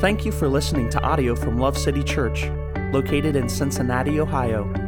Thank 0.00 0.24
you 0.24 0.32
for 0.32 0.48
listening 0.48 0.88
to 0.90 1.00
audio 1.02 1.34
from 1.34 1.58
Love 1.58 1.76
City 1.76 2.02
Church, 2.02 2.48
located 2.92 3.36
in 3.36 3.48
Cincinnati, 3.48 4.20
Ohio. 4.20 4.87